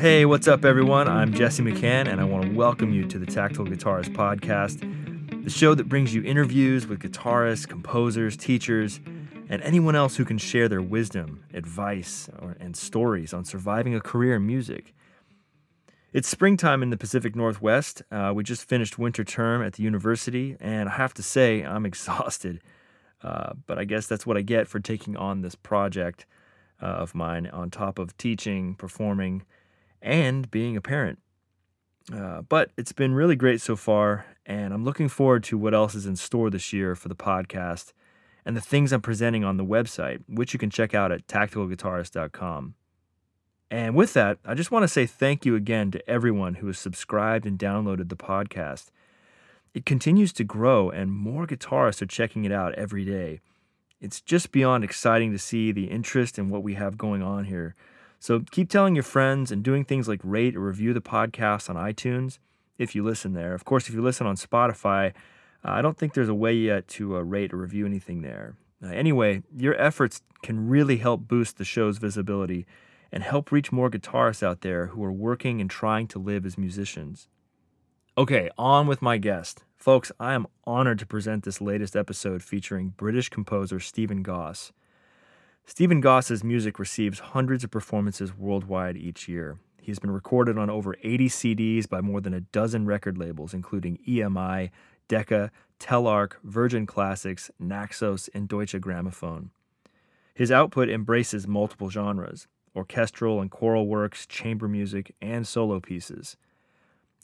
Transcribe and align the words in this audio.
Hey, 0.00 0.24
what's 0.24 0.48
up, 0.48 0.64
everyone? 0.64 1.08
I'm 1.08 1.34
Jesse 1.34 1.62
McCann, 1.62 2.08
and 2.08 2.22
I 2.22 2.24
want 2.24 2.46
to 2.46 2.50
welcome 2.52 2.90
you 2.90 3.06
to 3.06 3.18
the 3.18 3.26
Tactical 3.26 3.66
Guitarist 3.66 4.14
Podcast, 4.14 4.80
the 5.44 5.50
show 5.50 5.74
that 5.74 5.90
brings 5.90 6.14
you 6.14 6.22
interviews 6.22 6.86
with 6.86 7.00
guitarists, 7.00 7.68
composers, 7.68 8.34
teachers, 8.34 8.98
and 9.50 9.60
anyone 9.60 9.94
else 9.94 10.16
who 10.16 10.24
can 10.24 10.38
share 10.38 10.70
their 10.70 10.80
wisdom, 10.80 11.44
advice, 11.52 12.30
or, 12.38 12.56
and 12.58 12.74
stories 12.78 13.34
on 13.34 13.44
surviving 13.44 13.94
a 13.94 14.00
career 14.00 14.36
in 14.36 14.46
music. 14.46 14.94
It's 16.14 16.28
springtime 16.28 16.82
in 16.82 16.88
the 16.88 16.96
Pacific 16.96 17.36
Northwest. 17.36 18.00
Uh, 18.10 18.32
we 18.34 18.42
just 18.42 18.66
finished 18.66 18.98
winter 18.98 19.22
term 19.22 19.62
at 19.62 19.74
the 19.74 19.82
university, 19.82 20.56
and 20.60 20.88
I 20.88 20.92
have 20.92 21.12
to 21.12 21.22
say, 21.22 21.62
I'm 21.62 21.84
exhausted. 21.92 22.62
Uh, 23.22 23.52
but 23.66 23.78
I 23.78 23.84
guess 23.84 24.06
that's 24.06 24.26
what 24.26 24.38
I 24.38 24.40
get 24.40 24.66
for 24.66 24.80
taking 24.80 25.18
on 25.18 25.42
this 25.42 25.54
project 25.54 26.24
uh, 26.80 26.86
of 26.86 27.14
mine 27.14 27.48
on 27.48 27.68
top 27.68 27.98
of 27.98 28.16
teaching, 28.16 28.76
performing, 28.76 29.42
and 30.02 30.50
being 30.50 30.76
a 30.76 30.80
parent. 30.80 31.18
Uh, 32.12 32.42
but 32.42 32.70
it's 32.76 32.92
been 32.92 33.14
really 33.14 33.36
great 33.36 33.60
so 33.60 33.76
far, 33.76 34.26
and 34.46 34.74
I'm 34.74 34.84
looking 34.84 35.08
forward 35.08 35.44
to 35.44 35.58
what 35.58 35.74
else 35.74 35.94
is 35.94 36.06
in 36.06 36.16
store 36.16 36.50
this 36.50 36.72
year 36.72 36.94
for 36.94 37.08
the 37.08 37.14
podcast 37.14 37.92
and 38.44 38.56
the 38.56 38.60
things 38.60 38.92
I'm 38.92 39.02
presenting 39.02 39.44
on 39.44 39.58
the 39.58 39.64
website, 39.64 40.22
which 40.26 40.52
you 40.52 40.58
can 40.58 40.70
check 40.70 40.94
out 40.94 41.12
at 41.12 41.26
tacticalguitarist.com. 41.26 42.74
And 43.70 43.94
with 43.94 44.14
that, 44.14 44.38
I 44.44 44.54
just 44.54 44.72
want 44.72 44.82
to 44.82 44.88
say 44.88 45.06
thank 45.06 45.46
you 45.46 45.54
again 45.54 45.92
to 45.92 46.10
everyone 46.10 46.54
who 46.54 46.66
has 46.66 46.78
subscribed 46.78 47.46
and 47.46 47.58
downloaded 47.58 48.08
the 48.08 48.16
podcast. 48.16 48.86
It 49.72 49.86
continues 49.86 50.32
to 50.32 50.44
grow, 50.44 50.90
and 50.90 51.12
more 51.12 51.46
guitarists 51.46 52.02
are 52.02 52.06
checking 52.06 52.44
it 52.44 52.50
out 52.50 52.74
every 52.74 53.04
day. 53.04 53.40
It's 54.00 54.20
just 54.20 54.50
beyond 54.50 54.82
exciting 54.82 55.30
to 55.30 55.38
see 55.38 55.70
the 55.70 55.84
interest 55.84 56.38
in 56.38 56.48
what 56.48 56.64
we 56.64 56.74
have 56.74 56.98
going 56.98 57.22
on 57.22 57.44
here. 57.44 57.76
So 58.20 58.40
keep 58.50 58.68
telling 58.68 58.94
your 58.94 59.02
friends 59.02 59.50
and 59.50 59.62
doing 59.62 59.84
things 59.84 60.06
like 60.06 60.20
rate 60.22 60.54
or 60.54 60.60
review 60.60 60.92
the 60.92 61.00
podcast 61.00 61.70
on 61.70 61.76
iTunes 61.76 62.38
if 62.78 62.94
you 62.94 63.02
listen 63.02 63.32
there. 63.32 63.54
Of 63.54 63.64
course, 63.64 63.88
if 63.88 63.94
you 63.94 64.02
listen 64.02 64.26
on 64.26 64.36
Spotify, 64.36 65.08
uh, 65.64 65.70
I 65.72 65.82
don't 65.82 65.96
think 65.96 66.12
there's 66.12 66.28
a 66.28 66.34
way 66.34 66.52
yet 66.52 66.86
to 66.88 67.16
uh, 67.16 67.20
rate 67.20 67.54
or 67.54 67.56
review 67.56 67.86
anything 67.86 68.20
there. 68.20 68.56
Uh, 68.84 68.88
anyway, 68.88 69.42
your 69.56 69.74
efforts 69.80 70.20
can 70.42 70.68
really 70.68 70.98
help 70.98 71.26
boost 71.28 71.56
the 71.56 71.64
show's 71.64 71.96
visibility 71.96 72.66
and 73.10 73.22
help 73.22 73.50
reach 73.50 73.72
more 73.72 73.90
guitarists 73.90 74.42
out 74.42 74.60
there 74.60 74.88
who 74.88 75.02
are 75.02 75.12
working 75.12 75.60
and 75.60 75.70
trying 75.70 76.06
to 76.08 76.18
live 76.18 76.44
as 76.44 76.58
musicians. 76.58 77.26
Okay, 78.18 78.50
on 78.58 78.86
with 78.86 79.00
my 79.00 79.16
guest. 79.16 79.64
Folks, 79.76 80.12
I 80.20 80.34
am 80.34 80.46
honored 80.64 80.98
to 80.98 81.06
present 81.06 81.44
this 81.44 81.60
latest 81.62 81.96
episode 81.96 82.42
featuring 82.42 82.92
British 82.98 83.30
composer 83.30 83.80
Stephen 83.80 84.22
Goss. 84.22 84.72
Stephen 85.70 86.00
Goss's 86.00 86.42
music 86.42 86.80
receives 86.80 87.20
hundreds 87.20 87.62
of 87.62 87.70
performances 87.70 88.36
worldwide 88.36 88.96
each 88.96 89.28
year. 89.28 89.56
He's 89.80 90.00
been 90.00 90.10
recorded 90.10 90.58
on 90.58 90.68
over 90.68 90.96
80 91.04 91.28
CDs 91.28 91.88
by 91.88 92.00
more 92.00 92.20
than 92.20 92.34
a 92.34 92.40
dozen 92.40 92.86
record 92.86 93.16
labels, 93.16 93.54
including 93.54 93.98
EMI, 93.98 94.70
Decca, 95.06 95.52
Telarc, 95.78 96.32
Virgin 96.42 96.86
Classics, 96.86 97.52
Naxos, 97.60 98.28
and 98.34 98.48
Deutsche 98.48 98.80
Grammophon. 98.80 99.50
His 100.34 100.50
output 100.50 100.88
embraces 100.88 101.46
multiple 101.46 101.88
genres 101.88 102.48
orchestral 102.74 103.40
and 103.40 103.48
choral 103.48 103.86
works, 103.86 104.26
chamber 104.26 104.66
music, 104.66 105.14
and 105.22 105.46
solo 105.46 105.78
pieces. 105.78 106.36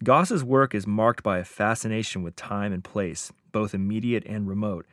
Goss's 0.04 0.44
work 0.44 0.72
is 0.72 0.86
marked 0.86 1.24
by 1.24 1.38
a 1.38 1.44
fascination 1.44 2.22
with 2.22 2.36
time 2.36 2.72
and 2.72 2.84
place, 2.84 3.32
both 3.50 3.74
immediate 3.74 4.24
and 4.24 4.46
remote, 4.46 4.86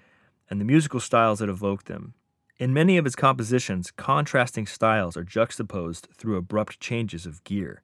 and 0.50 0.60
the 0.60 0.66
musical 0.66 1.00
styles 1.00 1.38
that 1.38 1.50
evoke 1.50 1.84
them. 1.84 2.16
In 2.60 2.72
many 2.72 2.98
of 2.98 3.06
his 3.06 3.16
compositions, 3.16 3.90
contrasting 3.90 4.68
styles 4.68 5.18
are 5.18 5.24
juxtaposed 5.24 6.08
through 6.16 6.38
abrupt 6.38 6.80
changes 6.80 7.26
of 7.26 7.44
gear. 7.44 7.82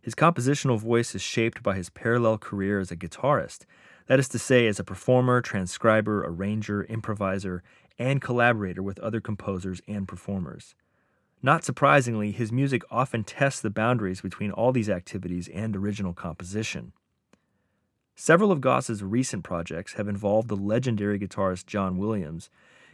His 0.00 0.14
compositional 0.14 0.78
voice 0.78 1.14
is 1.14 1.20
shaped 1.20 1.62
by 1.62 1.76
his 1.76 1.90
parallel 1.90 2.38
career 2.38 2.80
as 2.80 2.90
a 2.90 2.96
guitarist, 2.96 3.66
that 4.06 4.18
is 4.18 4.28
to 4.28 4.38
say, 4.38 4.66
as 4.68 4.78
a 4.78 4.84
performer, 4.84 5.42
transcriber, 5.42 6.24
arranger, 6.24 6.84
improviser, 6.84 7.62
and 7.98 8.22
collaborator 8.22 8.82
with 8.82 8.98
other 9.00 9.20
composers 9.20 9.82
and 9.86 10.08
performers. 10.08 10.74
Not 11.42 11.64
surprisingly, 11.64 12.32
his 12.32 12.50
music 12.50 12.82
often 12.90 13.22
tests 13.22 13.60
the 13.60 13.68
boundaries 13.68 14.22
between 14.22 14.50
all 14.50 14.72
these 14.72 14.88
activities 14.88 15.48
and 15.48 15.76
original 15.76 16.14
composition. 16.14 16.92
Several 18.14 18.50
of 18.50 18.62
Goss's 18.62 19.02
recent 19.02 19.44
projects 19.44 19.94
have 19.94 20.08
involved 20.08 20.48
the 20.48 20.56
legendary 20.56 21.18
guitarist 21.18 21.66
John 21.66 21.98
Williams, 21.98 22.48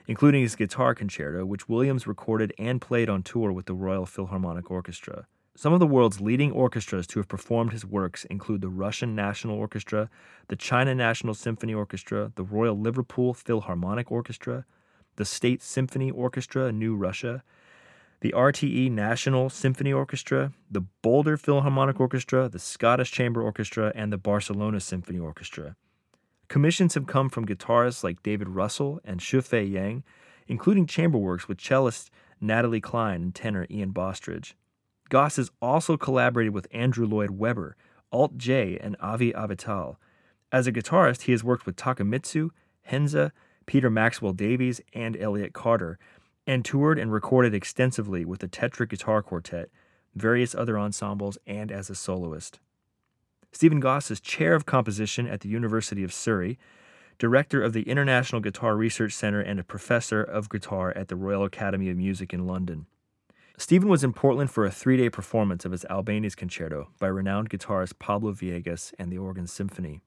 including 0.07 0.43
his 0.43 0.57
guitar 0.57 0.95
concerto, 0.95 1.45
which 1.45 1.69
Williams 1.69 2.07
recorded 2.07 2.53
and 2.59 2.81
played 2.81 3.09
on 3.09 3.23
tour 3.23 3.53
with 3.53 3.67
the 3.67 3.75
Royal 3.75 4.07
Philharmonic 4.07 4.71
Orchestra. 4.71 5.27
Some 5.55 5.75
of 5.75 5.81
the 5.81 5.87
world's 5.87 6.21
leading 6.21 6.51
orchestras 6.51 7.07
to 7.09 7.19
have 7.19 7.29
performed 7.29 7.73
his 7.73 7.85
works 7.85 8.25
include 8.25 8.63
the 8.63 8.69
Russian 8.69 9.15
National 9.15 9.59
Orchestra, 9.59 10.09
the 10.49 10.57
China 10.57 10.95
National 10.95 11.35
Symphony 11.35 11.75
Orchestra, 11.75 12.33
the 12.37 12.43
Royal 12.43 12.79
Liverpool 12.79 13.35
Philharmonic 13.35 14.11
Orchestra, 14.11 14.65
the 15.17 15.27
State 15.27 15.63
Symphony 15.63 16.11
Orchestra, 16.11 16.73
New 16.73 16.97
Russia, 16.97 17.43
the 18.23 18.33
RTE 18.33 18.91
National 18.91 19.51
Symphony 19.51 19.93
Orchestra, 19.93 20.53
the 20.71 20.81
Boulder 20.81 21.37
Philharmonic 21.37 22.01
Orchestra, 22.01 22.49
the 22.49 22.59
Scottish 22.59 23.11
Chamber 23.11 23.43
Orchestra, 23.43 23.93
and 23.95 24.11
the 24.11 24.17
Barcelona 24.17 24.81
Symphony 24.81 25.19
Orchestra. 25.19 25.77
Commissions 26.53 26.93
have 26.93 27.07
come 27.07 27.31
from 27.31 27.47
guitarists 27.47 28.05
like 28.05 28.23
David 28.23 28.51
Russell 28.51 29.01
and 29.07 29.21
Shufei 29.21 29.73
Yang, 29.73 30.05
including 30.47 30.85
chamber 30.85 31.17
works 31.17 31.49
with 31.49 31.57
cellist 31.57 32.11
Natalie 32.43 32.79
Clein 32.79 33.23
and 33.23 33.35
tenor 33.35 33.67
Ian 33.71 33.93
Bostridge. 33.93 34.55
Goss 35.09 35.37
has 35.37 35.51
also 35.63 35.97
collaborated 35.97 36.53
with 36.53 36.69
Andrew 36.71 37.07
Lloyd 37.07 37.31
Webber, 37.31 37.75
Alt 38.13 38.37
J, 38.37 38.77
and 38.83 38.97
Avi 39.01 39.33
Avital. 39.33 39.97
As 40.53 40.67
a 40.67 40.73
guitarist, 40.73 41.23
he 41.23 41.33
has 41.33 41.43
worked 41.43 41.65
with 41.65 41.77
Takemitsu, 41.77 42.51
Henze, 42.83 43.31
Peter 43.65 43.89
Maxwell 43.89 44.35
Davies, 44.35 44.83
and 44.93 45.17
Elliott 45.17 45.55
Carter, 45.55 45.99
and 46.47 46.67
toured 46.67 46.99
and 46.99 47.11
recorded 47.11 47.55
extensively 47.55 48.27
with 48.27 48.41
the 48.41 48.49
Tetra 48.49 48.87
Guitar 48.87 49.23
Quartet, 49.23 49.71
various 50.15 50.55
other 50.55 50.79
ensembles, 50.79 51.39
and 51.47 51.73
as 51.73 51.89
a 51.89 51.95
soloist. 51.95 52.61
Stephen 53.53 53.81
Goss 53.81 54.11
is 54.11 54.19
chair 54.19 54.55
of 54.55 54.65
composition 54.65 55.27
at 55.27 55.43
the 55.43 55.49
University 55.49 56.03
of 56.03 56.13
Surrey, 56.13 56.59
director 57.19 57.63
of 57.63 57.75
the 57.75 57.83
International 57.83 58.41
Guitar 58.41 58.75
Research 58.77 59.13
Center, 59.13 59.41
and 59.41 59.61
a 59.61 59.65
professor 59.65 60.23
of 60.23 60.49
guitar 60.49 60.91
at 60.97 61.09
the 61.09 61.17
Royal 61.17 61.45
Academy 61.45 61.91
of 61.91 61.99
Music 61.99 62.33
in 62.33 62.47
London. 62.47 62.87
Stephen 63.59 63.91
was 63.91 64.03
in 64.03 64.15
Portland 64.15 64.51
for 64.51 64.65
a 64.65 64.71
three 64.71 64.97
day 64.97 65.11
performance 65.11 65.67
of 65.67 65.73
his 65.73 65.85
Albéniz 65.91 66.35
concerto 66.35 66.89
by 66.99 67.07
renowned 67.07 67.51
guitarist 67.51 67.99
Pablo 67.99 68.33
Villegas 68.33 68.95
and 68.99 69.13
the 69.13 69.19
Oregon 69.19 69.47
Symphony. 69.47 70.01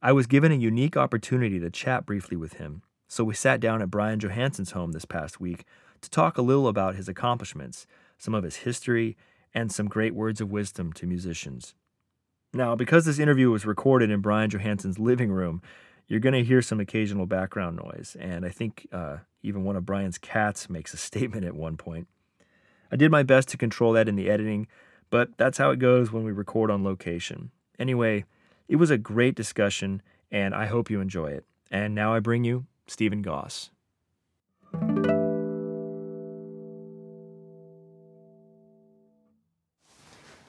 I 0.00 0.12
was 0.12 0.26
given 0.26 0.50
a 0.50 0.56
unique 0.56 0.96
opportunity 0.96 1.60
to 1.60 1.70
chat 1.70 2.06
briefly 2.06 2.36
with 2.36 2.54
him, 2.54 2.82
so 3.08 3.24
we 3.24 3.34
sat 3.34 3.60
down 3.60 3.82
at 3.82 3.90
Bryan 3.90 4.18
Johanson's 4.18 4.72
home 4.72 4.92
this 4.92 5.04
past 5.04 5.38
week 5.38 5.64
to 6.00 6.08
talk 6.08 6.38
a 6.38 6.42
little 6.42 6.66
about 6.66 6.96
his 6.96 7.08
accomplishments, 7.08 7.86
some 8.16 8.34
of 8.34 8.42
his 8.42 8.56
history, 8.56 9.16
and 9.52 9.70
some 9.70 9.86
great 9.86 10.14
words 10.14 10.40
of 10.40 10.50
wisdom 10.50 10.92
to 10.94 11.06
musicians. 11.06 11.74
Now, 12.52 12.74
because 12.74 13.04
this 13.04 13.18
interview 13.18 13.50
was 13.50 13.66
recorded 13.66 14.10
in 14.10 14.20
Bryan 14.20 14.50
Johanson's 14.50 14.98
living 14.98 15.30
room, 15.30 15.62
you're 16.08 16.20
going 16.20 16.34
to 16.34 16.44
hear 16.44 16.62
some 16.62 16.80
occasional 16.80 17.26
background 17.26 17.76
noise, 17.76 18.16
and 18.18 18.44
I 18.46 18.50
think 18.50 18.86
uh, 18.92 19.18
even 19.42 19.64
one 19.64 19.76
of 19.76 19.84
Bryan's 19.84 20.18
cats 20.18 20.70
makes 20.70 20.94
a 20.94 20.96
statement 20.96 21.44
at 21.44 21.54
one 21.54 21.76
point. 21.76 22.08
I 22.90 22.96
did 22.96 23.10
my 23.10 23.22
best 23.22 23.48
to 23.48 23.56
control 23.56 23.92
that 23.92 24.08
in 24.08 24.16
the 24.16 24.30
editing, 24.30 24.68
but 25.10 25.36
that's 25.36 25.58
how 25.58 25.70
it 25.70 25.78
goes 25.78 26.12
when 26.12 26.24
we 26.24 26.32
record 26.32 26.70
on 26.70 26.84
location. 26.84 27.50
Anyway, 27.78 28.24
it 28.68 28.76
was 28.76 28.90
a 28.90 28.98
great 28.98 29.34
discussion, 29.34 30.02
and 30.30 30.54
I 30.54 30.66
hope 30.66 30.90
you 30.90 31.00
enjoy 31.00 31.28
it. 31.28 31.44
And 31.70 31.94
now 31.94 32.14
I 32.14 32.20
bring 32.20 32.44
you 32.44 32.66
Stephen 32.86 33.22
Goss. 33.22 33.70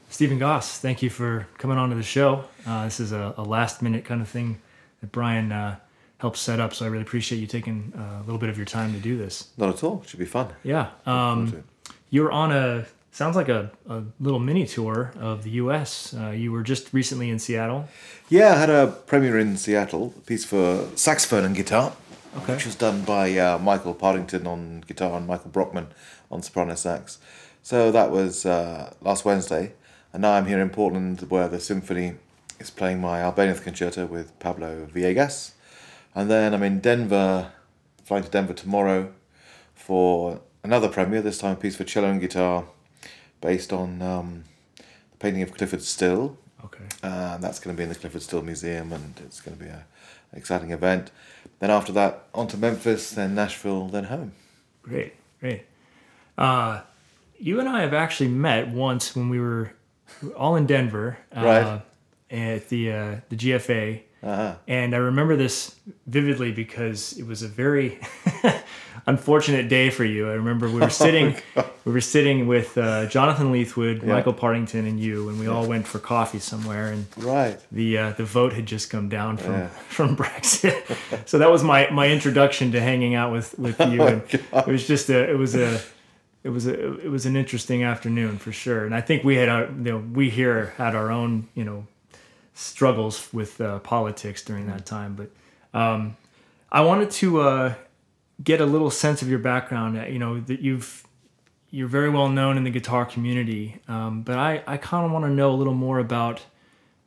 Stephen 0.09 0.39
Goss, 0.39 0.80
thank 0.80 1.01
you 1.01 1.09
for 1.09 1.48
coming 1.57 1.77
on 1.77 1.89
to 1.89 1.95
the 1.95 2.04
show. 2.04 2.45
Uh, 2.65 2.86
this 2.86 3.00
is 3.00 3.12
a, 3.12 3.33
a, 3.38 3.44
last 3.44 3.81
minute 3.81 4.06
kind 4.06 4.21
of 4.21 4.30
thing 4.30 4.59
that 5.01 5.12
Bryan 5.12 5.51
uh, 5.51 5.75
helped 6.19 6.38
set 6.38 6.59
up, 6.59 6.74
so 6.74 6.86
I 6.86 6.88
really 6.88 7.04
appreciate 7.04 7.39
you 7.39 7.48
taking 7.48 7.94
uh, 7.95 8.21
a 8.21 8.24
little 8.24 8.39
bit 8.39 8.50
of 8.50 8.57
your 8.57 8.65
time 8.65 8.94
to 8.94 9.00
do 9.00 9.18
this. 9.18 9.50
Not 9.57 9.69
at 9.69 9.83
all. 9.83 10.01
It 10.04 10.09
should 10.09 10.19
be 10.19 10.25
fun. 10.25 10.48
Yeah. 10.63 10.92
Um, 11.06 11.63
you're 12.09 12.31
on 12.31 12.51
a 12.51 12.86
sounds 13.12 13.36
like 13.36 13.50
a, 13.50 13.71
a 13.89 14.04
little 14.19 14.39
mini 14.39 14.65
tour 14.65 15.12
of 15.19 15.44
the 15.44 15.50
U.S. 15.51 16.13
Uh, 16.13 16.30
you 16.30 16.51
were 16.51 16.62
just 16.62 16.94
recently 16.94 17.30
in 17.30 17.39
Seattle. 17.39 17.89
Yeah, 18.30 18.53
I 18.53 18.57
had 18.57 18.69
a 18.69 18.88
premiere 19.07 19.39
in 19.39 19.57
Seattle, 19.57 20.13
a 20.15 20.21
piece 20.21 20.45
for 20.45 20.88
saxophone 20.95 21.44
and 21.44 21.56
guitar, 21.56 21.94
okay. 22.38 22.53
which 22.53 22.65
was 22.65 22.75
done 22.75 23.01
by 23.01 23.36
uh, 23.38 23.57
Michael 23.57 23.95
Partington 23.95 24.45
on 24.45 24.83
guitar 24.88 25.18
and 25.18 25.25
Michael 25.27 25.50
Brockman 25.50 25.88
on 26.30 26.44
soprano 26.44 26.75
sax. 26.75 27.18
So 27.63 27.92
that 27.92 28.12
was 28.12 28.45
uh, 28.45 28.94
last 29.01 29.25
Wednesday, 29.25 29.74
and 30.17 30.23
now 30.23 30.33
I'm 30.33 30.47
here 30.47 30.59
in 30.59 30.71
Portland 30.71 31.21
where 31.29 31.47
the 31.47 31.59
symphony 31.59 32.15
is 32.59 32.71
playing 32.71 32.99
my 32.99 33.19
Albéniz 33.19 33.61
concerto 33.61 34.07
with 34.07 34.39
Pablo 34.39 34.87
Villegas, 34.91 35.51
and 36.15 36.27
then 36.27 36.55
I'm 36.55 36.63
in 36.63 36.79
Denver, 36.79 37.51
flying 38.03 38.23
to 38.23 38.29
Denver 38.31 38.53
tomorrow 38.53 39.13
for 39.75 40.41
another 40.63 40.89
premiere. 40.89 41.21
This 41.21 41.37
time, 41.37 41.53
a 41.53 41.55
piece 41.55 41.75
for 41.75 41.83
cello 41.83 42.09
and 42.09 42.19
guitar 42.19 42.65
based 43.41 43.71
on 43.71 44.01
um, 44.01 44.45
the 44.77 45.17
painting 45.19 45.43
of 45.43 45.53
Clyfford 45.53 45.81
Still. 45.81 46.39
Okay. 46.65 46.85
and 47.03 47.43
that's 47.43 47.59
going 47.59 47.75
to 47.75 47.77
be 47.77 47.83
in 47.83 47.89
the 47.89 47.95
Clyfford 47.95 48.21
Still 48.21 48.41
Museum, 48.41 48.91
and 48.93 49.21
it's 49.23 49.39
going 49.39 49.55
to 49.55 49.63
be 49.63 49.69
a, 49.69 49.85
an 50.31 50.37
exciting 50.39 50.71
event. 50.71 51.11
Then 51.59 51.69
after 51.69 51.91
that, 51.91 52.23
on 52.33 52.47
to 52.47 52.57
Memphis, 52.57 53.11
then 53.11 53.35
Nashville, 53.35 53.87
then 53.87 54.05
home. 54.05 54.31
Great, 54.81 55.13
great. 55.39 55.65
Uh, 56.39 56.81
you 57.37 57.59
and 57.59 57.69
I 57.69 57.81
have 57.81 57.93
actually 57.93 58.29
met 58.29 58.69
once 58.69 59.15
when 59.15 59.29
we 59.29 59.39
were 59.39 59.73
all 60.36 60.56
in 60.56 60.65
Denver, 60.65 61.18
uh, 61.36 61.42
Right. 61.44 61.81
at 62.31 62.69
the 62.69 62.92
uh, 62.92 63.15
the 63.30 63.36
GFA, 63.36 64.01
Uh-huh. 64.24 64.56
and 64.68 64.94
I 64.95 64.98
remember 64.98 65.36
this 65.36 65.75
vividly 66.07 66.51
because 66.51 67.18
it 67.18 67.25
was 67.27 67.44
a 67.44 67.48
very 67.48 68.00
unfortunate 69.06 69.69
day 69.69 69.89
for 69.89 70.04
you. 70.04 70.30
I 70.30 70.33
remember 70.33 70.68
we 70.69 70.80
were 70.80 70.89
sitting, 71.06 71.36
we 71.86 71.92
were 71.92 72.01
sitting 72.01 72.48
with 72.48 72.77
uh, 72.77 73.06
Jonathan 73.07 73.51
Leathwood, 73.54 74.01
Yeah. 74.01 74.13
Michael 74.13 74.33
Partington, 74.33 74.86
and 74.86 75.00
you, 75.00 75.30
and 75.30 75.39
we 75.39 75.48
all 75.48 75.65
went 75.68 75.88
for 75.88 76.00
coffee 76.00 76.39
somewhere, 76.39 76.88
and 76.92 77.06
Right. 77.18 77.57
the 77.71 77.98
uh, 77.98 78.12
the 78.13 78.25
vote 78.25 78.53
had 78.53 78.65
just 78.65 78.89
come 78.89 79.07
down 79.10 79.38
from 79.38 79.53
Yeah. 79.53 79.68
from 79.89 80.15
Brexit. 80.18 80.75
so 81.27 81.38
that 81.38 81.50
was 81.51 81.63
my 81.63 81.89
my 81.92 82.07
introduction 82.10 82.71
to 82.71 82.81
hanging 82.81 83.15
out 83.15 83.31
with 83.31 83.57
with 83.60 83.80
you. 83.80 84.01
and 84.01 84.21
it 84.33 84.68
was 84.68 84.88
just 84.88 85.10
a 85.10 85.30
it 85.30 85.38
was 85.38 85.56
a 85.56 85.80
it 86.44 86.50
was 86.50 86.66
a 86.68 86.98
it 87.00 87.10
was 87.10 87.25
an 87.25 87.36
interesting 87.36 87.84
afternoon 87.84 88.38
for 88.38 88.51
sure. 88.51 88.86
And 88.86 88.94
I 88.95 89.01
think 89.01 89.24
we 89.24 89.36
had 89.36 89.50
our 89.50 89.66
you 89.66 89.92
know 89.92 89.98
we 90.13 90.30
here 90.30 90.74
had 90.78 90.95
our 90.95 91.12
own 91.12 91.48
you 91.56 91.63
know 91.63 91.88
struggles 92.54 93.31
with 93.34 93.60
uh, 93.62 93.80
politics 93.80 94.44
during 94.44 94.68
that 94.68 94.86
time. 94.86 95.16
But 95.16 95.30
um, 95.78 96.18
I 96.72 96.81
wanted 96.81 97.12
to 97.12 97.42
uh, 97.42 97.74
get 98.44 98.62
a 98.62 98.66
little 98.66 98.89
sense 98.89 99.22
of 99.22 99.30
your 99.30 99.39
background. 99.39 99.98
uh, 99.98 100.06
You 100.06 100.19
know 100.19 100.39
that 100.42 100.60
you've 100.62 101.04
you're 101.69 101.88
very 101.89 102.10
well 102.10 102.30
known 102.30 102.57
in 102.57 102.63
the 102.63 102.69
guitar 102.69 103.06
community, 103.06 103.81
um, 103.89 104.22
but 104.22 104.38
I, 104.38 104.63
I 104.66 104.78
kind 104.78 105.06
of 105.06 105.12
want 105.12 105.25
to 105.25 105.31
know 105.31 105.51
a 105.51 105.57
little 105.57 105.74
more 105.74 106.00
about 106.00 106.42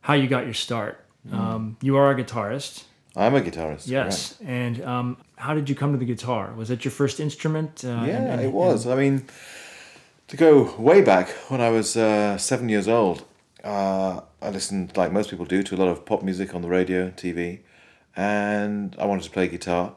how 0.02 0.12
you 0.14 0.28
got 0.28 0.44
your 0.44 0.54
start. 0.54 1.02
Um, 1.32 1.76
you 1.82 1.96
are 1.96 2.10
a 2.10 2.14
guitarist, 2.14 2.84
I'm 3.16 3.34
a 3.34 3.40
guitarist. 3.40 3.86
yes, 3.88 4.36
and 4.44 4.82
um, 4.82 5.16
how 5.40 5.52
did 5.54 5.68
you 5.68 5.74
come 5.74 5.92
to 5.92 5.98
the 5.98 6.04
guitar? 6.14 6.52
Was 6.56 6.68
that 6.68 6.84
your 6.84 6.92
first 6.92 7.18
instrument? 7.20 7.72
Uh. 7.84 7.88
Yeah, 7.88 8.18
and- 8.18 8.28
and- 8.32 8.40
it 8.42 8.52
was. 8.52 8.86
I 8.86 8.94
mean, 9.02 9.16
to 10.28 10.36
go 10.36 10.50
way 10.78 11.00
back 11.02 11.28
when 11.50 11.60
I 11.60 11.70
was 11.70 11.96
uh, 11.96 12.36
seven 12.38 12.68
years 12.68 12.88
old, 12.88 13.24
uh, 13.64 14.20
I 14.42 14.48
listened, 14.50 14.96
like 14.96 15.10
most 15.12 15.28
people 15.30 15.46
do, 15.46 15.62
to 15.62 15.74
a 15.74 15.78
lot 15.82 15.88
of 15.88 16.04
pop 16.04 16.22
music 16.22 16.54
on 16.54 16.62
the 16.62 16.68
radio, 16.68 17.10
TV, 17.10 17.60
and 18.16 18.96
I 18.98 19.04
wanted 19.06 19.24
to 19.24 19.30
play 19.30 19.48
guitar. 19.48 19.92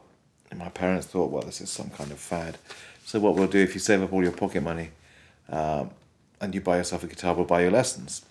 And 0.50 0.58
my 0.58 0.68
parents 0.68 1.06
thought, 1.06 1.30
well, 1.32 1.42
this 1.42 1.60
is 1.60 1.70
some 1.70 1.90
kind 1.90 2.10
of 2.12 2.18
fad. 2.18 2.58
So 3.04 3.18
what 3.20 3.34
we'll 3.34 3.48
do 3.48 3.58
if 3.58 3.74
you 3.74 3.80
save 3.80 4.02
up 4.02 4.12
all 4.12 4.22
your 4.22 4.32
pocket 4.32 4.62
money 4.62 4.90
um, 5.48 5.90
and 6.40 6.54
you 6.54 6.60
buy 6.60 6.76
yourself 6.78 7.02
a 7.04 7.06
guitar, 7.06 7.34
we'll 7.34 7.44
buy 7.44 7.62
you 7.64 7.70
lessons. 7.70 8.22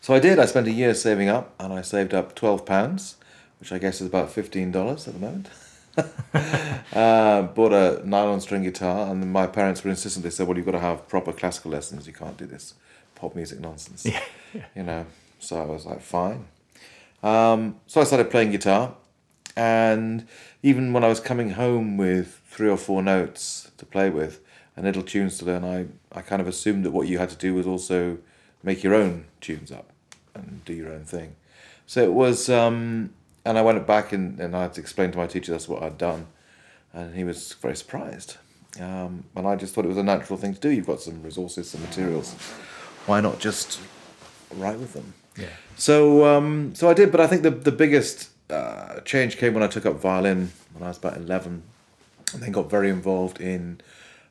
So 0.00 0.14
I 0.14 0.20
did. 0.20 0.38
I 0.38 0.46
spent 0.46 0.66
a 0.66 0.70
year 0.70 0.94
saving 0.94 1.28
up, 1.28 1.54
and 1.58 1.72
I 1.72 1.82
saved 1.82 2.12
up 2.14 2.34
twelve 2.34 2.64
pounds, 2.66 3.16
which 3.58 3.72
I 3.72 3.78
guess 3.78 4.00
is 4.00 4.06
about 4.06 4.30
fifteen 4.30 4.70
dollars 4.70 5.08
at 5.08 5.14
the 5.14 5.20
moment. 5.20 5.48
uh, 6.92 7.42
bought 7.42 7.72
a 7.72 8.02
nylon 8.04 8.40
string 8.40 8.62
guitar, 8.62 9.10
and 9.10 9.32
my 9.32 9.46
parents 9.46 9.84
were 9.84 9.90
insistent. 9.90 10.24
They 10.24 10.30
said, 10.30 10.46
"Well, 10.46 10.56
you've 10.56 10.66
got 10.66 10.72
to 10.72 10.80
have 10.80 11.08
proper 11.08 11.32
classical 11.32 11.70
lessons. 11.70 12.06
You 12.06 12.12
can't 12.12 12.36
do 12.36 12.46
this 12.46 12.74
pop 13.14 13.34
music 13.34 13.60
nonsense." 13.60 14.06
Yeah. 14.54 14.66
You 14.76 14.84
know. 14.84 15.06
So 15.40 15.60
I 15.60 15.64
was 15.64 15.84
like, 15.84 16.00
"Fine." 16.00 16.46
Um, 17.24 17.80
so 17.86 18.00
I 18.00 18.04
started 18.04 18.30
playing 18.30 18.52
guitar, 18.52 18.94
and 19.56 20.26
even 20.62 20.92
when 20.92 21.02
I 21.02 21.08
was 21.08 21.20
coming 21.20 21.50
home 21.50 21.96
with 21.96 22.40
three 22.46 22.68
or 22.68 22.76
four 22.76 23.02
notes 23.02 23.70
to 23.78 23.86
play 23.86 24.10
with 24.10 24.40
and 24.76 24.84
little 24.84 25.02
tunes 25.02 25.38
to 25.38 25.44
learn, 25.44 25.64
I, 25.64 25.86
I 26.16 26.22
kind 26.22 26.40
of 26.40 26.48
assumed 26.48 26.84
that 26.84 26.90
what 26.90 27.08
you 27.08 27.18
had 27.18 27.30
to 27.30 27.36
do 27.36 27.54
was 27.54 27.66
also 27.66 28.18
make 28.62 28.82
your 28.82 28.94
own 28.94 29.26
tunes 29.40 29.70
up 29.70 29.90
and 30.34 30.64
do 30.64 30.72
your 30.72 30.90
own 30.90 31.04
thing. 31.04 31.36
So 31.86 32.02
it 32.02 32.12
was, 32.12 32.48
um, 32.48 33.12
and 33.44 33.58
I 33.58 33.62
went 33.62 33.86
back 33.86 34.12
and, 34.12 34.40
and 34.40 34.56
I 34.56 34.62
had 34.62 34.74
to 34.74 34.80
explain 34.80 35.10
to 35.12 35.18
my 35.18 35.26
teacher 35.26 35.52
that's 35.52 35.68
what 35.68 35.82
I'd 35.82 35.98
done, 35.98 36.26
and 36.92 37.14
he 37.14 37.24
was 37.24 37.52
very 37.54 37.76
surprised. 37.76 38.36
Um, 38.80 39.24
and 39.36 39.46
I 39.46 39.54
just 39.56 39.74
thought 39.74 39.84
it 39.84 39.88
was 39.88 39.98
a 39.98 40.02
natural 40.02 40.38
thing 40.38 40.54
to 40.54 40.60
do. 40.60 40.68
You've 40.70 40.86
got 40.86 41.00
some 41.00 41.22
resources, 41.22 41.70
some 41.70 41.82
materials. 41.82 42.34
Why 43.06 43.20
not 43.20 43.38
just 43.38 43.80
write 44.56 44.78
with 44.78 44.94
them? 44.94 45.14
Yeah. 45.36 45.46
So 45.76 46.26
um, 46.26 46.74
so 46.74 46.88
I 46.88 46.94
did, 46.94 47.10
but 47.12 47.20
I 47.20 47.26
think 47.26 47.42
the 47.42 47.50
the 47.50 47.72
biggest 47.72 48.30
uh, 48.50 49.00
change 49.00 49.36
came 49.36 49.54
when 49.54 49.62
I 49.62 49.68
took 49.68 49.86
up 49.86 49.96
violin 50.00 50.52
when 50.72 50.82
I 50.82 50.88
was 50.88 50.98
about 50.98 51.16
eleven, 51.16 51.62
and 52.32 52.42
then 52.42 52.52
got 52.52 52.70
very 52.70 52.90
involved 52.90 53.40
in 53.40 53.80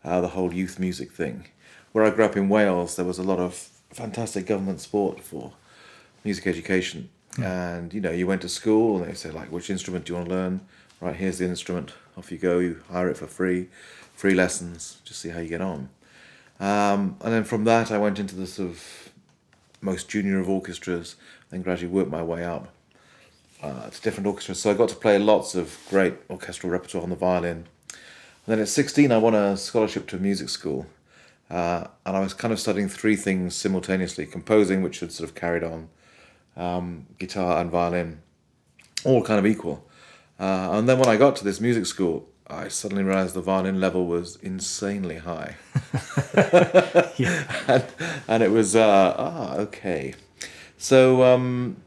uh, 0.04 0.22
the 0.22 0.30
whole 0.30 0.54
youth 0.54 0.80
music 0.80 1.12
thing. 1.12 1.46
Where 1.92 2.04
I 2.04 2.10
grew 2.10 2.26
up 2.26 2.36
in 2.36 2.50
Wales, 2.50 2.96
there 2.96 3.06
was 3.06 3.20
a 3.20 3.24
lot 3.24 3.40
of 3.40 3.70
fantastic 3.92 4.48
government 4.48 4.82
support 4.82 5.22
for 5.22 5.54
music 6.24 6.48
education, 6.48 7.10
and 7.42 7.94
you 7.94 8.02
know 8.02 8.12
you 8.12 8.28
went 8.28 8.42
to 8.42 8.50
school 8.50 8.98
and 8.98 9.10
they 9.10 9.16
say 9.16 9.32
like, 9.32 9.52
which 9.52 9.70
instrument 9.70 10.06
do 10.06 10.14
you 10.14 10.18
want 10.18 10.30
to 10.30 10.36
learn? 10.36 10.62
Right, 11.02 11.16
here's 11.16 11.40
the 11.40 11.46
instrument. 11.46 11.94
Off 12.18 12.32
you 12.32 12.38
go. 12.38 12.60
You 12.60 12.82
hire 12.92 13.10
it 13.10 13.18
for 13.18 13.28
free, 13.28 13.68
free 14.16 14.34
lessons. 14.34 15.00
Just 15.04 15.20
see 15.22 15.30
how 15.30 15.40
you 15.40 15.50
get 15.50 15.62
on. 15.62 15.90
Um, 16.60 17.18
and 17.22 17.34
then 17.34 17.44
from 17.44 17.66
that, 17.66 17.92
I 17.92 17.98
went 17.98 18.20
into 18.20 18.36
the 18.36 18.48
sort 18.48 18.70
of 18.70 19.10
most 19.82 20.08
junior 20.08 20.40
of 20.40 20.50
orchestras, 20.50 21.16
then 21.50 21.62
gradually 21.62 21.92
worked 21.92 22.10
my 22.10 22.24
way 22.24 22.46
up 22.46 22.70
uh, 23.62 23.90
to 23.90 24.02
different 24.02 24.28
orchestras. 24.28 24.60
So 24.60 24.72
I 24.72 24.74
got 24.74 24.90
to 24.90 24.96
play 24.96 25.18
lots 25.18 25.56
of 25.56 25.78
great 25.90 26.14
orchestral 26.30 26.72
repertoire 26.72 27.04
on 27.04 27.10
the 27.10 27.16
violin. 27.16 27.66
And 28.46 28.48
then 28.48 28.60
at 28.60 28.68
16, 28.68 29.12
I 29.12 29.18
won 29.18 29.36
a 29.36 29.58
scholarship 29.58 30.08
to 30.08 30.18
a 30.18 30.20
music 30.20 30.50
school. 30.50 30.86
Uh, 31.50 31.88
and 32.06 32.16
I 32.18 32.20
was 32.20 32.34
kind 32.34 32.52
of 32.52 32.60
studying 32.60 32.90
three 32.90 33.16
things 33.16 33.56
simultaneously 33.56 34.26
composing, 34.26 34.82
which 34.82 35.02
had 35.02 35.12
sort 35.12 35.30
of 35.30 35.36
carried 35.36 35.64
on, 35.64 35.90
um, 36.56 37.08
guitar 37.18 37.62
and 37.62 37.72
violin, 37.72 38.22
all 39.04 39.24
kind 39.24 39.40
of 39.40 39.46
equal. 39.46 39.88
Uh, 40.40 40.70
and 40.74 40.90
then 40.90 41.00
when 41.00 41.10
I 41.10 41.18
got 41.18 41.36
to 41.38 41.44
this 41.44 41.60
music 41.62 41.86
school, 41.86 42.28
I 42.48 42.68
suddenly 42.68 43.04
realized 43.04 43.36
the 43.36 43.42
violin 43.42 43.80
level 43.80 44.06
was 44.06 44.36
insanely 44.38 45.18
high. 45.18 45.56
and, 47.68 47.86
and 48.28 48.44
it 48.44 48.52
was, 48.52 48.76
uh, 48.76 49.16
ah, 49.18 49.56
okay. 49.58 50.16
So 50.78 51.24
um, 51.24 51.78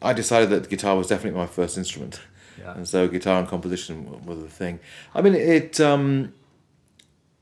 I 0.00 0.12
decided 0.12 0.50
that 0.50 0.68
guitar 0.70 0.96
was 0.96 1.08
definitely 1.08 1.38
my 1.38 1.46
first 1.46 1.76
instrument. 1.76 2.20
Yeah. 2.58 2.74
And 2.74 2.88
so 2.88 3.08
guitar 3.08 3.38
and 3.38 3.48
composition 3.48 4.24
were 4.24 4.34
the 4.34 4.48
thing. 4.48 4.80
I 5.14 5.22
mean, 5.22 5.34
it 5.34 5.80
um, 5.80 6.32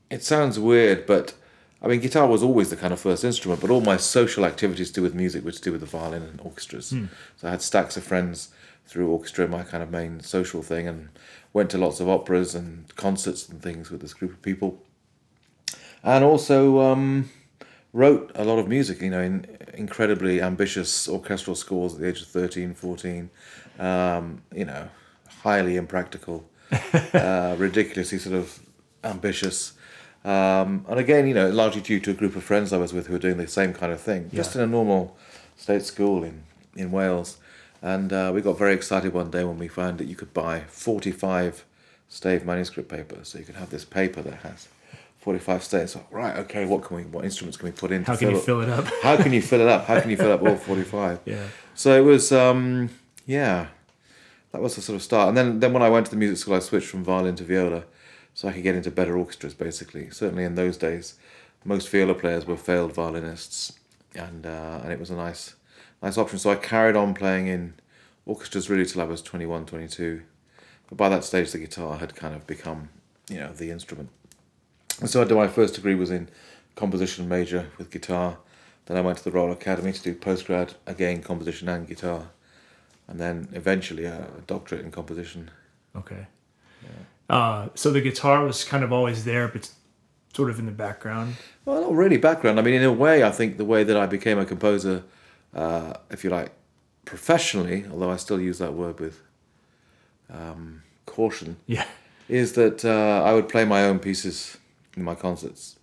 it 0.09 0.23
sounds 0.23 0.59
weird, 0.59 1.05
but 1.05 1.33
I 1.81 1.87
mean, 1.87 2.01
guitar 2.01 2.27
was 2.27 2.43
always 2.43 2.69
the 2.69 2.75
kind 2.75 2.91
of 2.91 2.99
first 2.99 3.23
instrument, 3.23 3.61
but 3.61 3.69
all 3.69 3.81
my 3.81 3.95
social 3.97 4.45
activities 4.45 4.89
to 4.89 4.95
do 4.95 5.01
with 5.01 5.15
music 5.15 5.45
were 5.45 5.51
to 5.51 5.61
do 5.61 5.71
with 5.71 5.81
the 5.81 5.87
violin 5.87 6.23
and 6.23 6.41
orchestras. 6.41 6.87
So 7.37 7.47
I 7.47 7.51
had 7.51 7.61
stacks 7.61 7.95
of 7.95 8.03
friends 8.03 8.49
through 8.85 9.09
orchestra, 9.09 9.47
my 9.47 9.63
kind 9.63 9.81
of 9.81 9.89
main 9.89 10.19
social 10.19 10.61
thing, 10.61 10.87
and 10.87 11.09
went 11.53 11.69
to 11.69 11.77
lots 11.77 11.99
of 11.99 12.09
operas 12.09 12.53
and 12.53 12.93
concerts 12.95 13.47
and 13.47 13.61
things 13.61 13.89
with 13.89 14.01
this 14.01 14.13
group 14.13 14.31
of 14.31 14.41
people. 14.41 14.83
And 16.03 16.23
also 16.23 16.79
um, 16.79 17.29
wrote 17.93 18.31
a 18.35 18.43
lot 18.43 18.59
of 18.59 18.67
music, 18.67 19.01
you 19.01 19.09
know, 19.09 19.21
in 19.21 19.57
incredibly 19.73 20.41
ambitious 20.41 21.07
orchestral 21.07 21.55
scores 21.55 21.93
at 21.93 21.99
the 21.99 22.07
age 22.07 22.21
of 22.21 22.27
13, 22.27 22.73
14, 22.73 23.29
um, 23.79 24.41
you 24.53 24.65
know, 24.65 24.89
highly 25.43 25.75
impractical, 25.75 26.49
uh, 27.13 27.55
ridiculously 27.57 28.17
sort 28.17 28.35
of 28.35 28.59
ambitious. 29.03 29.73
Um, 30.25 30.85
and 30.89 30.99
again, 30.99 31.27
you 31.27 31.33
know, 31.33 31.49
largely 31.49 31.81
due 31.81 31.99
to 32.01 32.11
a 32.11 32.13
group 32.13 32.35
of 32.35 32.43
friends 32.43 32.73
I 32.73 32.77
was 32.77 32.93
with 32.93 33.07
who 33.07 33.13
were 33.13 33.19
doing 33.19 33.37
the 33.37 33.47
same 33.47 33.73
kind 33.73 33.91
of 33.91 34.01
thing, 34.01 34.29
just 34.33 34.55
in 34.55 34.61
a 34.61 34.67
normal 34.67 35.15
state 35.55 35.83
school 35.83 36.23
in, 36.23 36.43
in 36.75 36.91
Wales. 36.91 37.37
And 37.81 38.11
uh, 38.11 38.31
we 38.33 38.41
got 38.41 38.57
very 38.57 38.73
excited 38.73 39.13
one 39.13 39.31
day 39.31 39.43
when 39.45 39.57
we 39.57 39.67
found 39.69 39.97
that 39.99 40.07
you 40.07 40.15
could 40.15 40.33
buy 40.33 40.61
45 40.67 41.65
stave 42.09 42.45
manuscript 42.45 42.89
paper. 42.89 43.19
So 43.23 43.39
you 43.39 43.45
could 43.45 43.55
have 43.55 43.69
this 43.69 43.85
paper 43.85 44.21
that 44.21 44.39
has 44.39 44.67
45 45.19 45.63
staves. 45.63 45.91
So, 45.93 46.05
right, 46.11 46.35
okay, 46.37 46.65
what 46.65 46.83
can 46.83 46.97
we, 46.97 47.03
what 47.03 47.23
instruments 47.23 47.57
can 47.57 47.67
we 47.67 47.71
put 47.71 47.91
in? 47.91 48.03
How 48.03 48.17
can 48.17 48.31
you 48.31 48.37
it? 48.37 48.43
fill 48.43 48.61
it 48.61 48.69
up? 48.69 48.85
How 49.01 49.15
can 49.15 49.31
you 49.31 49.41
fill 49.41 49.61
it 49.61 49.67
up? 49.67 49.85
How 49.85 50.01
can 50.01 50.09
you 50.09 50.17
fill 50.17 50.31
up 50.31 50.41
all 50.41 50.55
45? 50.57 51.21
Yeah. 51.25 51.45
So 51.75 51.97
it 51.97 52.03
was, 52.05 52.31
um, 52.33 52.89
yeah, 53.25 53.67
that 54.51 54.61
was 54.61 54.75
the 54.75 54.81
sort 54.81 54.95
of 54.95 55.03
start. 55.03 55.29
And 55.29 55.37
then, 55.37 55.59
then 55.59 55.71
when 55.71 55.83
I 55.83 55.89
went 55.89 56.05
to 56.07 56.11
the 56.11 56.17
music 56.17 56.37
school, 56.37 56.55
I 56.55 56.59
switched 56.59 56.87
from 56.87 57.03
violin 57.03 57.35
to 57.35 57.43
viola, 57.43 57.83
so 58.39 58.47
I 58.47 58.53
could 58.53 58.63
get 58.63 58.75
into 58.75 58.89
better 58.89 59.17
orchestras. 59.17 59.53
Basically, 59.53 60.09
certainly 60.11 60.45
in 60.45 60.55
those 60.55 60.77
days, 60.77 61.15
most 61.65 61.89
viola 61.89 62.13
players 62.13 62.47
were 62.47 62.55
failed 62.55 62.93
violinists, 62.93 63.73
and 64.15 64.45
uh, 64.45 64.79
and 64.81 64.93
it 64.93 64.99
was 64.99 65.09
a 65.09 65.15
nice, 65.17 65.55
nice 66.01 66.17
option. 66.17 66.39
So 66.39 66.49
I 66.49 66.55
carried 66.55 66.95
on 66.95 67.13
playing 67.13 67.47
in 67.47 67.73
orchestras 68.25 68.69
really 68.69 68.85
till 68.85 69.01
I 69.01 69.03
was 69.03 69.21
21, 69.21 69.65
22. 69.65 70.21
But 70.87 70.97
by 70.97 71.09
that 71.09 71.25
stage, 71.25 71.51
the 71.51 71.57
guitar 71.57 71.97
had 71.97 72.15
kind 72.15 72.33
of 72.33 72.47
become, 72.47 72.87
you 73.29 73.39
know, 73.39 73.51
the 73.51 73.71
instrument. 73.71 74.07
And 75.01 75.09
so 75.09 75.19
I 75.21 75.25
did 75.25 75.35
my 75.35 75.49
first 75.49 75.75
degree 75.75 75.95
was 75.95 76.09
in 76.09 76.29
composition 76.77 77.27
major 77.27 77.69
with 77.77 77.91
guitar. 77.91 78.37
Then 78.85 78.95
I 78.95 79.01
went 79.01 79.17
to 79.17 79.23
the 79.25 79.31
Royal 79.31 79.51
Academy 79.51 79.91
to 79.91 80.01
do 80.01 80.15
postgrad, 80.15 80.75
again 80.87 81.21
composition 81.23 81.67
and 81.67 81.85
guitar, 81.85 82.29
and 83.05 83.19
then 83.19 83.49
eventually 83.51 84.05
a 84.05 84.29
doctorate 84.47 84.85
in 84.85 84.91
composition. 84.91 85.51
Okay. 85.93 86.27
Uh, 87.29 87.69
so 87.75 87.91
the 87.91 88.01
guitar 88.01 88.43
was 88.43 88.63
kind 88.63 88.83
of 88.83 88.91
always 88.91 89.23
there, 89.25 89.47
but 89.47 89.69
sort 90.33 90.49
of 90.49 90.59
in 90.59 90.65
the 90.65 90.71
background. 90.71 91.35
Well, 91.65 91.81
not 91.81 91.93
really 91.93 92.17
background. 92.17 92.59
I 92.59 92.63
mean, 92.63 92.73
in 92.75 92.83
a 92.83 92.91
way, 92.93 93.23
I 93.23 93.31
think 93.31 93.57
the 93.57 93.65
way 93.65 93.83
that 93.83 93.95
I 93.97 94.05
became 94.07 94.39
a 94.39 94.45
composer, 94.45 95.03
uh, 95.53 95.93
if 96.09 96.23
you 96.23 96.29
like, 96.29 96.51
professionally, 97.05 97.85
although 97.91 98.09
I 98.11 98.17
still 98.17 98.39
use 98.39 98.57
that 98.59 98.73
word 98.73 98.99
with 98.99 99.21
um, 100.31 100.83
caution, 101.05 101.57
Yeah. 101.67 101.85
is 102.27 102.53
that 102.53 102.85
uh, 102.85 103.23
I 103.23 103.33
would 103.33 103.49
play 103.49 103.65
my 103.65 103.83
own 103.83 103.99
pieces 103.99 104.57
in 104.95 105.03
my 105.03 105.15
concerts, 105.15 105.77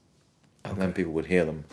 and 0.64 0.80
then 0.80 0.92
people 0.92 1.12
would 1.12 1.26
hear 1.26 1.44
them, 1.44 1.64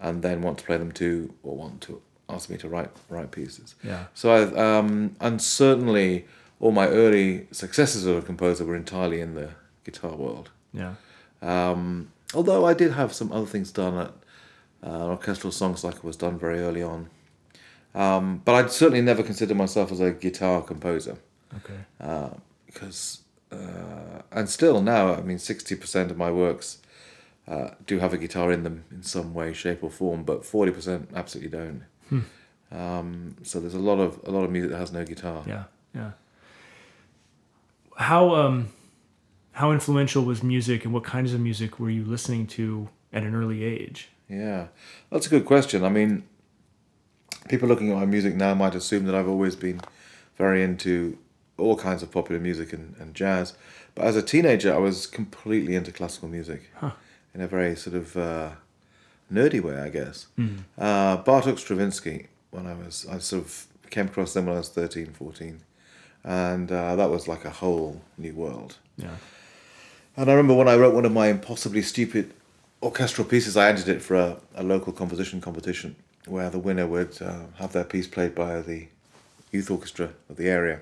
and 0.00 0.22
then 0.22 0.42
want 0.42 0.58
to 0.58 0.64
play 0.64 0.76
them 0.76 0.92
too, 0.92 1.32
or 1.42 1.56
want 1.56 1.80
to 1.82 2.00
ask 2.28 2.48
me 2.50 2.56
to 2.58 2.68
write 2.68 2.90
write 3.08 3.30
pieces. 3.30 3.74
Yeah. 3.84 4.04
So 4.14 4.30
I 4.30 4.78
um, 4.78 5.16
and 5.20 5.40
certainly 5.40 6.26
all 6.62 6.72
my 6.72 6.86
early 6.88 7.46
successes 7.50 8.06
as 8.06 8.16
a 8.16 8.22
composer 8.24 8.64
were 8.64 8.76
entirely 8.76 9.20
in 9.20 9.34
the 9.34 9.50
guitar 9.84 10.14
world. 10.14 10.48
Yeah. 10.72 10.94
Um, 11.42 12.10
although 12.34 12.64
I 12.64 12.72
did 12.72 12.92
have 12.92 13.12
some 13.12 13.30
other 13.32 13.46
things 13.46 13.70
done 13.72 13.98
at 13.98 14.12
uh, 14.86 15.06
orchestral 15.08 15.52
song 15.52 15.76
cycle 15.76 16.00
was 16.04 16.16
done 16.16 16.38
very 16.38 16.60
early 16.60 16.82
on. 16.82 17.10
Um, 17.94 18.40
but 18.44 18.54
I'd 18.54 18.70
certainly 18.70 19.02
never 19.02 19.22
consider 19.22 19.54
myself 19.54 19.92
as 19.92 20.00
a 20.00 20.12
guitar 20.12 20.62
composer 20.62 21.16
Okay. 21.56 21.80
because, 22.66 23.20
uh, 23.50 24.22
and 24.30 24.48
still 24.48 24.80
now, 24.80 25.14
I 25.14 25.20
mean, 25.20 25.38
sixty 25.38 25.74
percent 25.76 26.10
of 26.10 26.16
my 26.16 26.30
works 26.30 26.78
uh, 27.46 27.70
do 27.86 27.98
have 27.98 28.14
a 28.14 28.18
guitar 28.18 28.50
in 28.52 28.62
them 28.62 28.84
in 28.90 29.02
some 29.02 29.34
way, 29.34 29.52
shape, 29.52 29.82
or 29.84 29.90
form, 29.90 30.22
but 30.24 30.46
forty 30.46 30.72
percent 30.72 31.10
absolutely 31.14 31.50
don't. 31.58 31.82
Um, 32.70 33.36
so 33.42 33.60
there's 33.60 33.74
a 33.74 33.78
lot 33.90 33.98
of 33.98 34.18
a 34.26 34.30
lot 34.30 34.44
of 34.44 34.50
music 34.50 34.70
that 34.70 34.78
has 34.78 34.92
no 34.92 35.04
guitar. 35.04 35.42
Yeah. 35.46 35.64
Yeah. 35.94 36.12
How 37.96 38.34
um 38.34 38.68
how 39.52 39.70
influential 39.70 40.24
was 40.24 40.42
music 40.42 40.84
and 40.84 40.94
what 40.94 41.04
kinds 41.04 41.34
of 41.34 41.40
music 41.40 41.78
were 41.78 41.90
you 41.90 42.04
listening 42.04 42.46
to 42.48 42.88
at 43.12 43.22
an 43.22 43.34
early 43.34 43.64
age? 43.64 44.08
Yeah, 44.28 44.68
that's 45.10 45.26
a 45.26 45.30
good 45.30 45.44
question. 45.44 45.84
I 45.84 45.90
mean, 45.90 46.24
people 47.48 47.68
looking 47.68 47.90
at 47.90 47.96
my 47.96 48.06
music 48.06 48.34
now 48.34 48.54
might 48.54 48.74
assume 48.74 49.04
that 49.06 49.14
I've 49.14 49.28
always 49.28 49.56
been 49.56 49.80
very 50.38 50.62
into 50.62 51.18
all 51.58 51.76
kinds 51.76 52.02
of 52.02 52.10
popular 52.10 52.40
music 52.40 52.72
and, 52.72 52.94
and 52.98 53.14
jazz. 53.14 53.52
But 53.94 54.06
as 54.06 54.16
a 54.16 54.22
teenager, 54.22 54.74
I 54.74 54.78
was 54.78 55.06
completely 55.06 55.76
into 55.76 55.92
classical 55.92 56.28
music 56.28 56.70
in 57.34 57.40
a 57.42 57.46
very 57.46 57.76
sort 57.76 57.94
of 57.94 58.16
uh, 58.16 58.50
nerdy 59.30 59.60
way, 59.60 59.76
I 59.76 59.90
guess. 59.90 60.28
Uh, 60.78 61.22
Bartok 61.22 61.58
Stravinsky, 61.58 62.28
when 62.50 62.66
I 62.66 62.72
was, 62.74 63.06
I 63.06 63.18
sort 63.18 63.44
of 63.44 63.66
came 63.90 64.06
across 64.06 64.32
them 64.32 64.46
when 64.46 64.54
I 64.54 64.58
was 64.58 64.70
13, 64.70 65.08
14. 65.12 65.60
And 66.24 66.70
uh, 66.70 66.96
that 66.96 67.10
was 67.10 67.26
like 67.26 67.44
a 67.44 67.50
whole 67.50 68.00
new 68.16 68.34
world. 68.34 68.76
Yeah. 68.96 69.16
And 70.16 70.30
I 70.30 70.34
remember 70.34 70.54
when 70.54 70.68
I 70.68 70.76
wrote 70.76 70.94
one 70.94 71.04
of 71.04 71.12
my 71.12 71.28
impossibly 71.28 71.82
stupid 71.82 72.32
orchestral 72.82 73.26
pieces, 73.26 73.56
I 73.56 73.68
entered 73.68 73.88
it 73.88 74.02
for 74.02 74.16
a, 74.16 74.36
a 74.54 74.62
local 74.62 74.92
composition 74.92 75.40
competition 75.40 75.96
where 76.26 76.50
the 76.50 76.58
winner 76.58 76.86
would 76.86 77.20
uh, 77.20 77.46
have 77.56 77.72
their 77.72 77.84
piece 77.84 78.06
played 78.06 78.34
by 78.34 78.60
the 78.60 78.86
youth 79.50 79.70
orchestra 79.70 80.10
of 80.28 80.36
the 80.36 80.48
area. 80.48 80.80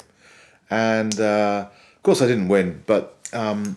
And 0.69 1.19
uh, 1.19 1.69
of 1.97 2.03
course, 2.03 2.23
I 2.23 2.27
didn't 2.27 2.49
win, 2.49 2.83
but 2.87 3.17
um, 3.33 3.77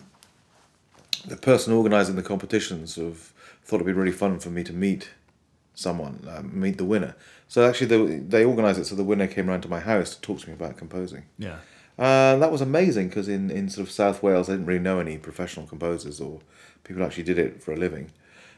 the 1.26 1.36
person 1.36 1.72
organising 1.72 2.16
the 2.16 2.22
competition 2.22 2.86
sort 2.86 3.08
of 3.08 3.32
thought 3.64 3.76
it'd 3.76 3.86
be 3.86 3.92
really 3.92 4.12
fun 4.12 4.38
for 4.38 4.50
me 4.50 4.62
to 4.64 4.72
meet 4.72 5.10
someone, 5.74 6.26
uh, 6.28 6.42
meet 6.42 6.78
the 6.78 6.84
winner. 6.84 7.16
So 7.54 7.64
actually, 7.64 7.86
they, 7.86 8.16
they 8.16 8.44
organised 8.44 8.80
it 8.80 8.86
so 8.86 8.96
the 8.96 9.04
winner 9.04 9.28
came 9.28 9.46
round 9.46 9.62
to 9.62 9.68
my 9.68 9.78
house 9.78 10.16
to 10.16 10.20
talk 10.20 10.40
to 10.40 10.48
me 10.48 10.54
about 10.54 10.76
composing. 10.76 11.26
Yeah. 11.38 11.58
Uh, 11.96 12.34
that 12.34 12.50
was 12.50 12.60
amazing 12.60 13.10
because 13.10 13.28
in, 13.28 13.48
in 13.48 13.68
sort 13.68 13.86
of 13.86 13.92
South 13.92 14.24
Wales, 14.24 14.48
I 14.48 14.54
didn't 14.54 14.66
really 14.66 14.80
know 14.80 14.98
any 14.98 15.18
professional 15.18 15.64
composers 15.64 16.20
or 16.20 16.40
people 16.82 17.00
who 17.00 17.06
actually 17.06 17.22
did 17.22 17.38
it 17.38 17.62
for 17.62 17.72
a 17.72 17.76
living. 17.76 18.10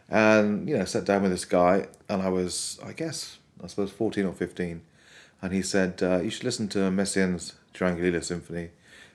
And, 0.08 0.66
you 0.66 0.78
know, 0.78 0.86
sat 0.86 1.04
down 1.04 1.20
with 1.24 1.30
this 1.30 1.44
guy, 1.44 1.88
and 2.08 2.22
I 2.22 2.30
was, 2.30 2.80
I 2.82 2.92
guess, 2.94 3.36
I 3.62 3.66
suppose 3.66 3.90
14 3.90 4.24
or 4.24 4.32
15. 4.32 4.80
And 5.42 5.52
he 5.52 5.60
said, 5.60 6.02
uh, 6.02 6.20
You 6.20 6.30
should 6.30 6.44
listen 6.44 6.66
to 6.68 6.90
Messiaen's 6.90 7.52
Turangalîla 7.74 8.24
Symphony. 8.24 8.70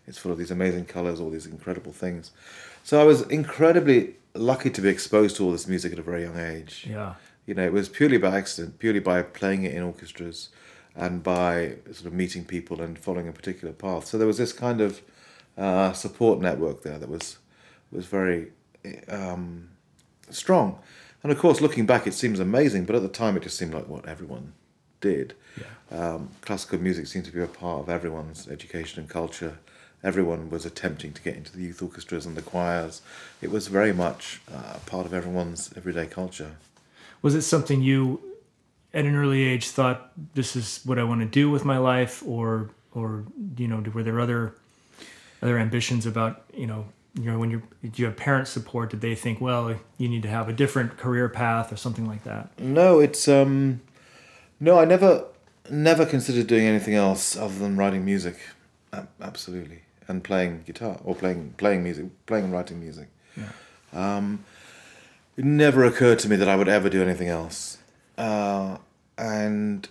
It's 0.05 0.19
full 0.19 0.31
of 0.31 0.37
these 0.37 0.51
amazing 0.51 0.85
colours, 0.85 1.19
all 1.19 1.31
these 1.31 1.47
incredible 1.47 1.91
things. 1.91 2.29
So 2.83 3.01
I 3.01 3.03
was 3.03 3.23
incredibly 3.23 4.17
lucky 4.35 4.69
to 4.69 4.81
be 4.81 4.89
exposed 4.89 5.37
to 5.37 5.43
all 5.43 5.51
this 5.51 5.67
music 5.67 5.91
at 5.91 5.99
a 5.99 6.03
very 6.03 6.21
young 6.21 6.37
age 6.37 6.85
Yeah. 6.87 7.15
You 7.45 7.53
know, 7.53 7.65
it 7.65 7.73
was 7.73 7.89
purely 7.89 8.17
by 8.17 8.37
accident, 8.37 8.79
purely 8.79 8.99
by 8.99 9.21
playing 9.21 9.63
it 9.63 9.73
in 9.73 9.83
orchestras 9.83 10.49
and 10.95 11.23
by 11.23 11.75
sort 11.85 12.05
of 12.05 12.13
meeting 12.13 12.45
people 12.45 12.81
and 12.81 12.99
following 12.99 13.27
a 13.27 13.31
particular 13.31 13.73
path. 13.73 14.05
So 14.05 14.17
there 14.17 14.27
was 14.27 14.37
this 14.37 14.53
kind 14.53 14.81
of 14.81 15.01
uh, 15.57 15.93
support 15.93 16.39
network 16.39 16.83
there 16.83 16.97
that 16.97 17.09
was 17.09 17.37
was 17.91 18.05
very 18.05 18.51
um, 19.09 19.69
strong. 20.29 20.79
And 21.23 21.31
of 21.31 21.37
course, 21.37 21.61
looking 21.61 21.85
back, 21.85 22.07
it 22.07 22.13
seems 22.13 22.39
amazing, 22.39 22.85
but 22.85 22.95
at 22.95 23.01
the 23.01 23.09
time, 23.09 23.37
it 23.37 23.43
just 23.43 23.57
seemed 23.57 23.73
like 23.73 23.87
what 23.87 24.07
everyone 24.07 24.53
did. 25.01 25.35
Yeah. 25.57 26.15
Um, 26.15 26.29
classical 26.41 26.79
music 26.79 27.07
seemed 27.07 27.25
to 27.25 27.31
be 27.31 27.41
a 27.41 27.47
part 27.47 27.81
of 27.81 27.89
everyone's 27.89 28.47
education 28.47 29.01
and 29.01 29.09
culture. 29.09 29.59
Everyone 30.03 30.49
was 30.49 30.65
attempting 30.65 31.13
to 31.13 31.21
get 31.21 31.35
into 31.35 31.55
the 31.55 31.63
youth 31.63 31.81
orchestras 31.81 32.25
and 32.25 32.35
the 32.35 32.41
choirs. 32.41 33.01
It 33.41 33.51
was 33.51 33.67
very 33.67 33.93
much 33.93 34.41
uh, 34.51 34.77
part 34.85 35.05
of 35.05 35.13
everyone's 35.13 35.71
everyday 35.75 36.07
culture. 36.07 36.55
Was 37.21 37.35
it 37.35 37.41
something 37.43 37.81
you 37.81 38.19
at 38.93 39.05
an 39.05 39.15
early 39.15 39.43
age 39.43 39.69
thought 39.69 40.11
this 40.33 40.55
is 40.55 40.81
what 40.83 40.99
I 40.99 41.03
want 41.03 41.21
to 41.21 41.27
do 41.27 41.49
with 41.49 41.63
my 41.65 41.77
life 41.77 42.23
or 42.25 42.69
or 42.93 43.23
you 43.57 43.67
know 43.67 43.81
were 43.93 44.03
there 44.03 44.19
other 44.19 44.53
other 45.41 45.57
ambitions 45.57 46.05
about 46.05 46.43
you 46.53 46.67
know 46.67 46.85
you 47.15 47.31
know 47.31 47.39
when 47.39 47.49
you're 47.51 47.63
did 47.81 47.97
you 47.99 48.05
have 48.05 48.17
parent 48.17 48.47
support 48.47 48.89
did 48.89 49.01
they 49.01 49.15
think 49.15 49.39
well 49.41 49.75
you 49.97 50.09
need 50.09 50.23
to 50.23 50.29
have 50.29 50.49
a 50.49 50.53
different 50.53 50.97
career 50.97 51.29
path 51.29 51.71
or 51.71 51.77
something 51.77 52.07
like 52.07 52.23
that 52.23 52.49
No, 52.59 52.99
it's 52.99 53.27
um, 53.27 53.81
no. 54.59 54.79
I 54.79 54.85
never, 54.85 55.25
never 55.69 56.05
considered 56.05 56.47
doing 56.47 56.65
anything 56.65 56.95
else 56.95 57.35
other 57.37 57.57
than 57.59 57.77
writing 57.77 58.03
music. 58.05 58.37
Absolutely, 59.21 59.83
and 60.07 60.23
playing 60.23 60.63
guitar 60.65 60.99
or 61.03 61.15
playing 61.15 61.53
playing 61.57 61.83
music, 61.83 62.05
playing 62.25 62.45
and 62.45 62.53
writing 62.53 62.79
music. 62.79 63.07
Um, 63.93 64.43
it 65.41 65.47
never 65.47 65.83
occurred 65.83 66.19
to 66.19 66.29
me 66.29 66.35
that 66.35 66.47
I 66.47 66.55
would 66.55 66.67
ever 66.67 66.87
do 66.87 67.01
anything 67.01 67.27
else, 67.27 67.79
uh, 68.15 68.77
and 69.17 69.89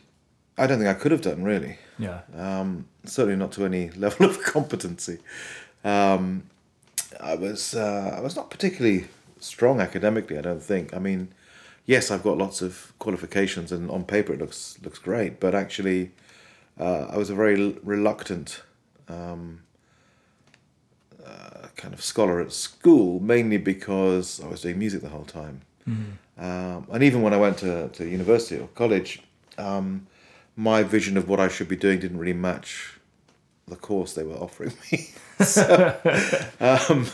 I 0.56 0.68
don't 0.68 0.78
think 0.78 0.88
I 0.88 0.94
could 0.94 1.10
have 1.10 1.22
done 1.22 1.42
really. 1.42 1.78
yeah 1.98 2.20
Um, 2.36 2.86
certainly 3.04 3.36
not 3.36 3.50
to 3.52 3.64
any 3.64 3.90
level 4.04 4.26
of 4.26 4.40
competency. 4.44 5.18
Um, 5.82 6.44
I 7.18 7.34
was 7.34 7.74
uh, 7.74 8.14
I 8.16 8.20
was 8.20 8.36
not 8.36 8.48
particularly 8.50 9.08
strong 9.40 9.80
academically. 9.80 10.38
I 10.38 10.42
don't 10.42 10.62
think. 10.62 10.94
I 10.94 11.00
mean, 11.00 11.32
yes, 11.84 12.12
I've 12.12 12.22
got 12.22 12.38
lots 12.38 12.62
of 12.62 12.92
qualifications, 13.00 13.72
and 13.72 13.90
on 13.90 14.04
paper 14.04 14.32
it 14.32 14.38
looks 14.38 14.78
looks 14.84 15.00
great. 15.00 15.40
But 15.40 15.56
actually, 15.56 16.12
uh, 16.78 17.06
I 17.10 17.16
was 17.16 17.28
a 17.28 17.34
very 17.34 17.72
reluctant 17.82 18.62
um, 19.08 19.62
uh, 21.26 21.66
kind 21.76 21.92
of 21.94 22.02
scholar 22.02 22.40
at 22.40 22.52
school, 22.52 23.20
mainly 23.20 23.56
because 23.58 24.40
I 24.42 24.46
was 24.48 24.62
doing 24.62 24.78
music 24.78 25.02
the 25.02 25.08
whole 25.08 25.24
time. 25.24 25.62
Um, 26.38 26.86
and 26.92 27.02
even 27.02 27.20
when 27.22 27.34
I 27.34 27.36
went 27.36 27.58
to, 27.58 27.88
to 27.88 28.06
university 28.06 28.60
or 28.60 28.68
college, 28.68 29.22
um, 29.58 30.06
my 30.56 30.82
vision 30.84 31.16
of 31.16 31.28
what 31.28 31.40
I 31.40 31.48
should 31.48 31.68
be 31.68 31.74
doing 31.76 31.98
didn't 31.98 32.18
really 32.18 32.32
match 32.32 32.98
the 33.66 33.76
course 33.76 34.12
they 34.14 34.22
were 34.22 34.36
offering 34.36 34.72
me. 34.92 35.10
so, 35.44 35.96
um, 36.60 37.06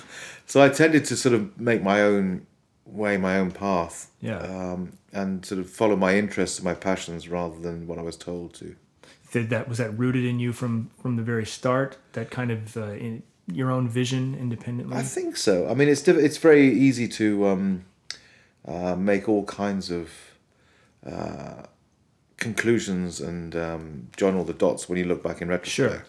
so 0.46 0.62
I 0.62 0.68
tended 0.68 1.04
to 1.06 1.16
sort 1.16 1.34
of 1.34 1.58
make 1.58 1.82
my 1.82 2.02
own 2.02 2.46
way, 2.84 3.16
my 3.16 3.38
own 3.38 3.50
path, 3.50 4.10
Yeah. 4.20 4.38
um, 4.38 4.92
and 5.12 5.44
sort 5.44 5.60
of 5.60 5.70
follow 5.70 5.96
my 5.96 6.16
interests 6.16 6.58
and 6.58 6.64
my 6.64 6.74
passions 6.74 7.28
rather 7.28 7.58
than 7.58 7.86
what 7.86 7.98
I 7.98 8.02
was 8.02 8.16
told 8.16 8.52
to. 8.54 8.76
did 9.32 9.48
that 9.50 9.68
was 9.68 9.78
that 9.78 9.90
rooted 9.98 10.24
in 10.24 10.38
you 10.38 10.52
from 10.52 10.90
from 11.02 11.16
the 11.16 11.22
very 11.22 11.46
start 11.46 11.96
that 12.12 12.30
kind 12.30 12.50
of 12.50 12.76
uh, 12.76 12.92
in 12.92 13.22
your 13.52 13.70
own 13.70 13.88
vision 13.88 14.34
independently 14.38 14.96
I 14.96 15.02
think 15.02 15.36
so. 15.36 15.68
I 15.68 15.74
mean, 15.74 15.88
it's 15.88 16.02
diff- 16.02 16.16
it's 16.18 16.36
very 16.38 16.68
easy 16.72 17.06
to 17.08 17.46
um, 17.46 17.84
uh, 18.66 18.96
make 18.96 19.28
all 19.28 19.44
kinds 19.44 19.90
of 19.90 20.10
uh, 21.06 21.62
conclusions 22.36 23.20
and 23.20 23.54
um, 23.56 24.08
join 24.16 24.34
all 24.36 24.44
the 24.44 24.52
dots 24.52 24.88
when 24.88 24.98
you 24.98 25.04
look 25.04 25.22
back 25.22 25.40
in 25.40 25.48
retrospect. 25.48 25.70
Sure. 25.70 26.04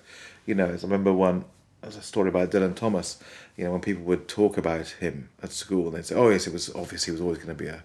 You 0.46 0.56
know, 0.56 0.66
I 0.66 0.70
remember 0.82 1.14
one. 1.14 1.46
There's 1.82 1.96
a 1.96 2.02
story 2.02 2.30
about 2.30 2.50
Dylan 2.52 2.76
Thomas. 2.76 3.20
You 3.56 3.66
know, 3.66 3.72
when 3.72 3.82
people 3.82 4.04
would 4.06 4.28
talk 4.28 4.58
about 4.58 4.88
him 4.88 5.30
at 5.44 5.52
school, 5.52 5.92
they'd 5.92 6.06
say, 6.06 6.16
"Oh 6.16 6.30
yes, 6.30 6.48
it 6.48 6.54
was 6.54 6.74
obvious 6.74 7.04
he 7.06 7.12
was 7.12 7.22
always 7.22 7.38
going 7.38 7.50
to 7.50 7.54
be 7.64 7.68
a, 7.68 7.84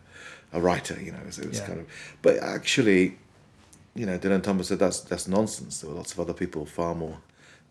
a 0.53 0.61
writer." 0.61 0.99
You 1.01 1.13
know, 1.13 1.19
it 1.19 1.27
was, 1.27 1.39
it 1.39 1.49
was 1.49 1.59
Yeah. 1.59 1.67
kind 1.67 1.81
of. 1.81 1.87
But 2.23 2.39
actually, 2.39 3.19
you 3.95 4.07
know, 4.07 4.19
Dylan 4.19 4.43
Thomas 4.43 4.69
said 4.69 4.79
that's 4.79 5.01
that's 5.01 5.29
nonsense. 5.29 5.81
There 5.81 5.91
were 5.91 5.97
lots 5.97 6.13
of 6.13 6.21
other 6.21 6.33
people 6.33 6.65
far 6.65 6.95
more 6.95 7.19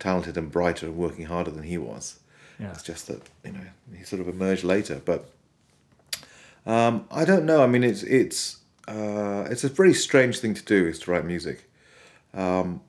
talented 0.01 0.35
and 0.37 0.51
brighter 0.51 0.85
and 0.87 0.95
working 0.97 1.25
harder 1.25 1.51
than 1.51 1.63
he 1.63 1.77
was. 1.77 2.19
yeah 2.59 2.71
It's 2.73 2.83
just 2.83 3.07
that 3.07 3.21
you 3.45 3.53
know 3.53 3.65
he 3.97 4.03
sort 4.03 4.21
of 4.21 4.27
emerged 4.27 4.63
later, 4.63 5.01
but 5.05 5.21
um, 6.65 7.05
I 7.11 7.25
don't 7.25 7.45
know. 7.45 7.63
I 7.63 7.67
mean, 7.67 7.83
it's 7.83 8.03
it's 8.03 8.57
uh, 8.87 9.47
it's 9.49 9.63
a 9.63 9.69
very 9.69 9.93
strange 9.93 10.39
thing 10.39 10.53
to 10.53 10.63
do 10.63 10.87
is 10.87 10.99
to 10.99 11.11
write 11.11 11.25
music, 11.25 11.69
um, 12.33 12.81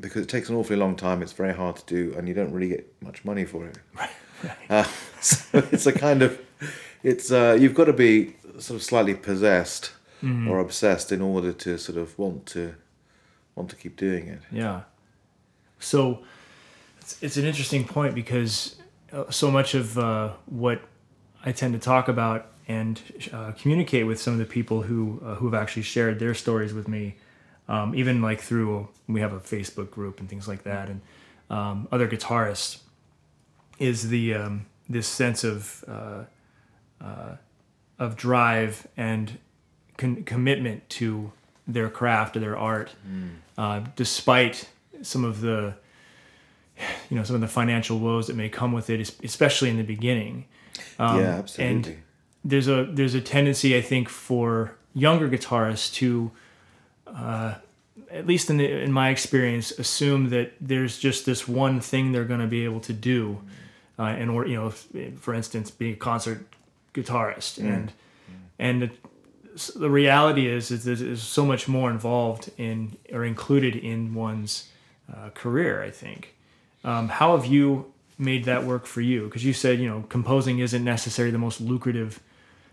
because 0.00 0.22
it 0.22 0.28
takes 0.28 0.48
an 0.48 0.56
awfully 0.56 0.76
long 0.76 0.96
time. 0.96 1.22
It's 1.22 1.32
very 1.32 1.54
hard 1.54 1.76
to 1.76 1.86
do, 1.86 2.14
and 2.16 2.28
you 2.28 2.34
don't 2.34 2.52
really 2.52 2.68
get 2.68 2.84
much 3.02 3.24
money 3.24 3.44
for 3.44 3.66
it. 3.66 3.78
Uh, 4.68 4.84
so 5.22 5.62
it's 5.72 5.86
a 5.86 5.92
kind 5.92 6.20
of 6.20 6.38
it's 7.02 7.32
uh, 7.32 7.56
you've 7.58 7.72
got 7.74 7.86
to 7.86 7.94
be 7.94 8.34
sort 8.58 8.76
of 8.76 8.82
slightly 8.82 9.14
possessed 9.14 9.92
Mm-hmm. 10.22 10.48
or 10.48 10.58
obsessed 10.58 11.12
in 11.12 11.20
order 11.20 11.52
to 11.52 11.76
sort 11.76 11.98
of 11.98 12.18
want 12.18 12.46
to 12.46 12.74
want 13.56 13.68
to 13.70 13.76
keep 13.76 13.94
doing 13.96 14.26
it. 14.28 14.40
Yeah. 14.50 14.82
So 15.84 16.24
it's, 17.00 17.22
it's 17.22 17.36
an 17.36 17.44
interesting 17.44 17.84
point 17.84 18.14
because 18.14 18.76
uh, 19.12 19.30
so 19.30 19.50
much 19.50 19.74
of 19.74 19.98
uh, 19.98 20.32
what 20.46 20.80
I 21.44 21.52
tend 21.52 21.74
to 21.74 21.78
talk 21.78 22.08
about 22.08 22.50
and 22.66 23.00
uh, 23.32 23.52
communicate 23.52 24.06
with 24.06 24.20
some 24.20 24.32
of 24.32 24.38
the 24.38 24.46
people 24.46 24.82
who 24.82 25.20
uh, 25.22 25.34
who 25.34 25.46
have 25.50 25.54
actually 25.54 25.82
shared 25.82 26.18
their 26.18 26.32
stories 26.34 26.72
with 26.72 26.88
me, 26.88 27.16
um, 27.68 27.94
even 27.94 28.22
like 28.22 28.40
through 28.40 28.88
we 29.06 29.20
have 29.20 29.34
a 29.34 29.40
Facebook 29.40 29.90
group 29.90 30.18
and 30.20 30.28
things 30.28 30.48
like 30.48 30.62
that, 30.62 30.88
and 30.88 31.02
um, 31.50 31.86
other 31.92 32.08
guitarists, 32.08 32.78
is 33.78 34.08
the 34.08 34.32
um, 34.34 34.66
this 34.88 35.06
sense 35.06 35.44
of 35.44 35.84
uh, 35.86 36.24
uh, 37.04 37.36
of 37.98 38.16
drive 38.16 38.86
and 38.96 39.38
con- 39.98 40.24
commitment 40.24 40.88
to 40.88 41.32
their 41.68 41.90
craft 41.90 42.36
or 42.36 42.40
their 42.40 42.56
art, 42.56 42.94
uh, 43.58 43.80
despite 43.96 44.70
some 45.02 45.24
of 45.24 45.40
the 45.40 45.74
you 47.08 47.16
know 47.16 47.22
some 47.22 47.34
of 47.36 47.40
the 47.40 47.48
financial 47.48 47.98
woes 47.98 48.26
that 48.26 48.36
may 48.36 48.48
come 48.48 48.72
with 48.72 48.90
it, 48.90 49.16
especially 49.22 49.70
in 49.70 49.76
the 49.76 49.82
beginning. 49.84 50.46
Um, 50.98 51.20
yeah, 51.20 51.26
absolutely. 51.38 51.76
And 51.76 52.02
there's 52.44 52.68
a 52.68 52.84
there's 52.90 53.14
a 53.14 53.20
tendency 53.20 53.76
I 53.76 53.80
think 53.80 54.08
for 54.08 54.76
younger 54.94 55.28
guitarists 55.28 55.92
to, 55.94 56.30
uh, 57.06 57.54
at 58.10 58.26
least 58.26 58.48
in 58.50 58.56
the, 58.58 58.68
in 58.70 58.92
my 58.92 59.08
experience, 59.10 59.72
assume 59.72 60.30
that 60.30 60.52
there's 60.60 60.98
just 60.98 61.26
this 61.26 61.48
one 61.48 61.80
thing 61.80 62.12
they're 62.12 62.24
going 62.24 62.40
to 62.40 62.46
be 62.46 62.64
able 62.64 62.80
to 62.80 62.92
do, 62.92 63.40
uh, 63.98 64.04
in 64.18 64.28
order 64.28 64.48
you 64.48 64.56
know, 64.56 64.68
if- 64.68 65.18
for 65.20 65.34
instance, 65.34 65.70
be 65.70 65.92
a 65.92 65.96
concert 65.96 66.46
guitarist, 66.92 67.58
and 67.58 67.92
and 68.58 68.82
the, 68.82 68.90
the 69.78 69.90
reality 69.90 70.46
is 70.48 70.70
is 70.70 70.84
there's 70.84 71.22
so 71.22 71.44
much 71.44 71.66
more 71.68 71.90
involved 71.90 72.50
in 72.58 72.96
or 73.12 73.24
included 73.24 73.74
in 73.76 74.14
one's 74.14 74.68
uh, 75.12 75.30
career. 75.30 75.82
I 75.82 75.90
think. 75.90 76.34
Um, 76.84 77.08
how 77.08 77.36
have 77.36 77.46
you 77.46 77.92
made 78.18 78.44
that 78.44 78.64
work 78.64 78.86
for 78.86 79.00
you? 79.00 79.24
Because 79.24 79.44
you 79.44 79.52
said 79.52 79.78
you 79.80 79.88
know 79.88 80.04
composing 80.08 80.58
isn't 80.58 80.84
necessarily 80.84 81.32
the 81.32 81.38
most 81.38 81.60
lucrative 81.60 82.20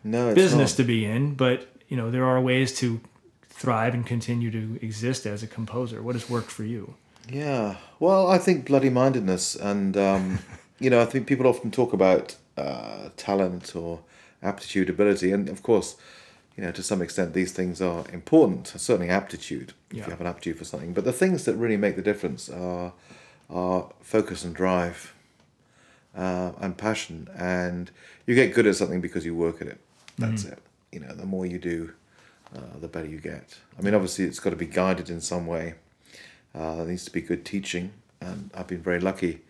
no, 0.03 0.33
business 0.33 0.73
not. 0.73 0.77
to 0.77 0.83
be 0.83 1.05
in, 1.05 1.35
but 1.35 1.67
you 1.87 1.97
know 1.97 2.11
there 2.11 2.25
are 2.25 2.41
ways 2.41 2.73
to 2.79 2.99
thrive 3.49 3.93
and 3.93 4.05
continue 4.05 4.49
to 4.51 4.83
exist 4.85 5.25
as 5.25 5.43
a 5.43 5.47
composer. 5.47 6.01
What 6.01 6.15
has 6.15 6.29
worked 6.29 6.51
for 6.51 6.63
you? 6.63 6.95
Yeah, 7.29 7.75
well, 7.99 8.27
I 8.27 8.37
think 8.37 8.65
bloody 8.65 8.89
mindedness, 8.89 9.55
and 9.55 9.95
um, 9.95 10.39
you 10.79 10.89
know, 10.89 11.01
I 11.01 11.05
think 11.05 11.27
people 11.27 11.47
often 11.47 11.71
talk 11.71 11.93
about 11.93 12.35
uh, 12.57 13.09
talent 13.17 13.75
or 13.75 13.99
aptitude, 14.41 14.89
ability, 14.89 15.31
and 15.31 15.47
of 15.49 15.61
course, 15.61 15.95
you 16.57 16.63
know, 16.63 16.71
to 16.71 16.83
some 16.83 17.01
extent, 17.01 17.33
these 17.33 17.51
things 17.51 17.81
are 17.81 18.03
important. 18.11 18.67
Certainly, 18.67 19.09
aptitude 19.09 19.73
if 19.89 19.97
Yeah. 19.97 20.05
you 20.05 20.11
have 20.11 20.21
an 20.21 20.27
aptitude 20.27 20.57
for 20.57 20.65
something, 20.65 20.93
but 20.93 21.05
the 21.05 21.13
things 21.13 21.45
that 21.45 21.55
really 21.55 21.77
make 21.77 21.95
the 21.95 22.01
difference 22.01 22.49
are 22.49 22.93
are 23.49 23.91
focus 24.01 24.45
and 24.45 24.55
drive, 24.55 25.13
uh, 26.15 26.51
and 26.61 26.77
passion, 26.77 27.27
and 27.35 27.91
you 28.25 28.33
get 28.35 28.53
good 28.53 28.65
at 28.65 28.75
something 28.75 29.01
because 29.01 29.25
you 29.25 29.35
work 29.35 29.61
at 29.61 29.67
it. 29.67 29.77
That's 30.17 30.45
it. 30.45 30.59
You 30.91 30.99
know, 31.01 31.13
the 31.13 31.25
more 31.25 31.45
you 31.45 31.57
do, 31.59 31.91
uh, 32.55 32.79
the 32.79 32.87
better 32.87 33.07
you 33.07 33.19
get. 33.19 33.57
I 33.77 33.81
mean, 33.81 33.93
obviously, 33.93 34.25
it's 34.25 34.39
got 34.39 34.51
to 34.51 34.55
be 34.55 34.65
guided 34.67 35.09
in 35.09 35.19
some 35.21 35.47
way. 35.47 35.75
Uh, 36.55 36.75
there 36.77 36.85
needs 36.85 37.05
to 37.05 37.11
be 37.11 37.21
good 37.21 37.43
teaching, 37.45 37.91
and 38.21 38.51
I've 38.53 38.67
been 38.67 38.81
very 38.81 38.99
lucky 38.99 39.41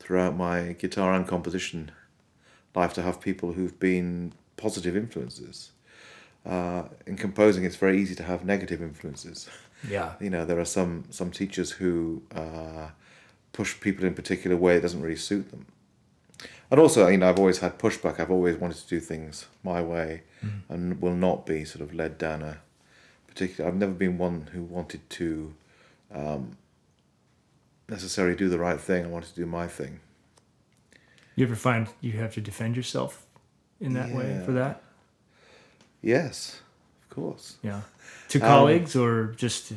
throughout 0.00 0.36
my 0.36 0.72
guitar 0.78 1.12
and 1.14 1.26
composition 1.26 1.90
life 2.74 2.92
to 2.94 3.02
have 3.02 3.20
people 3.20 3.54
who've 3.54 3.78
been 3.80 4.32
positive 4.56 4.96
influences. 4.96 5.70
Uh, 6.46 6.84
in 7.06 7.16
composing, 7.16 7.64
it's 7.64 7.76
very 7.76 8.00
easy 8.00 8.14
to 8.14 8.22
have 8.22 8.44
negative 8.44 8.80
influences. 8.82 9.48
Yeah, 9.88 10.14
You 10.20 10.30
know, 10.30 10.44
there 10.44 10.58
are 10.58 10.64
some 10.64 11.04
some 11.10 11.30
teachers 11.30 11.70
who 11.72 12.22
uh, 12.34 12.88
push 13.52 13.78
people 13.80 14.04
in 14.04 14.12
a 14.12 14.16
particular 14.16 14.56
way 14.56 14.74
that 14.74 14.82
doesn't 14.82 15.00
really 15.00 15.16
suit 15.16 15.50
them. 15.50 15.66
And 16.70 16.80
also, 16.80 17.06
you 17.08 17.16
know, 17.16 17.28
I've 17.28 17.38
always 17.38 17.58
had 17.58 17.78
pushback. 17.78 18.18
I've 18.20 18.30
always 18.30 18.56
wanted 18.56 18.78
to 18.78 18.88
do 18.88 19.00
things 19.00 19.46
my 19.62 19.80
way, 19.82 20.22
and 20.68 21.00
will 21.00 21.14
not 21.14 21.46
be 21.46 21.64
sort 21.64 21.82
of 21.82 21.94
led 21.94 22.18
down 22.18 22.42
a 22.42 22.58
particular. 23.26 23.68
I've 23.70 23.76
never 23.76 23.92
been 23.92 24.18
one 24.18 24.48
who 24.52 24.62
wanted 24.62 25.08
to 25.10 25.54
um, 26.12 26.56
necessarily 27.88 28.36
do 28.36 28.48
the 28.48 28.58
right 28.58 28.80
thing. 28.80 29.04
I 29.04 29.08
wanted 29.08 29.30
to 29.30 29.34
do 29.36 29.46
my 29.46 29.66
thing. 29.66 30.00
you 31.36 31.46
ever 31.46 31.56
find 31.56 31.88
you 32.00 32.12
have 32.12 32.34
to 32.34 32.40
defend 32.40 32.76
yourself 32.76 33.26
in 33.80 33.94
that 33.94 34.10
way 34.10 34.42
for 34.44 34.52
that? 34.52 34.82
Yes, 36.02 36.60
of 37.02 37.14
course. 37.16 37.56
Yeah, 37.62 37.82
to 38.28 38.40
Um, 38.40 38.46
colleagues 38.46 38.94
or 38.96 39.34
just 39.36 39.72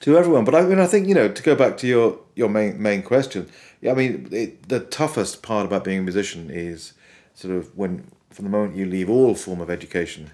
to 0.00 0.16
everyone. 0.18 0.44
But 0.44 0.54
I 0.54 0.62
mean, 0.62 0.78
I 0.78 0.86
think 0.86 1.08
you 1.08 1.14
know 1.14 1.28
to 1.28 1.42
go 1.42 1.54
back 1.54 1.76
to 1.78 1.86
your 1.86 2.18
your 2.34 2.48
main 2.48 2.80
main 2.80 3.02
question. 3.02 3.48
Yeah, 3.80 3.92
I 3.92 3.94
mean, 3.94 4.28
it, 4.32 4.68
the 4.68 4.80
toughest 4.80 5.42
part 5.42 5.66
about 5.66 5.84
being 5.84 5.98
a 6.00 6.02
musician 6.02 6.50
is 6.50 6.94
sort 7.34 7.54
of 7.54 7.76
when 7.76 8.10
from 8.30 8.44
the 8.44 8.50
moment 8.50 8.76
you 8.76 8.86
leave 8.86 9.08
all 9.10 9.34
form 9.34 9.60
of 9.60 9.70
education. 9.70 10.30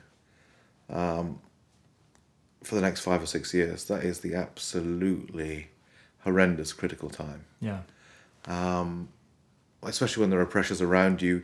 Um, 0.88 1.40
for 2.62 2.74
the 2.74 2.80
next 2.80 3.00
five 3.00 3.22
or 3.22 3.26
six 3.26 3.52
years, 3.52 3.84
that 3.84 4.02
is 4.04 4.20
the 4.20 4.34
absolutely 4.34 5.68
horrendous 6.20 6.72
critical 6.72 7.10
time. 7.10 7.44
yeah, 7.60 7.80
Um, 8.46 9.08
especially 9.82 10.22
when 10.22 10.30
there 10.30 10.40
are 10.40 10.46
pressures 10.46 10.80
around 10.80 11.20
you. 11.20 11.42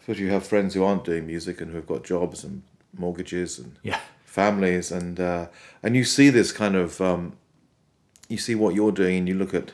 Especially 0.00 0.24
you 0.24 0.30
have 0.30 0.46
friends 0.46 0.72
who 0.74 0.82
aren't 0.82 1.04
doing 1.04 1.26
music 1.26 1.60
and 1.60 1.70
who 1.70 1.76
have 1.76 1.86
got 1.86 2.04
jobs 2.04 2.42
and 2.42 2.62
mortgages 2.96 3.58
and 3.58 3.76
yeah, 3.82 4.00
families 4.24 4.90
and 4.90 5.18
uh, 5.20 5.46
and 5.82 5.96
you 5.96 6.04
see 6.04 6.30
this 6.30 6.52
kind 6.52 6.76
of 6.76 7.00
um, 7.00 7.34
you 8.28 8.38
see 8.38 8.54
what 8.54 8.74
you're 8.74 8.92
doing 8.92 9.18
and 9.18 9.28
you 9.28 9.34
look 9.34 9.54
at 9.54 9.72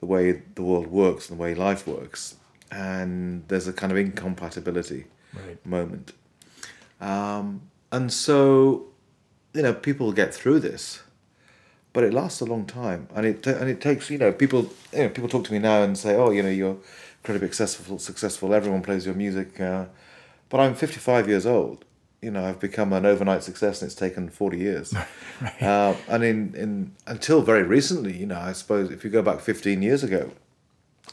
the 0.00 0.06
way 0.06 0.42
the 0.54 0.62
world 0.62 0.86
works 0.88 1.28
and 1.28 1.38
the 1.38 1.42
way 1.42 1.54
life 1.54 1.86
works 1.86 2.36
and 2.70 3.46
there's 3.48 3.68
a 3.68 3.72
kind 3.72 3.92
of 3.92 3.98
incompatibility 3.98 5.06
right, 5.34 5.64
moment. 5.64 6.12
Um, 7.00 7.62
and 7.92 8.12
so 8.12 8.86
you 9.52 9.62
know 9.62 9.72
people 9.72 10.12
get 10.12 10.34
through 10.34 10.60
this 10.60 11.02
but 11.92 12.02
it 12.04 12.12
lasts 12.12 12.40
a 12.40 12.44
long 12.44 12.66
time 12.66 13.08
and 13.14 13.24
it 13.24 13.46
and 13.46 13.70
it 13.70 13.80
takes 13.80 14.10
you 14.10 14.18
know 14.18 14.32
people 14.32 14.72
you 14.92 15.04
know 15.04 15.08
people 15.08 15.28
talk 15.28 15.44
to 15.44 15.52
me 15.52 15.58
now 15.58 15.82
and 15.82 15.96
say 15.96 16.14
oh 16.16 16.30
you 16.30 16.42
know 16.42 16.48
you're 16.50 16.76
incredibly 17.22 17.48
successful 17.48 17.98
successful 17.98 18.52
everyone 18.52 18.82
plays 18.82 19.06
your 19.06 19.14
music 19.14 19.60
uh, 19.60 19.86
but 20.48 20.60
I'm 20.60 20.74
55 20.74 21.28
years 21.28 21.46
old 21.46 21.84
you 22.24 22.30
know 22.30 22.44
I've 22.44 22.60
become 22.60 22.92
an 22.92 23.06
overnight 23.06 23.42
success 23.42 23.82
and 23.82 23.88
it's 23.88 23.98
taken 23.98 24.28
40 24.28 24.58
years. 24.58 24.94
Right, 25.40 25.62
uh, 25.62 25.96
and 26.08 26.22
in, 26.22 26.54
in 26.54 26.92
until 27.08 27.42
very 27.42 27.64
recently 27.64 28.16
you 28.16 28.24
know 28.24 28.38
I 28.38 28.52
suppose 28.52 28.92
if 28.92 29.02
you 29.02 29.10
go 29.10 29.20
back 29.20 29.40
15 29.40 29.82
years 29.82 30.04
ago 30.04 30.30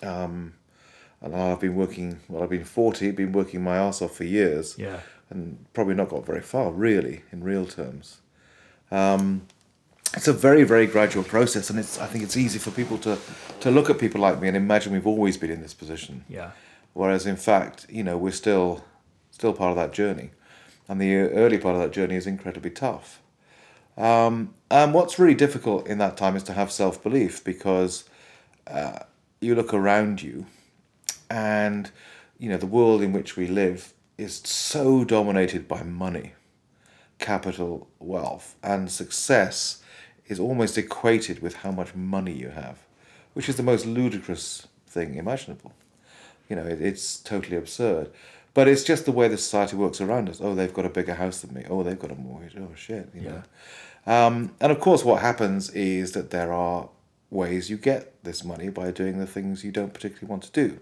um, 0.04 0.54
and 1.21 1.36
I've 1.36 1.60
been 1.60 1.76
working 1.76 2.19
well 2.30 2.43
I've 2.43 2.52
been 2.52 2.63
40 2.63 3.10
been 3.12 3.32
working 3.32 3.63
my 3.63 3.78
ass 3.78 4.00
off 4.00 4.15
for 4.15 4.24
years 4.24 4.78
yeah, 4.78 5.00
and 5.32 5.65
probably 5.74 5.95
not 5.95 6.10
got 6.10 6.26
very 6.26 6.41
far, 6.41 6.71
really, 6.71 7.24
in 7.32 7.43
real 7.43 7.65
terms. 7.65 8.19
Um, 8.91 9.47
it's 10.13 10.28
a 10.28 10.34
very, 10.34 10.63
very 10.63 10.86
gradual 10.86 11.24
process, 11.24 11.69
and 11.69 11.80
it's. 11.80 11.97
I 11.97 12.06
think 12.06 12.24
it's 12.24 12.36
easy 12.36 12.60
for 12.60 12.69
people 12.69 12.97
to, 13.00 13.17
to 13.62 13.71
look 13.71 13.89
at 13.89 13.97
people 13.97 14.19
like 14.19 14.41
me 14.41 14.50
and 14.50 14.58
imagine 14.58 14.91
we've 14.91 15.08
always 15.08 15.38
been 15.38 15.50
in 15.50 15.62
this 15.62 15.74
position, 15.74 16.26
yeah, 16.28 16.52
whereas 16.93 17.26
in 17.26 17.38
fact, 17.38 17.88
you 17.89 18.04
know, 18.04 18.17
we're 18.17 18.34
still, 18.34 18.84
still 19.32 19.54
part 19.54 19.71
of 19.71 19.78
that 19.78 19.93
journey, 19.93 20.32
and 20.91 20.99
the 20.99 21.15
early 21.15 21.58
part 21.58 21.73
of 21.73 21.82
that 21.82 21.93
journey 21.93 22.15
is 22.15 22.27
incredibly 22.27 22.69
tough. 22.69 23.21
Um, 23.95 24.54
and 24.69 24.93
what's 24.93 25.17
really 25.17 25.36
difficult 25.36 25.88
in 25.88 25.99
that 25.99 26.17
time 26.17 26.36
is 26.36 26.43
to 26.43 26.54
have 26.54 26.69
self 26.69 27.01
belief 27.01 27.41
because 27.45 28.04
uh, 28.67 28.99
you 29.39 29.56
look 29.56 29.73
around 29.73 30.21
you, 30.21 30.47
and 31.30 31.89
you 32.38 32.49
know 32.49 32.58
the 32.58 32.65
world 32.65 33.01
in 33.01 33.13
which 33.13 33.38
we 33.38 33.47
live 33.47 33.93
is 34.17 34.41
so 34.43 35.06
dominated 35.06 35.65
by 35.65 35.82
money, 35.82 36.34
capital, 37.19 37.88
wealth, 37.99 38.58
and 38.62 38.91
success 38.91 39.82
is 40.27 40.41
almost 40.41 40.77
equated 40.77 41.41
with 41.41 41.56
how 41.56 41.71
much 41.71 41.95
money 41.95 42.34
you 42.34 42.49
have, 42.49 42.80
which 43.34 43.47
is 43.47 43.56
the 43.56 43.63
most 43.63 43.86
ludicrous 43.86 44.67
thing 44.88 45.15
imaginable. 45.15 45.71
You 46.49 46.58
know, 46.58 46.65
it, 46.65 46.82
it's 46.82 47.17
totally 47.17 47.56
absurd. 47.56 48.12
But 48.54 48.68
it's 48.68 48.84
just 48.84 49.06
the 49.06 49.12
way 49.12 49.28
the 49.28 49.38
society 49.38 49.76
works 49.78 50.02
around 50.02 50.30
us. 50.30 50.42
Oh, 50.42 50.56
they've 50.56 50.74
got 50.74 50.86
a 50.86 50.90
bigger 50.90 51.16
house 51.16 51.42
than 51.42 51.54
me. 51.54 51.66
Oh, 51.70 51.84
they've 51.84 51.98
got 51.98 52.12
a 52.12 52.16
mortgage. 52.16 52.56
Oh, 52.58 52.74
shit. 52.76 53.10
You 53.14 53.22
know. 53.22 53.44
Um, 54.06 54.54
and 54.60 54.72
of 54.72 54.80
course, 54.80 55.06
what 55.06 55.22
happens 55.22 55.70
is 55.70 56.12
that 56.14 56.32
there 56.32 56.52
are 56.52 56.90
ways 57.30 57.70
you 57.70 57.78
get 57.78 58.22
this 58.24 58.44
money 58.44 58.70
by 58.70 58.92
doing 58.92 59.20
the 59.20 59.28
things 59.28 59.64
you 59.64 59.72
don't 59.72 59.94
particularly 59.94 60.28
want 60.28 60.44
to 60.44 60.52
do. 60.52 60.80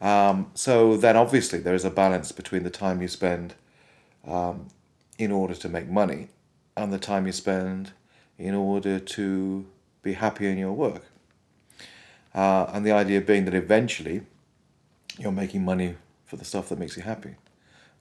Um, 0.00 0.50
so 0.54 0.96
then, 0.96 1.16
obviously, 1.16 1.58
there 1.58 1.74
is 1.74 1.84
a 1.84 1.90
balance 1.90 2.32
between 2.32 2.62
the 2.62 2.70
time 2.70 3.02
you 3.02 3.08
spend 3.08 3.54
um, 4.26 4.68
in 5.18 5.30
order 5.30 5.54
to 5.54 5.68
make 5.68 5.88
money 5.88 6.28
and 6.76 6.92
the 6.92 6.98
time 6.98 7.26
you 7.26 7.32
spend 7.32 7.92
in 8.38 8.54
order 8.54 8.98
to 8.98 9.66
be 10.02 10.14
happy 10.14 10.46
in 10.46 10.56
your 10.56 10.72
work. 10.72 11.04
Uh, 12.34 12.70
and 12.72 12.86
the 12.86 12.92
idea 12.92 13.20
being 13.20 13.44
that 13.44 13.54
eventually 13.54 14.22
you're 15.18 15.32
making 15.32 15.64
money 15.64 15.96
for 16.30 16.36
the 16.36 16.44
stuff 16.44 16.68
that 16.68 16.78
makes 16.78 16.96
you 16.96 17.02
happy. 17.02 17.34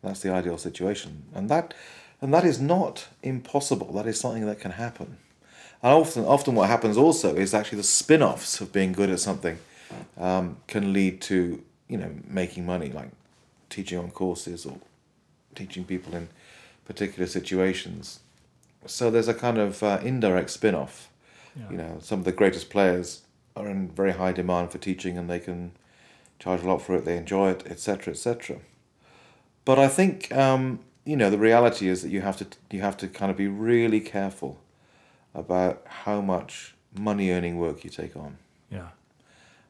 That's 0.03 0.19
the 0.19 0.31
ideal 0.31 0.59
situation, 0.59 1.23
and 1.33 1.49
that 1.49 1.73
and 2.21 2.31
that 2.33 2.45
is 2.45 2.61
not 2.61 3.07
impossible. 3.23 3.91
That 3.93 4.05
is 4.05 4.19
something 4.19 4.45
that 4.45 4.59
can 4.59 4.71
happen. 4.71 5.17
And 5.81 5.93
often, 5.93 6.25
often 6.25 6.55
what 6.55 6.69
happens 6.69 6.95
also 6.95 7.35
is 7.35 7.53
actually 7.53 7.77
the 7.77 7.83
spin-offs 7.83 8.61
of 8.61 8.71
being 8.71 8.91
good 8.91 9.09
at 9.09 9.19
something 9.19 9.57
um, 10.17 10.57
can 10.67 10.93
lead 10.93 11.21
to 11.21 11.63
you 11.87 11.97
know 11.97 12.11
making 12.27 12.65
money, 12.65 12.91
like 12.91 13.09
teaching 13.69 13.97
on 13.97 14.11
courses 14.11 14.65
or 14.65 14.77
teaching 15.55 15.83
people 15.83 16.15
in 16.15 16.29
particular 16.85 17.27
situations. 17.27 18.19
So 18.85 19.09
there's 19.11 19.27
a 19.27 19.33
kind 19.33 19.57
of 19.57 19.83
uh, 19.83 19.99
indirect 20.03 20.51
spin-off. 20.51 21.09
Yeah. 21.55 21.71
You 21.71 21.77
know, 21.77 21.97
some 21.99 22.19
of 22.19 22.25
the 22.25 22.31
greatest 22.31 22.69
players 22.69 23.23
are 23.55 23.67
in 23.67 23.89
very 23.89 24.13
high 24.13 24.31
demand 24.31 24.71
for 24.71 24.77
teaching, 24.77 25.17
and 25.17 25.29
they 25.29 25.39
can 25.39 25.71
charge 26.39 26.63
a 26.63 26.67
lot 26.67 26.81
for 26.81 26.95
it. 26.95 27.05
They 27.05 27.17
enjoy 27.17 27.51
it, 27.51 27.63
etc., 27.67 28.13
etc. 28.13 28.57
But 29.65 29.77
I 29.77 29.87
think 29.87 30.31
um, 30.35 30.79
you 31.05 31.15
know 31.15 31.29
the 31.29 31.37
reality 31.37 31.87
is 31.87 32.01
that 32.01 32.09
you 32.09 32.21
have 32.21 32.37
to 32.37 32.47
you 32.71 32.81
have 32.81 32.97
to 32.97 33.07
kind 33.07 33.29
of 33.29 33.37
be 33.37 33.47
really 33.47 33.99
careful 33.99 34.59
about 35.33 35.83
how 35.85 36.21
much 36.21 36.75
money 36.97 37.31
earning 37.31 37.57
work 37.57 37.83
you 37.83 37.89
take 37.89 38.15
on. 38.15 38.37
Yeah. 38.71 38.89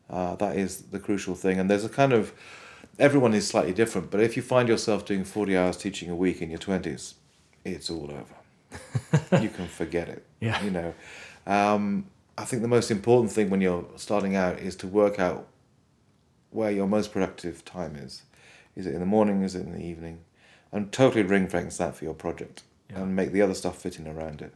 Uh, 0.09 0.35
that 0.35 0.57
is 0.57 0.83
the 0.83 0.99
crucial 0.99 1.35
thing. 1.35 1.59
And 1.59 1.69
there's 1.69 1.85
a 1.85 1.89
kind 1.89 2.13
of 2.13 2.33
everyone 2.97 3.33
is 3.33 3.47
slightly 3.47 3.73
different, 3.73 4.09
but 4.11 4.19
if 4.19 4.35
you 4.35 4.43
find 4.43 4.67
yourself 4.67 5.05
doing 5.05 5.23
40 5.23 5.57
hours 5.57 5.77
teaching 5.77 6.09
a 6.09 6.15
week 6.15 6.41
in 6.41 6.49
your 6.49 6.59
20s, 6.59 7.13
it's 7.63 7.89
all 7.89 8.11
over. 8.11 9.41
you 9.41 9.49
can 9.49 9.67
forget 9.67 10.09
it. 10.09 10.25
Yeah. 10.39 10.61
You 10.63 10.71
know, 10.71 10.93
um, 11.45 12.05
I 12.37 12.45
think 12.45 12.61
the 12.61 12.67
most 12.67 12.91
important 12.91 13.31
thing 13.31 13.49
when 13.49 13.61
you're 13.61 13.85
starting 13.95 14.35
out 14.35 14.59
is 14.59 14.75
to 14.77 14.87
work 14.87 15.19
out 15.19 15.47
where 16.51 16.71
your 16.71 16.87
most 16.87 17.11
productive 17.11 17.63
time 17.65 17.95
is. 17.95 18.23
Is 18.75 18.85
it 18.85 18.93
in 18.93 18.99
the 18.99 19.05
morning? 19.05 19.43
Is 19.43 19.55
it 19.55 19.65
in 19.65 19.73
the 19.73 19.83
evening? 19.83 20.19
And 20.71 20.91
totally 20.91 21.23
ring 21.23 21.47
fence 21.47 21.77
that 21.77 21.95
for 21.95 22.05
your 22.05 22.13
project 22.13 22.63
Yeah. 22.89 23.01
and 23.01 23.15
make 23.15 23.31
the 23.31 23.41
other 23.41 23.53
stuff 23.53 23.77
fit 23.81 23.99
in 23.99 24.07
around 24.07 24.41
it. 24.41 24.53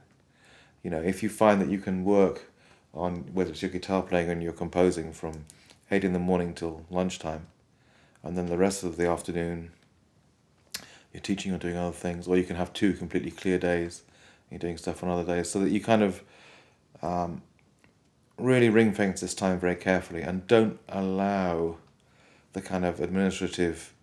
You 0.83 0.89
know, 0.91 1.01
if 1.01 1.23
you 1.23 1.29
find 1.29 1.61
that 1.61 1.69
you 1.69 1.79
can 1.79 2.03
work 2.03 2.49
on 2.93 3.25
whether 3.33 3.51
it's 3.51 3.61
your 3.61 3.71
guitar 3.71 4.03
playing 4.03 4.29
and 4.29 4.43
you're 4.43 4.53
composing 4.53 5.11
from 5.13 5.45
eight 5.89 6.03
in 6.03 6.13
the 6.13 6.19
morning 6.19 6.53
till 6.53 6.85
lunchtime, 6.89 7.47
and 8.21 8.37
then 8.37 8.47
the 8.47 8.57
rest 8.57 8.83
of 8.83 8.97
the 8.97 9.07
afternoon 9.07 9.71
you're 11.11 11.21
teaching 11.21 11.53
or 11.53 11.57
doing 11.57 11.77
other 11.77 11.95
things, 11.95 12.27
or 12.27 12.37
you 12.37 12.43
can 12.43 12.55
have 12.55 12.73
two 12.73 12.93
completely 12.93 13.31
clear 13.31 13.57
days, 13.59 14.03
you're 14.49 14.59
doing 14.59 14.77
stuff 14.77 15.03
on 15.03 15.09
other 15.09 15.23
days, 15.35 15.49
so 15.49 15.59
that 15.59 15.69
you 15.69 15.79
kind 15.81 16.01
of 16.01 16.23
um, 17.01 17.41
really 18.37 18.69
ring 18.69 18.93
fence 18.93 19.21
this 19.21 19.33
time 19.35 19.59
very 19.59 19.75
carefully 19.75 20.21
and 20.21 20.47
don't 20.47 20.79
allow 20.89 21.77
the 22.53 22.61
kind 22.61 22.85
of 22.85 22.99
administrative 22.99 23.93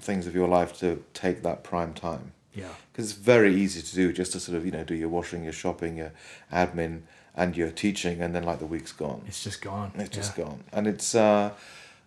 things 0.00 0.26
of 0.26 0.34
your 0.34 0.48
life 0.48 0.78
to 0.78 1.02
take 1.12 1.42
that 1.42 1.64
prime 1.64 1.92
time 1.92 2.32
Yeah. 2.54 2.68
because 2.92 3.10
it's 3.10 3.18
very 3.18 3.54
easy 3.54 3.82
to 3.82 3.94
do 3.94 4.12
just 4.12 4.32
to 4.32 4.40
sort 4.40 4.56
of 4.56 4.64
you 4.64 4.70
know 4.70 4.84
do 4.84 4.94
your 4.94 5.08
washing 5.08 5.42
your 5.44 5.52
shopping 5.52 5.96
your 5.96 6.12
admin 6.52 7.02
and 7.34 7.56
your 7.56 7.70
teaching 7.70 8.20
and 8.22 8.34
then 8.34 8.44
like 8.44 8.60
the 8.60 8.66
week's 8.66 8.92
gone 8.92 9.22
It's 9.26 9.42
just 9.42 9.60
gone. 9.60 9.92
it's 9.96 10.10
just 10.10 10.38
yeah. 10.38 10.44
gone 10.44 10.64
and 10.72 10.86
it's 10.86 11.14
uh 11.14 11.50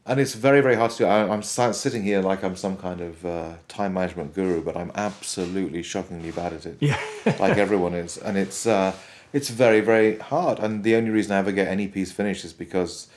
and 0.06 0.20
it's 0.20 0.34
very 0.34 0.62
very 0.62 0.76
hard 0.76 0.92
to 0.92 0.98
do 1.00 1.06
I, 1.06 1.28
i'm 1.34 1.44
sitting 1.44 2.04
here 2.04 2.22
like 2.22 2.44
i'm 2.46 2.56
some 2.56 2.78
kind 2.78 3.02
of 3.02 3.26
uh, 3.26 3.54
time 3.68 3.94
management 3.94 4.34
guru 4.34 4.62
but 4.64 4.76
i'm 4.78 4.92
absolutely 4.96 5.84
shockingly 5.84 6.32
bad 6.32 6.54
at 6.54 6.66
it 6.66 6.78
Yeah. 6.80 6.98
like 7.40 7.58
everyone 7.58 7.94
is 7.94 8.18
and 8.18 8.38
it's 8.38 8.66
uh 8.66 8.94
it's 9.34 9.50
very 9.50 9.82
very 9.82 10.18
hard 10.18 10.60
and 10.60 10.84
the 10.84 10.96
only 10.96 11.10
reason 11.12 11.34
i 11.34 11.38
ever 11.40 11.52
get 11.52 11.68
any 11.68 11.88
piece 11.90 12.12
finished 12.14 12.46
is 12.46 12.54
because 12.54 13.08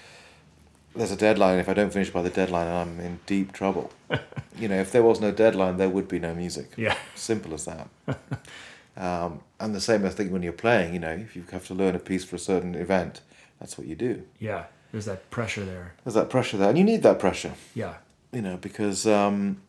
there's 0.96 1.10
a 1.12 1.16
deadline 1.16 1.58
if 1.58 1.68
i 1.68 1.74
don't 1.74 1.92
finish 1.92 2.10
by 2.10 2.22
the 2.22 2.30
deadline 2.30 2.66
i'm 2.68 3.00
in 3.00 3.18
deep 3.26 3.52
trouble 3.52 3.90
you 4.58 4.68
know 4.68 4.76
if 4.80 4.92
there 4.92 5.02
was 5.02 5.20
no 5.20 5.30
deadline 5.32 5.76
there 5.76 5.88
would 5.88 6.08
be 6.08 6.18
no 6.18 6.34
music 6.34 6.72
Yeah. 6.76 6.96
Simple 7.14 7.54
as 7.54 7.64
that. 7.64 7.88
um, 8.96 9.40
and 9.60 9.74
the 9.74 9.80
same, 9.80 10.04
I 10.04 10.10
think, 10.10 10.30
when 10.32 10.42
you're 10.42 10.52
playing, 10.52 10.92
you 10.94 11.00
know, 11.00 11.10
if 11.10 11.34
you 11.34 11.44
have 11.50 11.66
to 11.68 11.74
learn 11.74 11.94
a 11.94 11.98
piece 11.98 12.24
for 12.24 12.36
a 12.36 12.38
certain 12.38 12.74
event, 12.74 13.20
that's 13.58 13.76
what 13.78 13.86
you 13.86 13.94
do. 13.96 14.22
Yeah. 14.38 14.64
There's 14.92 15.06
that 15.06 15.30
pressure 15.30 15.64
there. 15.64 15.94
There's 16.04 16.14
that 16.14 16.28
pressure 16.30 16.56
there, 16.58 16.68
and 16.68 16.78
you 16.78 16.84
need 16.84 17.02
that 17.02 17.18
pressure, 17.18 17.54
Yeah. 17.74 17.94
you 18.32 18.42
know, 18.42 18.56
because 18.56 19.06
um, 19.06 19.62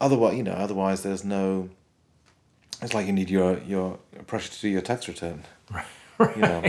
otherwise, 0.00 0.36
you 0.36 0.42
know, 0.42 0.52
otherwise 0.52 1.02
there's 1.02 1.24
no. 1.24 1.68
It's 2.80 2.94
like 2.94 3.06
you 3.06 3.12
need 3.12 3.28
your 3.30 3.58
your 3.66 3.98
pressure 4.26 4.50
to 4.52 4.60
do 4.60 4.68
your 4.68 4.82
tax 4.82 5.08
return. 5.08 5.42
Right. 5.70 5.86
You 6.36 6.42
know, 6.42 6.62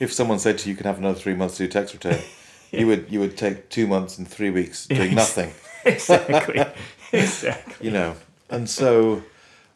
if 0.00 0.12
someone 0.12 0.38
said 0.38 0.58
to 0.58 0.68
you, 0.68 0.72
"You 0.72 0.76
can 0.76 0.86
have 0.86 0.98
another 0.98 1.18
three 1.18 1.34
months 1.34 1.56
to 1.58 1.64
do 1.64 1.68
tax 1.68 1.92
return," 1.92 2.20
you 2.72 2.86
would 2.88 3.06
you 3.08 3.20
would 3.20 3.36
take 3.36 3.68
two 3.68 3.86
months 3.86 4.18
and 4.18 4.26
three 4.26 4.50
weeks 4.50 4.86
doing 4.86 5.14
nothing. 5.14 5.52
exactly. 5.84 6.64
exactly. 7.12 7.86
you 7.86 7.92
know 7.92 8.14
and 8.50 8.68
so 8.68 9.22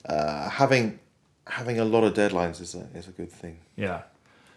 uh, 0.07 0.49
having 0.51 0.99
having 1.47 1.79
a 1.79 1.85
lot 1.85 2.05
of 2.05 2.15
deadlines 2.15 2.61
is 2.61 2.75
a 2.75 2.87
is 2.95 3.09
a 3.09 3.13
good 3.13 3.31
thing 3.31 3.59
Yeah. 3.77 4.03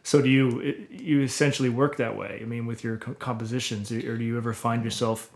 So 0.04 0.22
do 0.22 0.30
you 0.30 0.88
you 0.90 1.22
essentially 1.22 1.70
work 1.70 1.98
that 1.98 2.16
way? 2.16 2.40
I 2.42 2.46
mean, 2.46 2.66
with 2.66 2.82
your 2.82 2.96
compositions, 2.98 3.92
or 3.92 4.18
do 4.18 4.24
you 4.24 4.38
ever 4.38 4.54
find 4.54 4.84
yourself 4.84 5.30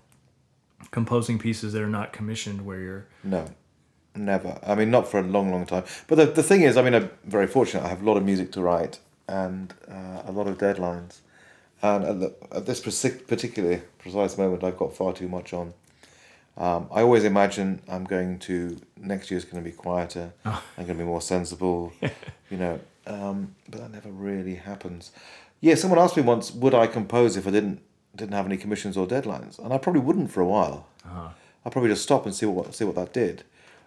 composing 0.91 1.37
pieces 1.39 1.73
that 1.73 1.81
are 1.81 1.89
not 1.89 2.13
commissioned, 2.13 2.65
where 2.65 2.79
you're 2.79 3.05
no 3.23 3.45
never 4.13 4.59
i 4.65 4.75
mean 4.75 4.91
not 4.91 5.07
for 5.07 5.19
a 5.19 5.23
long 5.23 5.51
long 5.51 5.65
time 5.65 5.85
but 6.07 6.15
the, 6.15 6.25
the 6.25 6.43
thing 6.43 6.63
is 6.63 6.75
i 6.75 6.81
mean 6.81 6.93
i'm 6.93 7.09
very 7.23 7.47
fortunate 7.47 7.81
i 7.83 7.87
have 7.87 8.01
a 8.01 8.05
lot 8.05 8.17
of 8.17 8.25
music 8.25 8.51
to 8.51 8.61
write 8.61 8.99
and 9.31 9.73
uh, 9.89 10.21
a 10.25 10.31
lot 10.31 10.47
of 10.47 10.57
deadlines. 10.57 11.19
And 11.81 12.03
at, 12.03 12.19
the, 12.19 12.33
at 12.51 12.65
this 12.67 12.79
partic- 12.81 13.25
particular 13.27 13.81
precise 13.97 14.37
moment 14.37 14.63
i've 14.63 14.77
got 14.77 14.95
far 14.95 15.13
too 15.13 15.27
much 15.27 15.53
on. 15.53 15.73
Um, 16.57 16.87
i 16.91 17.01
always 17.01 17.23
imagine 17.23 17.81
i'm 17.87 18.03
going 18.03 18.37
to 18.39 18.77
next 18.97 19.31
year's 19.31 19.45
going 19.45 19.63
to 19.63 19.67
be 19.69 19.75
quieter 19.75 20.33
Oh. 20.45 20.61
i'm 20.77 20.85
going 20.85 20.97
to 20.97 21.03
be 21.03 21.07
more 21.15 21.21
sensible 21.21 21.93
you 22.51 22.57
know 22.57 22.79
um, 23.07 23.55
but 23.69 23.79
that 23.81 23.91
never 23.91 24.09
really 24.09 24.55
happens. 24.55 25.11
Yeah 25.59 25.75
someone 25.75 25.99
asked 25.99 26.17
me 26.17 26.23
once 26.23 26.51
would 26.63 26.75
i 26.83 26.85
compose 26.87 27.35
if 27.37 27.47
i 27.47 27.51
didn't 27.51 27.79
didn't 28.15 28.33
have 28.33 28.45
any 28.45 28.57
commissions 28.57 28.95
or 28.97 29.07
deadlines? 29.07 29.57
And 29.63 29.73
i 29.73 29.77
probably 29.77 30.01
wouldn't 30.01 30.29
for 30.31 30.41
a 30.41 30.45
while. 30.55 30.85
Uh, 31.09 31.29
I'd 31.65 31.71
probably 31.71 31.89
just 31.89 32.03
stop 32.03 32.25
and 32.25 32.35
see 32.35 32.45
what 32.45 32.75
see 32.75 32.85
what 32.85 32.95
that 33.01 33.11
did. 33.13 33.43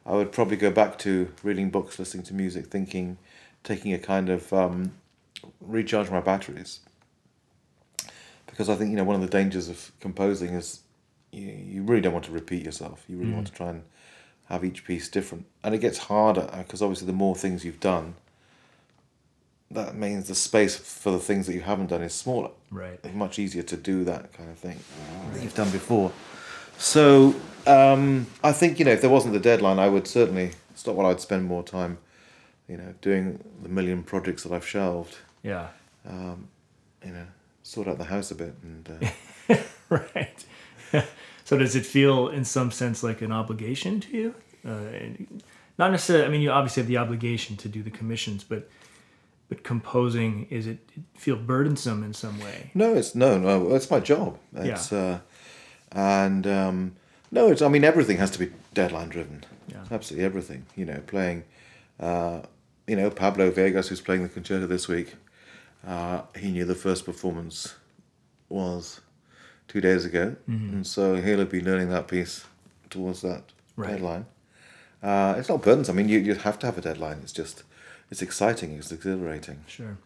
I 0.07 0.13
would 0.19 0.33
probably 0.33 0.57
go 0.57 0.71
back 0.71 0.99
to 1.01 1.13
reading 1.43 1.69
books, 1.71 1.99
listening 1.99 2.25
to 2.25 2.35
music, 2.35 2.67
thinking, 2.77 3.19
taking 3.63 3.93
a 3.93 3.99
kind 3.99 4.29
of 4.31 4.53
um, 4.53 4.93
recharge 5.61 6.11
my 6.11 6.21
batteries. 6.21 6.81
Because 8.47 8.69
I 8.69 8.77
think 8.77 8.91
you 8.91 8.97
know 8.97 9.05
one 9.05 9.17
of 9.17 9.23
the 9.23 9.29
dangers 9.29 9.69
of 9.69 9.91
composing 10.01 10.51
is 10.51 10.81
you, 11.33 11.49
you 11.49 11.83
really 11.83 12.01
don't 12.01 12.13
want 12.13 12.25
to 12.27 12.33
repeat 12.33 12.65
yourself. 12.65 13.05
You 13.09 13.17
really 13.19 13.33
want 13.33 13.47
to 13.49 13.53
try 13.53 13.71
and 13.71 13.83
have 14.49 14.65
each 14.65 14.85
piece 14.85 15.09
different, 15.09 15.47
and 15.63 15.75
it 15.75 15.79
gets 15.79 15.99
harder 15.99 16.49
because 16.59 16.83
obviously 16.83 17.07
the 17.07 17.13
more 17.13 17.35
things 17.35 17.65
you've 17.65 17.81
done, 17.81 18.15
that 19.71 19.97
means 19.97 20.29
the 20.29 20.35
space 20.35 20.77
for 20.77 21.11
the 21.11 21.19
things 21.19 21.47
that 21.47 21.55
you 21.55 21.63
haven't 21.63 21.89
done 21.89 22.03
is 22.03 22.15
smaller 22.15 22.51
right. 22.71 23.01
it's 23.03 23.15
much 23.15 23.39
easier 23.39 23.63
to 23.63 23.77
do 23.77 24.05
that 24.05 24.33
kind 24.33 24.51
of 24.51 24.59
thing 24.59 24.79
that 25.33 25.43
you've 25.43 25.55
done 25.55 25.71
before. 25.71 26.13
So 26.79 27.35
um, 27.67 28.27
I 28.43 28.53
think 28.53 28.79
you 28.79 28.85
know 28.85 28.93
if 28.93 29.01
there 29.01 29.11
wasn't 29.11 29.35
the 29.35 29.41
deadline, 29.41 29.79
I 29.79 29.89
would 29.89 30.07
certainly 30.07 30.53
stop 30.75 30.97
while 30.97 31.07
I'd 31.07 31.21
spend 31.21 31.45
more 31.45 31.63
time, 31.63 31.99
you 32.69 32.77
know, 32.77 32.95
doing 33.01 33.43
the 33.63 33.69
million 33.69 34.03
projects 34.03 34.43
that 34.43 34.53
I've 34.53 34.67
shelved. 34.67 35.17
Yeah. 35.45 35.69
Um, 36.09 36.49
you 37.05 37.13
know, 37.13 37.27
sort 37.63 37.87
out 37.87 37.99
the 37.99 38.05
house 38.05 38.33
a 38.33 38.35
bit 38.35 38.55
and 38.63 39.13
uh, 39.49 39.57
right. 39.89 40.45
so 41.45 41.59
does 41.59 41.77
it 41.77 41.87
feel, 41.87 42.29
in 42.29 42.45
some 42.45 42.73
sense, 42.73 43.05
like 43.05 43.23
an 43.23 43.31
obligation 43.31 44.01
to 44.01 44.17
you? 44.17 44.35
Uh, 44.67 45.25
not 45.79 45.91
necessarily. 45.91 46.25
I 46.25 46.29
mean, 46.29 46.41
you 46.41 46.51
obviously 46.51 46.83
have 46.83 46.89
the 46.89 46.97
obligation 46.97 47.57
to 47.59 47.69
do 47.69 47.83
the 47.83 47.91
commissions, 47.91 48.45
but 48.45 48.69
but 49.49 49.63
composing 49.63 50.47
is 50.51 50.67
it 50.67 50.79
feel 51.15 51.37
burdensome 51.37 52.03
in 52.03 52.15
some 52.15 52.41
way? 52.41 52.71
no, 52.75 52.95
it's 52.95 53.15
no, 53.15 53.39
no, 53.39 53.75
it's 53.75 53.91
my 53.91 54.01
job. 54.01 54.39
It's 54.55 54.93
uh, 54.93 55.21
and 55.93 56.47
um, 56.47 56.97
no, 57.31 57.49
it's 57.51 57.61
I 57.61 57.69
mean 57.69 57.85
everything 57.85 58.17
has 58.19 58.31
to 58.33 58.39
be 58.39 58.53
deadline 58.73 59.09
driven. 59.09 59.45
Yeah. 59.69 59.85
absolutely 59.91 60.25
everything. 60.25 60.67
You 60.77 60.87
know, 60.87 61.03
playing, 61.07 61.45
uh, 61.99 62.43
you 62.87 62.97
know, 62.97 63.11
Pablo 63.11 63.51
Villegas, 63.51 63.89
who's 63.89 64.01
playing 64.01 64.23
the 64.23 64.29
concerto 64.29 64.67
this 64.67 64.89
week, 64.89 65.15
uh, 65.87 66.23
he 66.37 66.51
knew 66.51 66.65
the 66.65 66.75
first 66.75 67.05
performance 67.05 67.75
was 68.49 69.01
two 69.69 69.81
days 69.81 70.05
ago, 70.05 70.37
and 70.47 70.87
so 70.87 71.17
he'll 71.17 71.45
be 71.45 71.61
learning 71.61 71.89
that 71.91 72.09
piece 72.09 72.45
towards 72.91 73.21
that 73.23 73.43
Right. 73.77 73.91
deadline. 73.91 74.27
Uh, 75.03 75.35
it's 75.37 75.49
not 75.49 75.61
burdensome. 75.63 75.97
I 75.97 76.03
mean, 76.03 76.09
you, 76.09 76.19
you 76.21 76.35
have 76.35 76.59
to 76.61 76.67
have 76.67 76.79
a 76.79 76.81
deadline. 76.81 77.19
It's 77.23 77.33
just, 77.33 77.65
it's 78.11 78.23
exciting. 78.23 78.73
It's 78.79 78.93
exhilarating. 78.93 79.65
Sure. 79.67 79.99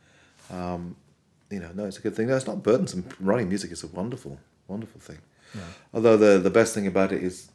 You 1.51 1.61
know, 1.61 1.71
no, 1.75 1.85
it's 1.87 1.99
a 1.99 2.03
good 2.03 2.15
thing. 2.15 2.29
No, 2.29 2.37
it's 2.37 2.47
not 2.47 2.63
burdensome. 2.63 3.05
Writing 3.21 3.49
music 3.49 3.73
is 3.73 3.83
a 3.83 3.87
wonderful, 3.87 4.39
wonderful 4.67 5.01
thing. 5.01 5.19
Yeah. 5.55 5.63
Although 5.95 6.17
the 6.19 6.39
the 6.39 6.51
best 6.51 6.75
thing 6.75 6.87
about 6.87 7.11
it 7.13 7.23
is, 7.23 7.51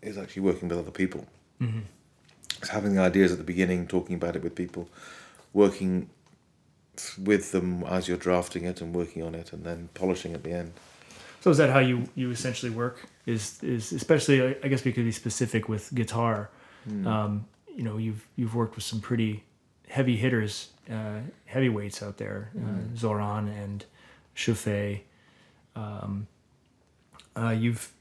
is 0.00 0.16
actually 0.16 0.42
working 0.42 0.68
with 0.68 0.78
other 0.78 0.92
people. 0.92 1.26
Mm-hmm. 1.60 1.80
It's 2.58 2.68
having 2.68 2.94
the 2.94 3.00
ideas 3.00 3.32
at 3.32 3.38
the 3.38 3.44
beginning, 3.44 3.88
talking 3.88 4.14
about 4.14 4.36
it 4.36 4.42
with 4.44 4.54
people, 4.54 4.88
working 5.52 6.08
with 7.18 7.52
them 7.52 7.84
as 7.84 8.08
you're 8.08 8.18
drafting 8.18 8.64
it 8.64 8.80
and 8.80 8.94
working 8.94 9.22
on 9.22 9.34
it, 9.34 9.52
and 9.52 9.64
then 9.64 9.88
polishing 9.94 10.34
at 10.34 10.42
the 10.42 10.52
end. 10.52 10.72
So 11.40 11.50
is 11.50 11.58
that 11.58 11.70
how 11.70 11.80
you 11.80 12.04
you 12.14 12.30
essentially 12.30 12.70
work? 12.70 13.08
Is 13.26 13.62
is 13.62 13.92
especially 13.92 14.56
I 14.62 14.68
guess 14.68 14.84
we 14.84 14.92
could 14.92 15.04
be 15.04 15.12
specific 15.12 15.68
with 15.68 15.94
guitar. 15.94 16.50
Um, 17.06 17.46
you 17.76 17.82
know, 17.82 17.96
you've 17.96 18.26
you've 18.36 18.54
worked 18.54 18.76
with 18.76 18.84
some 18.84 19.00
pretty 19.00 19.44
heavy 19.88 20.16
hitters, 20.16 20.70
uh, 20.90 21.20
heavyweights 21.46 22.02
out 22.02 22.16
there, 22.16 22.50
uh, 22.56 22.96
Zoran 22.96 23.48
and 23.48 23.84
Shufei. 24.36 25.00
Um, 25.76 26.26
uh, 27.36 27.50
you've 27.50 27.92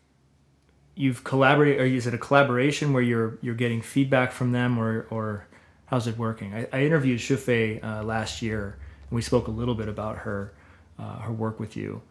you've 0.95 1.23
collaborated, 1.23 1.81
or 1.81 1.85
is 1.85 2.07
it 2.07 2.13
a 2.13 2.17
collaboration 2.17 2.93
where 2.93 3.03
you're 3.03 3.37
you're 3.41 3.55
getting 3.55 3.81
feedback 3.81 4.31
from 4.31 4.51
them, 4.51 4.77
or 4.77 5.07
or 5.09 5.47
how's 5.91 6.07
it 6.07 6.17
working? 6.17 6.53
I, 6.55 6.67
I 6.71 6.83
interviewed 6.85 7.19
Shufei 7.19 7.83
uh, 7.83 8.01
last 8.03 8.41
year, 8.41 8.77
and 9.09 9.15
we 9.15 9.21
spoke 9.21 9.47
a 9.47 9.51
little 9.51 9.75
bit 9.75 9.89
about 9.89 10.19
her 10.19 10.53
uh, 10.97 11.19
her 11.19 11.33
work 11.33 11.59
with 11.59 11.75
you, 11.75 12.01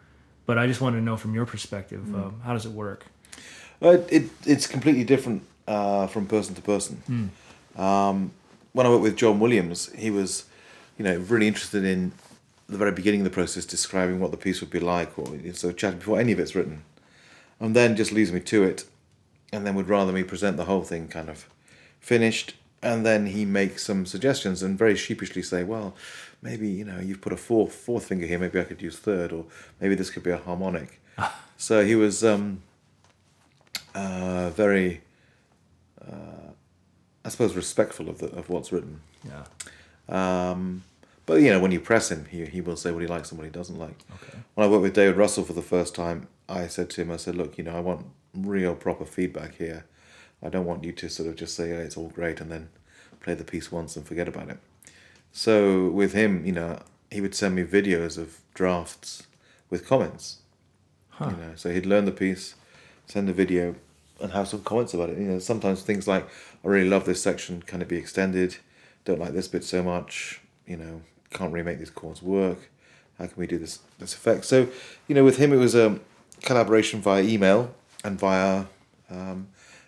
but 0.45 0.57
I 0.57 0.67
just 0.67 0.79
wanted 0.79 0.97
to 0.97 1.03
know 1.03 1.17
from 1.17 1.33
your 1.33 1.45
perspective, 1.45 2.03
um, 2.15 2.41
how 2.43 2.53
does 2.53 2.65
it 2.65 2.71
work? 2.71 3.05
Well, 3.79 3.93
it, 3.93 4.07
it 4.11 4.23
it's 4.45 4.67
completely 4.67 5.03
different 5.03 5.43
uh, 5.67 6.07
from 6.07 6.27
person 6.27 6.55
to 6.55 6.61
person. 6.61 7.31
Um, 7.75 8.31
when 8.73 8.85
I 8.85 8.89
worked 8.89 9.03
with 9.03 9.17
John 9.17 9.39
Williams, 9.39 9.91
he 9.93 10.11
was, 10.11 10.45
you 10.97 11.03
know, 11.05 11.17
really 11.17 11.47
interested 11.47 11.83
in 11.83 12.11
the 12.69 12.77
very 12.77 12.91
beginning 12.91 13.21
of 13.21 13.25
the 13.25 13.31
process, 13.31 13.65
describing 13.65 14.19
what 14.19 14.31
the 14.31 14.37
piece 14.37 14.61
would 14.61 14.69
be 14.69 14.79
like, 14.79 15.17
or 15.17 15.25
so 15.53 15.71
chatting 15.71 15.99
before 15.99 16.19
any 16.19 16.31
of 16.31 16.39
it's 16.39 16.55
written, 16.55 16.83
and 17.59 17.75
then 17.75 17.95
just 17.95 18.11
leaves 18.11 18.31
me 18.31 18.39
to 18.39 18.63
it, 18.63 18.85
and 19.51 19.65
then 19.65 19.75
would 19.75 19.89
rather 19.89 20.11
me 20.11 20.23
present 20.23 20.57
the 20.57 20.65
whole 20.65 20.83
thing 20.83 21.07
kind 21.07 21.29
of 21.29 21.47
finished, 21.99 22.55
and 22.81 23.05
then 23.05 23.27
he 23.27 23.45
makes 23.45 23.85
some 23.85 24.05
suggestions 24.05 24.63
and 24.63 24.77
very 24.77 24.95
sheepishly 24.95 25.41
say, 25.41 25.63
well, 25.63 25.95
maybe 26.41 26.67
you 26.67 26.85
know 26.85 26.99
you've 26.99 27.21
put 27.21 27.33
a 27.33 27.37
fourth 27.37 27.73
fourth 27.73 28.05
finger 28.05 28.25
here, 28.25 28.39
maybe 28.39 28.59
I 28.59 28.63
could 28.63 28.81
use 28.81 28.97
third, 28.97 29.31
or 29.31 29.45
maybe 29.79 29.95
this 29.95 30.09
could 30.09 30.23
be 30.23 30.31
a 30.31 30.37
harmonic. 30.37 30.99
so 31.57 31.85
he 31.85 31.95
was 31.95 32.23
um, 32.23 32.61
uh, 33.93 34.49
very, 34.51 35.01
uh, 36.01 36.51
I 37.23 37.29
suppose, 37.29 37.55
respectful 37.55 38.09
of 38.09 38.19
the, 38.19 38.27
of 38.27 38.49
what's 38.49 38.71
written. 38.71 39.01
Yeah. 39.23 39.43
Um, 40.09 40.83
but 41.25 41.35
you 41.35 41.51
know, 41.51 41.59
when 41.59 41.71
you 41.71 41.79
press 41.79 42.11
him, 42.11 42.25
he 42.25 42.45
he 42.45 42.61
will 42.61 42.75
say 42.75 42.91
what 42.91 43.01
he 43.01 43.07
likes 43.07 43.31
and 43.31 43.37
what 43.37 43.45
he 43.45 43.51
doesn't 43.51 43.77
like. 43.77 44.03
Okay. 44.15 44.37
When 44.55 44.67
I 44.67 44.69
worked 44.69 44.83
with 44.83 44.93
David 44.93 45.17
Russell 45.17 45.43
for 45.43 45.53
the 45.53 45.61
first 45.61 45.95
time, 45.95 46.27
I 46.49 46.67
said 46.67 46.89
to 46.91 47.01
him, 47.01 47.11
I 47.11 47.17
said, 47.17 47.35
look, 47.35 47.57
you 47.57 47.63
know, 47.63 47.75
I 47.75 47.79
want 47.79 48.05
real 48.33 48.75
proper 48.75 49.05
feedback 49.05 49.55
here. 49.55 49.85
I 50.43 50.49
don't 50.49 50.65
want 50.65 50.83
you 50.83 50.91
to 50.91 51.09
sort 51.09 51.29
of 51.29 51.35
just 51.35 51.55
say, 51.55 51.69
yeah, 51.69 51.79
it's 51.79 51.97
all 51.97 52.09
great, 52.09 52.41
and 52.41 52.51
then 52.51 52.69
play 53.19 53.35
the 53.35 53.43
piece 53.43 53.71
once 53.71 53.95
and 53.95 54.05
forget 54.05 54.27
about 54.27 54.49
it. 54.49 54.57
So 55.31 55.89
with 55.89 56.13
him, 56.13 56.45
you 56.45 56.51
know, 56.51 56.79
he 57.09 57.21
would 57.21 57.35
send 57.35 57.55
me 57.55 57.63
videos 57.63 58.17
of 58.17 58.39
drafts 58.53 59.27
with 59.69 59.87
comments. 59.87 60.39
Huh. 61.09 61.31
You 61.31 61.37
know, 61.37 61.51
so 61.55 61.71
he'd 61.71 61.85
learn 61.85 62.05
the 62.05 62.11
piece, 62.11 62.55
send 63.05 63.27
the 63.27 63.33
video, 63.33 63.75
and 64.19 64.31
have 64.31 64.47
some 64.47 64.63
comments 64.63 64.93
about 64.93 65.09
it. 65.09 65.17
You 65.17 65.25
know, 65.25 65.39
sometimes 65.39 65.81
things 65.81 66.07
like, 66.07 66.27
I 66.63 66.67
really 66.67 66.89
love 66.89 67.05
this 67.05 67.21
section. 67.21 67.61
Can 67.61 67.81
it 67.81 67.87
be 67.87 67.97
extended? 67.97 68.57
Don't 69.05 69.19
like 69.19 69.33
this 69.33 69.47
bit 69.47 69.63
so 69.63 69.83
much. 69.83 70.41
You 70.65 70.77
know, 70.77 71.01
can't 71.31 71.51
really 71.51 71.65
make 71.65 71.79
these 71.79 71.89
chords 71.89 72.21
work. 72.21 72.69
How 73.17 73.27
can 73.27 73.35
we 73.37 73.47
do 73.47 73.57
this 73.57 73.79
this 73.99 74.13
effect? 74.13 74.45
So, 74.45 74.67
you 75.07 75.15
know, 75.15 75.23
with 75.23 75.37
him 75.37 75.53
it 75.53 75.57
was 75.57 75.75
a 75.75 75.99
collaboration 76.43 77.01
via 77.01 77.23
email 77.23 77.73
and 78.03 78.19
via 78.19 78.65
um, 79.09 79.47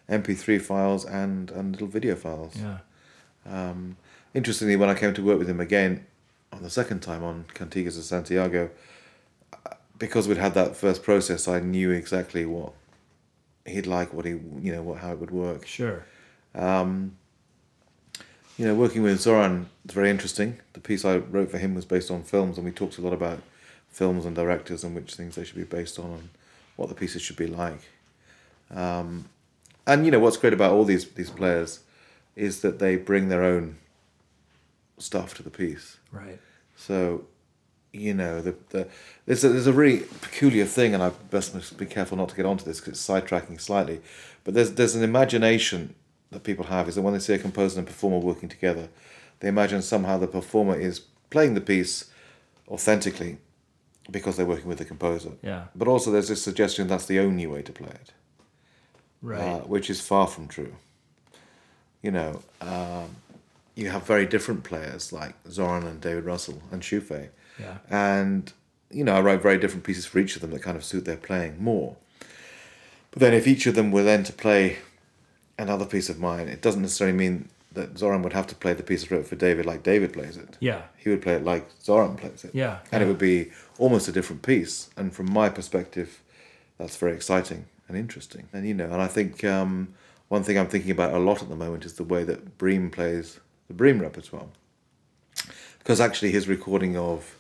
MP3 0.10 0.62
files 0.62 1.06
and 1.06 1.50
and 1.52 1.72
little 1.74 1.88
video 1.88 2.16
files. 2.16 2.56
Yeah. 2.56 2.80
Um, 3.46 3.98
interestingly, 4.34 4.76
when 4.76 4.90
I 4.90 4.96
came 4.96 5.14
to 5.14 5.24
work 5.24 5.40
with 5.40 5.50
him 5.50 5.60
again 5.60 6.06
on 6.52 6.64
the 6.64 6.70
second 6.70 7.02
time 7.02 7.24
on 7.24 7.46
Cantigas 7.54 7.96
de 7.96 8.02
Santiago, 8.02 8.70
uh, 9.52 9.76
because 9.98 10.28
we'd 10.28 10.38
had 10.38 10.54
that 10.54 10.76
first 10.76 11.04
process, 11.04 11.48
I 11.48 11.60
knew 11.60 11.92
exactly 11.92 12.46
what 12.46 12.74
he'd 13.66 13.88
like, 13.88 14.14
what 14.14 14.26
he, 14.26 14.32
you 14.32 14.72
know, 14.72 14.82
what 14.82 15.00
how 15.00 15.12
it 15.12 15.20
would 15.20 15.32
work. 15.32 15.66
Sure. 15.66 16.06
Um, 16.56 17.18
you 18.58 18.68
know, 18.68 18.76
working 18.76 19.02
with 19.02 19.20
Zoran 19.20 19.70
is 19.86 19.94
very 19.94 20.10
interesting. 20.10 20.60
The 20.74 20.80
piece 20.80 21.04
I 21.04 21.18
wrote 21.18 21.50
for 21.50 21.58
him 21.58 21.74
was 21.74 21.86
based 21.86 22.12
on 22.12 22.24
films, 22.24 22.58
and 22.58 22.66
we 22.66 22.72
talked 22.72 22.98
a 22.98 23.02
lot 23.02 23.14
about 23.14 23.40
films 23.90 24.26
and 24.26 24.36
directors 24.36 24.84
and 24.84 24.96
which 24.96 25.16
things 25.16 25.36
they 25.36 25.44
should 25.44 25.56
be 25.56 25.64
based 25.64 25.98
on 26.00 26.12
and 26.12 26.30
what 26.76 26.90
the 26.90 26.96
pieces 26.96 27.22
should 27.22 27.36
be 27.36 27.48
like. 27.48 27.82
Um, 28.72 29.30
and 29.86 30.06
you 30.06 30.12
know 30.12 30.20
what's 30.20 30.38
great 30.38 30.54
about 30.54 30.72
all 30.72 30.86
these 30.86 31.10
these 31.12 31.30
players 31.30 31.82
is 32.36 32.62
that 32.62 32.80
they 32.80 32.96
bring 32.96 33.30
their 33.30 33.44
own 33.44 33.78
stuff 34.98 35.34
to 35.36 35.44
the 35.44 35.50
piece. 35.50 35.98
Right. 36.12 36.40
So, 36.76 37.26
you 37.92 38.14
know, 38.14 38.42
the, 38.42 38.56
the 38.70 38.88
there's 39.26 39.44
a, 39.44 39.50
there's 39.50 39.68
a 39.68 39.74
really 39.74 40.00
peculiar 40.22 40.66
thing, 40.66 40.94
and 40.94 41.04
I 41.04 41.10
best 41.30 41.54
must 41.54 41.78
be 41.78 41.86
careful 41.86 42.18
not 42.18 42.30
to 42.30 42.36
get 42.36 42.46
onto 42.46 42.66
this 42.66 42.80
because 42.80 42.94
it's 42.94 43.08
sidetracking 43.08 43.60
slightly. 43.60 44.02
But 44.44 44.54
there's 44.54 44.72
there's 44.74 44.96
an 44.96 45.04
imagination 45.04 45.96
that 46.32 46.44
people 46.44 46.66
have 46.66 46.90
is 46.90 46.96
that 46.96 47.02
when 47.02 47.14
they 47.14 47.20
see 47.20 47.34
a 47.34 47.38
composer 47.40 47.80
and 47.80 47.88
performer 47.88 48.18
working 48.18 48.50
together, 48.50 48.90
they 49.40 49.48
imagine 49.48 49.82
somehow 49.82 50.18
the 50.18 50.28
performer 50.28 50.76
is 50.80 51.02
playing 51.30 51.54
the 51.54 51.62
piece 51.62 52.10
authentically 52.68 53.38
because 54.10 54.36
they're 54.36 54.46
working 54.46 54.68
with 54.68 54.80
the 54.80 54.86
composer. 54.86 55.34
Yeah. 55.44 55.66
But 55.76 55.88
also, 55.88 56.12
there's 56.12 56.30
this 56.30 56.42
suggestion 56.42 56.88
that's 56.88 57.06
the 57.06 57.20
only 57.20 57.46
way 57.46 57.62
to 57.62 57.72
play 57.72 57.90
it 57.90 58.12
Right. 59.24 59.40
uh, 59.40 59.60
which 59.60 59.90
is 59.90 60.02
far 60.02 60.28
from 60.28 60.48
true. 60.48 60.76
You 62.02 62.12
know, 62.12 62.42
um, 62.60 63.16
you 63.74 63.90
have 63.90 64.06
very 64.06 64.26
different 64.26 64.66
players 64.66 65.14
like 65.14 65.34
Zoran 65.50 65.88
and 65.88 66.02
David 66.02 66.26
Russell 66.26 66.62
and 66.72 66.82
Shufei, 66.82 67.30
yeah. 67.58 67.78
and 67.90 68.52
you 68.92 69.06
know 69.06 69.16
I 69.16 69.22
write 69.22 69.42
very 69.42 69.58
different 69.58 69.86
pieces 69.86 70.06
for 70.06 70.20
each 70.20 70.36
of 70.36 70.42
them 70.42 70.52
that 70.52 70.62
kind 70.62 70.76
of 70.76 70.84
suit 70.84 71.06
their 71.06 71.16
playing 71.16 71.64
more. 71.64 71.96
But 73.12 73.22
then, 73.22 73.34
if 73.34 73.48
each 73.48 73.66
of 73.66 73.76
them 73.76 73.92
were 73.92 74.04
then 74.04 74.24
to 74.26 74.34
play 74.34 74.80
another 75.58 75.86
piece 75.86 76.10
of 76.10 76.20
mine, 76.20 76.50
it 76.50 76.62
doesn't 76.62 76.82
necessarily 76.82 77.18
mean 77.18 77.48
that 77.72 77.98
Zoran 77.98 78.22
would 78.24 78.34
have 78.34 78.48
to 78.48 78.56
play 78.56 78.74
the 78.74 78.84
piece 78.84 79.10
I 79.10 79.16
wrote 79.16 79.28
for 79.28 79.36
David 79.36 79.66
like 79.66 79.84
David 79.84 80.14
plays 80.14 80.38
it. 80.38 80.58
Yeah. 80.60 80.84
He 80.98 81.10
would 81.10 81.22
play 81.22 81.36
it 81.36 81.44
like 81.44 81.68
Zoran 81.82 82.16
plays 82.18 82.44
it. 82.44 82.54
Yeah. 82.54 82.80
And 82.92 83.02
it 83.02 83.08
would 83.08 83.18
be 83.18 83.52
almost 83.80 84.08
a 84.08 84.12
different 84.12 84.44
piece. 84.44 84.90
And 84.96 85.12
from 85.12 85.32
my 85.32 85.50
perspective, 85.50 86.22
that's 86.78 86.98
very 86.98 87.14
exciting 87.14 87.66
and 87.88 87.98
interesting. 87.98 88.48
And 88.54 88.68
you 88.68 88.74
know, 88.74 88.86
and 88.86 89.02
I 89.02 89.08
think 89.08 89.44
um, 89.44 89.94
one 90.28 90.44
thing 90.44 90.58
I'm 90.58 90.68
thinking 90.68 90.92
about 90.92 91.14
a 91.14 91.20
lot 91.20 91.42
at 91.42 91.50
the 91.50 91.56
moment 91.56 91.86
is 91.86 91.94
the 91.94 92.04
way 92.04 92.24
that 92.24 92.58
Bream 92.58 92.90
plays 92.90 93.40
the 93.68 93.74
Bream 93.74 94.00
repertoire. 94.00 94.48
Because 95.80 96.00
actually, 96.00 96.32
his 96.32 96.48
recording 96.48 96.96
of 96.98 97.38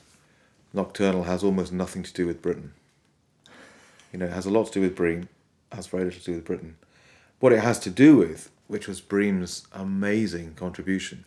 Nocturnal 0.74 1.24
has 1.24 1.44
almost 1.44 1.72
nothing 1.72 2.04
to 2.04 2.14
do 2.14 2.28
with 2.28 2.42
Britten. 2.42 2.74
You 4.12 4.20
know, 4.20 4.26
it 4.26 4.34
has 4.34 4.46
a 4.46 4.50
lot 4.50 4.68
to 4.68 4.74
do 4.74 4.82
with 4.82 4.96
Bream, 4.96 5.30
has 5.72 5.88
very 5.88 6.06
little 6.06 6.20
to 6.20 6.26
do 6.26 6.36
with 6.36 6.46
Britten. 6.46 6.76
What 7.40 7.54
it 7.54 7.60
has 7.60 7.80
to 7.80 7.90
do 7.90 8.18
with, 8.18 8.52
which 8.68 8.88
was 8.88 9.02
Bream's 9.02 9.68
amazing 9.74 10.56
contribution, 10.56 11.26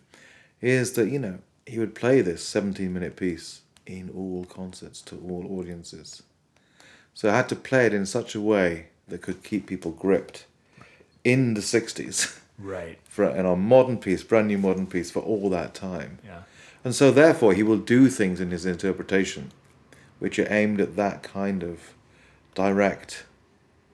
is 0.61 0.93
that, 0.93 1.09
you 1.09 1.19
know, 1.19 1.39
he 1.65 1.79
would 1.79 1.95
play 1.95 2.21
this 2.21 2.43
17 2.43 2.91
minute 2.93 3.15
piece 3.15 3.61
in 3.85 4.09
all 4.15 4.45
concerts 4.45 5.01
to 5.01 5.15
all 5.27 5.59
audiences. 5.59 6.23
So 7.13 7.29
I 7.29 7.35
had 7.35 7.49
to 7.49 7.55
play 7.55 7.85
it 7.85 7.93
in 7.93 8.05
such 8.05 8.35
a 8.35 8.41
way 8.41 8.87
that 9.07 9.21
could 9.21 9.43
keep 9.43 9.65
people 9.67 9.91
gripped 9.91 10.45
in 11.23 11.53
the 11.53 11.61
60s 11.61 12.39
Right. 12.59 12.99
for 13.07 13.25
in 13.25 13.45
a 13.45 13.55
modern 13.55 13.97
piece, 13.97 14.23
brand 14.23 14.47
new 14.47 14.57
modern 14.57 14.87
piece 14.87 15.11
for 15.11 15.19
all 15.19 15.49
that 15.51 15.73
time. 15.73 16.19
Yeah. 16.25 16.41
And 16.83 16.95
so 16.95 17.11
therefore 17.11 17.53
he 17.53 17.63
will 17.63 17.77
do 17.77 18.09
things 18.09 18.39
in 18.39 18.51
his 18.51 18.65
interpretation 18.65 19.51
which 20.19 20.39
are 20.39 20.51
aimed 20.51 20.81
at 20.81 20.95
that 20.95 21.21
kind 21.21 21.61
of 21.63 21.93
direct, 22.55 23.25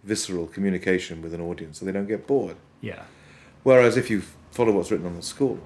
visceral 0.04 0.48
communication 0.48 1.22
with 1.22 1.34
an 1.34 1.42
audience 1.42 1.80
so 1.80 1.86
they 1.86 1.92
don't 1.92 2.08
get 2.08 2.26
bored. 2.26 2.56
Yeah. 2.82 3.04
Whereas 3.64 3.98
if 3.98 4.10
you 4.10 4.22
follow 4.52 4.72
what's 4.72 4.90
written 4.92 5.06
on 5.06 5.16
the 5.16 5.22
score, 5.22 5.60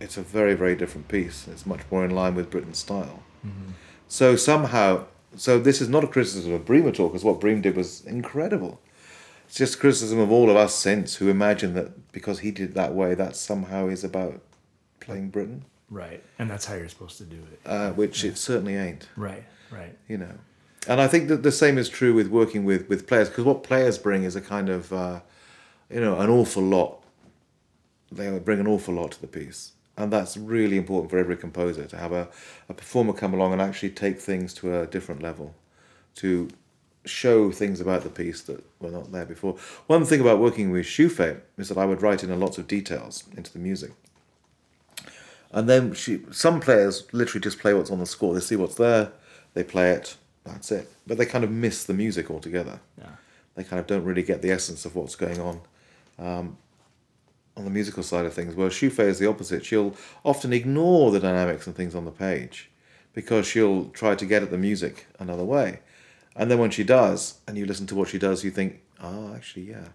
it's 0.00 0.16
a 0.16 0.22
very, 0.22 0.54
very 0.54 0.76
different 0.76 1.08
piece. 1.08 1.48
It's 1.48 1.66
much 1.66 1.80
more 1.90 2.04
in 2.04 2.10
line 2.12 2.34
with 2.34 2.50
Britten's 2.50 2.78
style. 2.78 3.22
Mm-hmm. 3.44 3.70
So 4.06 4.36
somehow, 4.36 5.06
so 5.36 5.58
this 5.58 5.80
is 5.80 5.88
not 5.88 6.04
a 6.04 6.06
criticism 6.08 6.52
of 6.52 6.64
Bream 6.64 6.86
at 6.88 6.98
all, 7.00 7.08
because 7.08 7.24
what 7.24 7.40
Bream 7.40 7.60
did 7.60 7.76
was 7.76 8.04
incredible. 8.06 8.80
It's 9.46 9.56
just 9.56 9.78
criticism 9.80 10.18
of 10.18 10.32
all 10.32 10.50
of 10.50 10.56
us 10.56 10.74
since 10.74 11.16
who 11.16 11.28
imagine 11.28 11.74
that 11.74 12.12
because 12.12 12.40
he 12.40 12.50
did 12.50 12.70
it 12.70 12.74
that 12.74 12.94
way, 12.94 13.14
that 13.14 13.36
somehow 13.36 13.88
is 13.88 14.02
about 14.04 14.40
playing 15.00 15.30
Britten, 15.30 15.64
Right. 15.90 16.24
And 16.38 16.50
that's 16.50 16.64
how 16.64 16.74
you're 16.74 16.88
supposed 16.88 17.18
to 17.18 17.24
do 17.24 17.36
it. 17.52 17.60
uh, 17.66 17.92
which 17.92 18.24
it 18.24 18.36
certainly 18.38 18.74
ain't. 18.74 19.06
Right. 19.16 19.44
Right. 19.70 19.96
you 20.08 20.18
know 20.18 20.30
and 20.86 21.00
i 21.00 21.08
think 21.08 21.28
that 21.28 21.42
the 21.42 21.50
same 21.50 21.78
is 21.78 21.88
true 21.88 22.14
with 22.14 22.28
working 22.28 22.64
with 22.64 22.88
with 22.88 23.06
players 23.08 23.28
because 23.28 23.44
what 23.44 23.62
players 23.64 23.98
bring 23.98 24.22
is 24.22 24.36
a 24.36 24.40
kind 24.40 24.68
of 24.68 24.92
uh, 24.92 25.20
you 25.90 26.00
know 26.00 26.18
an 26.20 26.30
awful 26.30 26.62
lot 26.62 27.02
they 28.12 28.38
bring 28.38 28.60
an 28.60 28.66
awful 28.68 28.94
lot 28.94 29.12
to 29.12 29.20
the 29.20 29.26
piece 29.26 29.72
and 29.96 30.12
that's 30.12 30.36
really 30.36 30.76
important 30.76 31.10
for 31.10 31.18
every 31.18 31.36
composer 31.36 31.84
to 31.86 31.96
have 31.96 32.12
a, 32.12 32.28
a 32.68 32.74
performer 32.74 33.12
come 33.12 33.34
along 33.34 33.52
and 33.52 33.62
actually 33.62 33.90
take 33.90 34.20
things 34.20 34.52
to 34.54 34.80
a 34.80 34.86
different 34.86 35.22
level 35.22 35.54
to 36.16 36.48
show 37.04 37.50
things 37.50 37.80
about 37.80 38.02
the 38.02 38.08
piece 38.08 38.40
that 38.42 38.64
were 38.80 38.90
not 38.90 39.12
there 39.12 39.26
before 39.26 39.56
one 39.86 40.04
thing 40.04 40.20
about 40.20 40.38
working 40.38 40.70
with 40.70 40.86
Shufei 40.86 41.40
is 41.58 41.68
that 41.68 41.76
i 41.76 41.84
would 41.84 42.00
write 42.00 42.24
in 42.24 42.40
lots 42.40 42.56
of 42.56 42.66
details 42.66 43.24
into 43.36 43.52
the 43.52 43.58
music 43.58 43.92
and 45.54 45.68
then 45.68 45.94
she, 45.94 46.20
some 46.32 46.58
players 46.58 47.06
literally 47.12 47.40
just 47.40 47.60
play 47.60 47.72
what's 47.74 47.90
on 47.90 48.00
the 48.00 48.06
score. 48.06 48.34
They 48.34 48.40
see 48.40 48.56
what's 48.56 48.74
there, 48.74 49.12
they 49.54 49.62
play 49.62 49.92
it, 49.92 50.16
That's 50.42 50.72
it. 50.72 50.90
But 51.06 51.16
they 51.16 51.26
kind 51.26 51.44
of 51.44 51.50
miss 51.50 51.84
the 51.84 51.94
music 51.94 52.28
altogether. 52.28 52.80
Yeah. 52.98 53.06
They 53.54 53.62
kind 53.62 53.78
of 53.78 53.86
don't 53.86 54.02
really 54.04 54.24
get 54.24 54.42
the 54.42 54.50
essence 54.50 54.84
of 54.84 54.96
what's 54.96 55.14
going 55.14 55.40
on 55.40 55.60
um, 56.18 56.58
on 57.56 57.64
the 57.64 57.70
musical 57.70 58.02
side 58.02 58.26
of 58.26 58.34
things. 58.34 58.54
Whereas 58.54 58.72
Shufei 58.74 59.06
is 59.06 59.18
the 59.18 59.28
opposite. 59.28 59.64
She'll 59.64 59.94
often 60.24 60.52
ignore 60.52 61.10
the 61.10 61.20
dynamics 61.20 61.66
and 61.66 61.76
things 61.76 61.94
on 61.94 62.04
the 62.04 62.10
page 62.10 62.70
because 63.12 63.46
she'll 63.46 63.86
try 63.90 64.14
to 64.16 64.26
get 64.26 64.42
at 64.42 64.50
the 64.50 64.58
music 64.58 65.06
another 65.18 65.44
way. 65.44 65.80
And 66.36 66.50
then 66.50 66.58
when 66.58 66.70
she 66.70 66.82
does, 66.82 67.38
and 67.46 67.56
you 67.56 67.64
listen 67.64 67.86
to 67.86 67.94
what 67.94 68.08
she 68.08 68.18
does, 68.18 68.42
you 68.42 68.50
think, 68.50 68.80
oh, 69.00 69.32
actually, 69.34 69.70
yeah, 69.70 69.88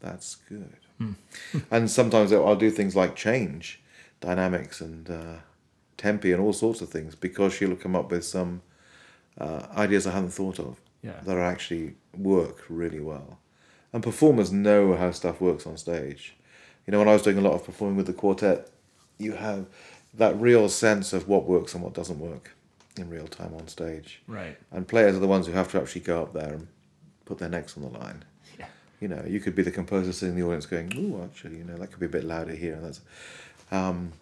that's 0.00 0.36
good. 0.48 0.72
and 1.70 1.90
sometimes 1.90 2.32
I'll 2.32 2.56
do 2.56 2.70
things 2.70 2.96
like 2.96 3.14
change 3.14 3.82
dynamics 4.22 4.80
and 4.80 5.10
uh, 5.10 5.34
tempi 5.98 6.32
and 6.32 6.40
all 6.40 6.54
sorts 6.54 6.80
of 6.80 6.88
things 6.88 7.14
because 7.14 7.52
she'll 7.52 7.76
come 7.76 7.94
up 7.94 8.10
with 8.10 8.24
some 8.24 8.62
uh, 9.38 9.66
ideas 9.76 10.06
I 10.06 10.12
hadn't 10.12 10.30
thought 10.30 10.58
of 10.58 10.80
Yeah. 11.02 11.20
that 11.26 11.36
actually 11.36 11.96
work 12.16 12.64
really 12.70 13.00
well. 13.00 13.38
And 13.92 14.02
performers 14.02 14.50
know 14.50 14.96
how 14.96 15.10
stuff 15.10 15.38
works 15.42 15.66
on 15.66 15.76
stage. 15.76 16.34
You 16.86 16.92
know, 16.92 16.98
when 16.98 17.08
I 17.08 17.12
was 17.12 17.22
doing 17.22 17.38
a 17.38 17.40
lot 17.40 17.52
of 17.54 17.64
performing 17.64 17.96
with 17.96 18.06
the 18.06 18.12
quartet, 18.12 18.70
you 19.18 19.32
have 19.32 19.66
that 20.14 20.38
real 20.40 20.68
sense 20.68 21.12
of 21.12 21.26
what 21.28 21.44
works 21.44 21.74
and 21.74 21.82
what 21.82 21.94
doesn't 21.94 22.18
work 22.18 22.54
in 22.96 23.10
real 23.10 23.26
time 23.26 23.52
on 23.54 23.68
stage. 23.68 24.22
Right. 24.26 24.56
And 24.70 24.86
players 24.86 25.16
are 25.16 25.20
the 25.20 25.26
ones 25.26 25.46
who 25.46 25.52
have 25.52 25.70
to 25.72 25.80
actually 25.80 26.02
go 26.02 26.22
up 26.22 26.32
there 26.32 26.54
and 26.54 26.68
put 27.24 27.38
their 27.38 27.48
necks 27.48 27.76
on 27.76 27.82
the 27.82 27.98
line. 27.98 28.24
Yeah. 28.58 28.66
You 29.00 29.08
know, 29.08 29.22
you 29.26 29.40
could 29.40 29.54
be 29.54 29.62
the 29.62 29.70
composer 29.70 30.12
sitting 30.12 30.34
in 30.34 30.40
the 30.40 30.46
audience 30.46 30.64
going, 30.66 30.92
"Oh, 30.96 31.24
actually, 31.24 31.58
you 31.58 31.64
know, 31.64 31.76
that 31.76 31.88
could 31.90 32.00
be 32.00 32.06
a 32.06 32.10
bit 32.10 32.24
louder 32.24 32.54
here." 32.54 32.74
And 32.74 32.84
that's, 32.86 33.00
um, 33.72 34.12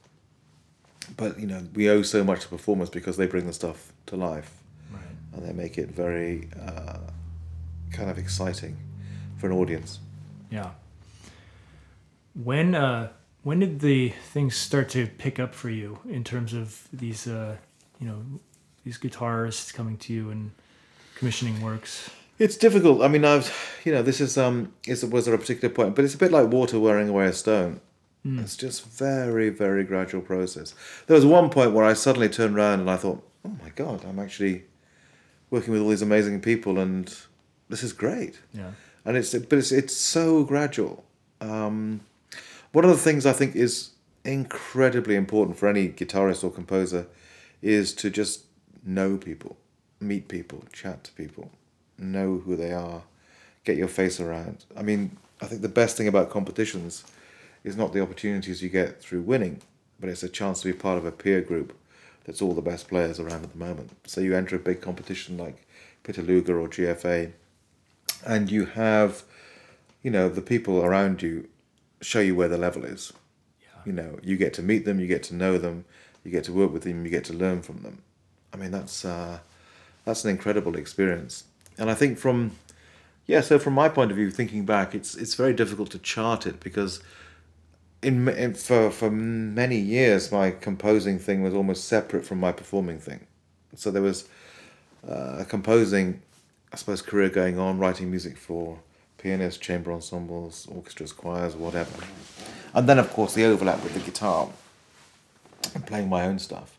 but 1.17 1.39
you 1.39 1.47
know, 1.47 1.63
we 1.75 1.89
owe 1.91 2.03
so 2.03 2.25
much 2.25 2.41
to 2.43 2.49
performers 2.49 2.91
because 2.91 3.17
they 3.17 3.27
bring 3.27 3.47
the 3.47 3.53
stuff 3.53 3.93
to 4.07 4.17
life 4.17 4.51
Right. 4.93 5.03
and 5.35 5.47
they 5.47 5.53
make 5.53 5.77
it 5.79 5.91
very 5.91 6.49
uh, 6.61 6.99
kind 7.93 8.11
of 8.11 8.19
exciting 8.19 8.77
for 9.39 9.47
an 9.49 9.53
audience. 9.53 10.01
Yeah. 10.51 10.71
When 12.35 12.75
uh 12.75 13.11
when 13.43 13.61
did 13.61 13.81
the 13.81 14.11
things 14.33 14.57
start 14.57 14.89
to 14.91 15.07
pick 15.07 15.39
up 15.39 15.55
for 15.55 15.71
you 15.71 15.99
in 16.09 16.25
terms 16.25 16.53
of 16.53 16.89
these 16.93 17.27
uh 17.27 17.57
you 18.01 18.07
know 18.07 18.23
these 18.85 18.99
guitarists 18.99 19.73
coming 19.73 19.97
to 19.99 20.13
you 20.13 20.31
and 20.31 20.51
commissioning 21.17 21.61
works? 21.61 22.11
It's 22.39 22.57
difficult. 22.57 23.01
I 23.01 23.07
mean, 23.07 23.25
I've, 23.25 23.55
you 23.85 23.93
know, 23.93 24.03
this 24.03 24.21
is 24.21 24.37
um, 24.37 24.73
is 24.87 25.05
was 25.05 25.27
there 25.27 25.35
a 25.35 25.39
particular 25.39 25.73
point? 25.73 25.95
But 25.95 26.05
it's 26.05 26.15
a 26.15 26.19
bit 26.19 26.33
like 26.33 26.49
water 26.49 26.81
wearing 26.81 27.09
away 27.09 27.27
a 27.27 27.33
stone. 27.33 27.81
It's 28.27 28.57
just 28.57 28.87
very, 28.87 29.51
very 29.51 29.85
gradual 29.85 30.23
process. 30.23 30.75
There 31.07 31.15
was 31.15 31.27
one 31.27 31.51
point 31.51 31.73
where 31.73 31.85
I 31.85 31.93
suddenly 31.93 32.31
turned 32.31 32.57
around 32.57 32.81
and 32.81 32.91
I 32.91 32.97
thought, 32.97 33.23
oh 33.45 33.53
my 33.63 33.69
god, 33.77 34.03
I'm 34.07 34.19
actually 34.19 34.65
working 35.51 35.75
with 35.75 35.83
all 35.83 35.91
these 35.91 36.01
amazing 36.01 36.41
people, 36.41 36.79
and 36.79 37.15
this 37.69 37.83
is 37.83 37.93
great. 37.93 38.41
Yeah. 38.55 38.71
and 39.05 39.17
it's 39.19 39.35
but 39.35 39.59
it's 39.59 39.73
it's 39.73 39.95
so 39.95 40.43
gradual. 40.43 41.05
Um, 41.43 42.01
one 42.75 42.85
of 42.85 42.91
the 42.91 42.97
things 42.97 43.25
I 43.25 43.33
think 43.33 43.55
is 43.55 43.91
incredibly 44.25 45.15
important 45.15 45.57
for 45.57 45.69
any 45.69 45.89
guitarist 45.89 46.43
or 46.43 46.51
composer 46.51 47.07
is 47.63 47.95
to 47.95 48.11
just 48.11 48.47
know 48.85 49.17
people, 49.17 49.57
meet 50.01 50.27
people, 50.27 50.65
chat 50.73 51.05
to 51.05 51.13
people, 51.13 51.53
know 51.99 52.39
who 52.39 52.57
they 52.57 52.73
are, 52.73 53.03
get 53.63 53.77
your 53.77 53.87
face 53.87 54.19
around. 54.19 54.65
I 54.77 54.83
mean, 54.83 55.17
I 55.41 55.47
think 55.47 55.63
the 55.63 55.69
best 55.69 55.97
thing 55.97 56.09
about 56.09 56.31
competitions 56.31 57.05
is 57.63 57.77
not 57.77 57.93
the 57.93 58.03
opportunities 58.03 58.61
you 58.61 58.71
get 58.71 59.01
through 59.01 59.23
winning, 59.23 59.63
but 60.01 60.09
it's 60.09 60.25
a 60.25 60.29
chance 60.29 60.61
to 60.63 60.73
be 60.73 60.77
part 60.77 60.99
of 60.99 61.07
a 61.07 61.13
peer 61.13 61.43
group 61.43 61.79
that's 62.25 62.43
all 62.43 62.55
the 62.55 62.61
best 62.61 62.89
players 62.89 63.21
around 63.21 63.45
at 63.45 63.53
the 63.53 63.59
moment. 63.59 63.93
So 64.05 64.21
you 64.21 64.35
enter 64.35 64.57
a 64.57 64.59
big 64.59 64.81
competition 64.81 65.39
like 65.39 65.65
Pittaluga 66.03 66.49
or 66.49 66.69
GFA, 66.69 67.35
and 68.27 68.51
you 68.51 68.65
have, 68.65 69.23
you 70.03 70.11
know, 70.11 70.29
the 70.29 70.43
people 70.43 70.85
around 70.85 71.23
you 71.23 71.49
show 72.05 72.21
you 72.21 72.35
where 72.35 72.49
the 72.49 72.59
level 72.59 72.85
is. 72.85 73.13
Yeah. 73.61 73.67
You 73.87 73.93
know, 73.93 74.19
you 74.23 74.37
get 74.37 74.55
to 74.55 74.63
meet 74.63 74.85
them, 74.85 75.01
you 75.01 75.07
get 75.07 75.23
to 75.25 75.35
know 75.35 75.59
them, 75.59 75.85
you 76.23 76.31
get 76.31 76.45
to 76.45 76.53
work 76.53 76.73
with 76.73 76.83
them, 76.83 77.05
you 77.05 77.11
get 77.11 77.25
to 77.25 77.33
learn 77.33 77.63
from 77.63 77.79
them. 77.83 78.03
I 78.53 78.57
mean, 78.57 78.71
that's 78.71 79.05
uh, 79.05 79.39
that's 80.05 80.25
an 80.25 80.31
incredible 80.31 80.77
experience, 80.77 81.45
and 81.79 81.91
I 81.91 81.95
think 81.95 82.19
from 82.19 82.53
yeah, 83.27 83.41
so 83.41 83.59
from 83.59 83.73
my 83.73 83.89
point 83.89 84.11
of 84.11 84.17
view, 84.17 84.31
thinking 84.31 84.65
back, 84.65 84.95
it's 84.95 85.15
it's 85.15 85.35
very 85.35 85.55
difficult 85.55 85.91
to 85.93 85.99
chart 85.99 86.47
it 86.47 86.61
because 86.61 87.03
in, 88.03 88.29
in 88.29 88.55
for 88.55 88.91
for 88.91 89.11
many 89.11 89.79
years 89.79 90.31
my 90.31 90.51
composing 90.51 91.19
thing 91.19 91.43
was 91.43 91.55
almost 91.55 91.85
separate 91.85 92.25
from 92.27 92.39
my 92.39 92.53
performing 92.53 92.99
thing. 92.99 93.27
So 93.75 93.91
there 93.91 94.03
was 94.03 94.29
uh, 95.09 95.39
a 95.41 95.45
composing, 95.45 96.23
I 96.73 96.77
suppose, 96.77 97.03
career 97.03 97.29
going 97.29 97.59
on, 97.59 97.79
writing 97.79 98.11
music 98.11 98.37
for 98.37 98.79
pianists, 99.25 99.59
chamber 99.59 99.91
ensembles, 99.91 100.69
orchestras, 100.71 101.13
choirs, 101.13 101.57
whatever. 101.57 102.05
And 102.75 102.87
then, 102.87 102.99
of 102.99 103.11
course, 103.11 103.33
the 103.33 103.45
overlap 103.47 103.83
with 103.83 103.95
the 103.95 104.01
guitar 104.01 104.51
and 105.75 105.87
playing 105.87 106.11
my 106.11 106.27
own 106.27 106.39
stuff. 106.39 106.79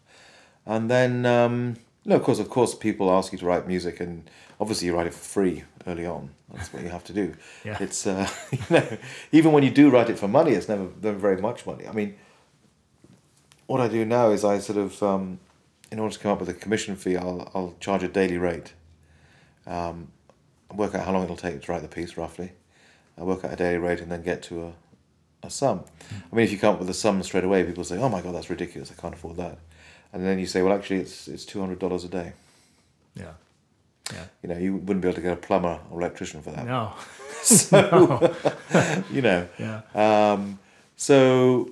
And 0.64 0.90
then, 0.90 1.26
um, 1.26 1.78
no, 2.06 2.16
of 2.16 2.24
course, 2.24 2.38
of 2.38 2.50
course, 2.50 2.76
people 2.76 3.10
ask 3.10 3.32
you 3.34 3.40
to 3.40 3.46
write 3.48 3.68
music, 3.68 4.00
and 4.00 4.30
obviously 4.60 4.86
you 4.88 4.96
write 4.96 5.08
it 5.08 5.14
for 5.16 5.26
free 5.26 5.64
early 5.88 6.06
on. 6.06 6.30
That's 6.54 6.72
what 6.72 6.84
you 6.84 6.90
have 6.90 7.04
to 7.06 7.14
do. 7.14 7.34
Yeah. 7.66 7.78
It's 7.80 8.06
uh, 8.06 8.30
you 8.52 8.60
know, 8.70 8.98
even 9.32 9.52
when 9.52 9.64
you 9.64 9.72
do 9.72 9.90
write 9.90 10.12
it 10.12 10.20
for 10.20 10.28
money, 10.28 10.52
it's 10.52 10.70
never 10.70 10.88
never 11.02 11.18
very 11.18 11.42
much 11.42 11.66
money. 11.66 11.88
I 11.88 11.94
mean, 11.94 12.16
what 13.66 13.82
I 13.82 13.88
do 13.88 14.06
now 14.06 14.30
is 14.30 14.46
I 14.46 14.60
sort 14.60 14.78
of, 14.78 15.02
um, 15.02 15.40
in 15.92 15.98
order 15.98 16.14
to 16.14 16.20
come 16.20 16.32
up 16.32 16.40
with 16.40 16.50
a 16.50 16.54
commission 16.54 16.96
fee, 16.96 17.18
I'll 17.18 17.52
I'll 17.56 17.74
charge 17.80 18.04
a 18.04 18.08
daily 18.08 18.38
rate. 18.38 18.74
Um, 19.66 20.12
work 20.74 20.96
out 20.96 21.06
how 21.06 21.12
long 21.12 21.24
it'll 21.24 21.36
take 21.36 21.62
to 21.62 21.72
write 21.72 21.82
the 21.82 21.88
piece 21.88 22.18
roughly. 22.18 22.52
I 23.18 23.24
work 23.24 23.44
out 23.46 23.54
a 23.54 23.56
daily 23.56 23.78
rate 23.78 24.02
and 24.02 24.12
then 24.12 24.22
get 24.24 24.42
to 24.44 24.64
a, 24.68 24.74
a 25.44 25.50
sum. 25.50 25.84
I 26.32 26.36
mean, 26.36 26.44
if 26.46 26.52
you 26.52 26.58
come 26.58 26.74
up 26.74 26.80
with 26.80 26.90
a 26.90 26.94
sum 26.94 27.22
straight 27.24 27.44
away, 27.44 27.64
people 27.64 27.84
say, 27.84 27.98
"Oh 27.98 28.10
my 28.10 28.22
god, 28.22 28.36
that's 28.36 28.50
ridiculous! 28.50 28.92
I 28.92 29.00
can't 29.02 29.14
afford 29.14 29.38
that." 29.38 29.58
And 30.12 30.26
then 30.26 30.40
you 30.40 30.46
say, 30.48 30.62
"Well, 30.62 30.74
actually, 30.74 31.00
it's 31.02 31.28
it's 31.28 31.46
two 31.46 31.60
hundred 31.60 31.80
dollars 31.80 32.04
a 32.04 32.10
day." 32.10 32.34
Yeah. 33.16 33.34
Yeah. 34.14 34.26
You 34.44 34.50
know, 34.50 34.58
you 34.58 34.76
wouldn't 34.76 35.02
be 35.02 35.08
able 35.08 35.16
to 35.16 35.22
get 35.22 35.34
a 35.34 35.36
plumber 35.38 35.80
or 35.90 36.00
electrician 36.00 36.42
for 36.42 36.52
that. 36.52 36.66
No. 36.66 36.94
So, 37.46 38.36
you 39.12 39.22
know, 39.22 39.48
Yeah. 39.60 39.82
um, 39.94 40.58
so, 40.98 41.70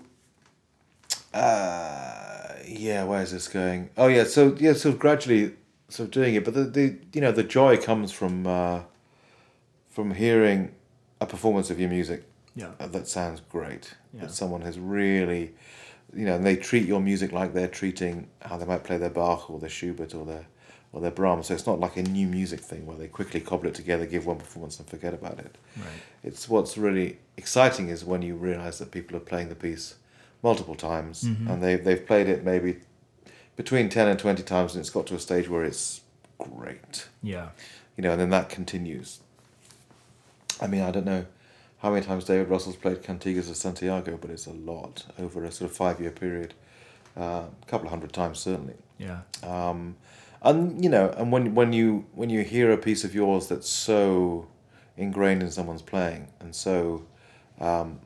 uh, 1.34 2.54
yeah, 2.68 3.04
where 3.06 3.22
is 3.24 3.32
this 3.32 3.48
going? 3.48 3.90
Oh 3.98 4.08
yeah, 4.08 4.24
so 4.26 4.56
yeah, 4.60 4.74
so 4.74 4.92
gradually, 4.92 5.54
sort 5.94 6.08
of 6.08 6.12
doing 6.12 6.34
it, 6.36 6.44
but 6.46 6.54
the, 6.54 6.64
the 6.78 6.86
you 7.14 7.22
know 7.22 7.32
the 7.32 7.44
joy 7.60 7.74
comes 7.90 8.12
from 8.20 8.48
uh, 8.48 8.80
from 9.90 10.14
hearing 10.14 10.60
a 11.22 11.26
performance 11.26 11.70
of 11.70 11.80
your 11.80 11.90
music 11.90 12.24
Yeah. 12.56 12.72
uh, 12.80 12.88
that 12.88 13.08
sounds 13.08 13.40
great. 13.56 13.94
Yeah. 14.14 14.22
That 14.22 14.32
someone 14.32 14.62
has 14.62 14.78
really, 14.80 15.44
you 16.20 16.26
know, 16.26 16.36
and 16.36 16.46
they 16.46 16.56
treat 16.56 16.86
your 16.88 17.00
music 17.02 17.32
like 17.32 17.54
they're 17.54 17.68
treating 17.82 18.28
how 18.42 18.58
they 18.58 18.66
might 18.66 18.84
play 18.84 18.98
their 18.98 19.10
Bach 19.10 19.50
or 19.50 19.60
their 19.60 19.70
Schubert 19.78 20.14
or 20.16 20.26
their 20.26 20.46
or 20.92 21.02
their 21.02 21.12
Brahms. 21.20 21.48
So 21.48 21.54
it's 21.56 21.66
not 21.66 21.80
like 21.80 21.96
a 21.98 22.04
new 22.04 22.28
music 22.28 22.60
thing 22.60 22.86
where 22.86 22.98
they 22.98 23.08
quickly 23.08 23.40
cobble 23.40 23.68
it 23.68 23.74
together, 23.76 24.06
give 24.06 24.26
one 24.28 24.38
performance, 24.38 24.80
and 24.80 24.88
forget 24.88 25.14
about 25.14 25.40
it. 25.40 25.58
Right. 25.78 25.88
It's 26.24 26.48
what's 26.48 26.78
really 26.78 27.18
exciting 27.38 27.90
is 27.90 28.06
when 28.06 28.22
you 28.22 28.36
realize 28.36 28.78
that 28.80 28.92
people 28.92 29.18
are 29.18 29.26
playing 29.32 29.50
the 29.50 29.56
piece 29.68 29.96
multiple 30.44 30.76
times 30.76 31.24
Mhm. 31.24 31.50
and 31.50 31.64
they 31.64 31.76
they've 31.78 32.06
played 32.06 32.28
it 32.28 32.44
maybe 32.44 32.72
between 33.56 33.90
ten 33.90 34.08
and 34.08 34.20
twenty 34.20 34.44
times, 34.44 34.74
and 34.76 34.82
it's 34.82 34.90
got 34.90 35.08
to 35.08 35.16
a 35.16 35.20
stage 35.20 35.50
where 35.50 35.64
it's 35.64 36.02
great 36.38 37.08
Yeah. 37.22 37.50
you 37.96 38.02
know, 38.04 38.12
and 38.12 38.20
then 38.22 38.30
that 38.32 38.50
continues. 38.50 39.20
I 40.62 40.68
mean, 40.68 40.82
I 40.82 40.92
don't 40.92 41.06
know 41.06 41.26
how 41.80 41.92
many 41.92 42.06
times 42.06 42.26
David 42.26 42.50
Russell's 42.50 42.76
played 42.76 43.04
Cantigas 43.04 43.50
of 43.50 43.56
Santiago, 43.58 44.18
but 44.20 44.30
it's 44.30 44.46
a 44.48 44.54
lot 44.54 45.06
over 45.20 45.44
a 45.44 45.52
sort 45.52 45.70
of 45.70 45.76
five 45.78 46.00
year 46.00 46.12
period, 46.12 46.54
uh, 47.18 47.44
a 47.62 47.66
couple 47.68 47.88
of 47.88 47.92
hundred 47.92 48.14
times 48.14 48.40
certainly. 48.40 48.76
Yeah. 48.98 49.22
Um, 49.44 49.96
and 50.42 50.84
you 50.84 50.90
know, 50.90 51.10
and 51.18 51.32
when 51.32 51.54
when 51.56 51.74
you 51.74 52.06
when 52.14 52.30
you 52.30 52.44
hear 52.44 52.72
a 52.72 52.78
piece 52.78 53.04
of 53.04 53.14
yours 53.16 53.48
that's 53.48 53.70
so 53.70 54.48
ingrained 54.98 55.42
in 55.42 55.50
someone's 55.52 55.82
playing 55.82 56.28
and 56.40 56.56
so 56.56 57.04
um, 57.60 58.00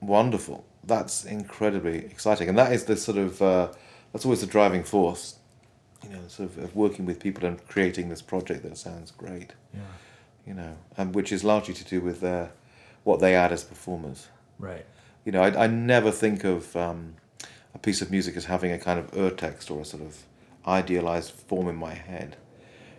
wonderful, 0.00 0.64
that's 0.84 1.24
incredibly 1.24 1.98
exciting, 2.06 2.48
and 2.48 2.58
that 2.58 2.72
is 2.72 2.84
the 2.84 2.96
sort 2.96 3.18
of 3.18 3.42
uh, 3.42 3.68
that's 4.12 4.24
always 4.24 4.40
the 4.40 4.46
driving 4.46 4.84
force, 4.84 5.36
you 6.02 6.10
know, 6.10 6.20
sort 6.28 6.50
of, 6.50 6.58
of 6.64 6.76
working 6.76 7.04
with 7.06 7.20
people 7.20 7.46
and 7.46 7.66
creating 7.68 8.08
this 8.08 8.22
project 8.22 8.62
that 8.62 8.76
sounds 8.78 9.10
great, 9.10 9.52
Yeah. 9.74 9.80
you 10.46 10.54
know, 10.54 10.76
and 10.96 11.14
which 11.14 11.32
is 11.32 11.44
largely 11.44 11.74
to 11.74 11.84
do 11.84 12.00
with 12.00 12.20
their 12.20 12.50
what 13.04 13.20
they 13.20 13.34
add 13.34 13.52
as 13.52 13.64
performers. 13.64 14.28
Right. 14.58 14.84
You 15.24 15.32
know, 15.32 15.42
I, 15.42 15.64
I 15.64 15.66
never 15.66 16.10
think 16.10 16.44
of 16.44 16.74
um, 16.76 17.14
a 17.74 17.78
piece 17.78 18.00
of 18.02 18.10
music 18.10 18.36
as 18.36 18.46
having 18.46 18.72
a 18.72 18.78
kind 18.78 18.98
of 18.98 19.10
urtext 19.12 19.70
or 19.70 19.80
a 19.80 19.84
sort 19.84 20.02
of 20.02 20.16
idealized 20.66 21.30
form 21.32 21.68
in 21.68 21.76
my 21.76 21.94
head. 21.94 22.36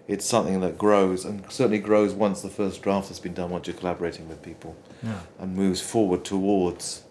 It's 0.08 0.26
something 0.26 0.60
that 0.62 0.78
grows 0.78 1.24
and 1.26 1.44
certainly 1.52 1.78
grows 1.80 2.14
once 2.14 2.42
the 2.42 2.50
first 2.50 2.82
draft 2.82 3.10
has 3.10 3.20
been 3.20 3.34
done, 3.36 3.52
once 3.52 3.68
you're 3.68 3.76
collaborating 3.76 4.28
with 4.28 4.42
people, 4.42 4.76
Yeah. 5.04 5.20
and 5.40 5.56
moves 5.56 5.82
forward 5.82 6.26
towards 6.26 7.04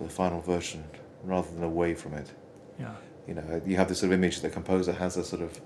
the 0.00 0.08
final 0.08 0.40
version 0.40 0.84
rather 1.22 1.48
than 1.52 1.62
away 1.62 1.94
from 1.94 2.14
it. 2.14 2.30
Yeah. 2.80 2.94
You 3.26 3.34
know, 3.34 3.60
you 3.66 3.76
have 3.76 3.88
this 3.88 3.98
sort 3.98 4.12
of 4.12 4.18
image 4.18 4.40
that 4.40 4.48
the 4.48 4.54
composer 4.54 4.92
has 4.92 5.16
a 5.16 5.24
sort 5.24 5.42
of 5.42 5.60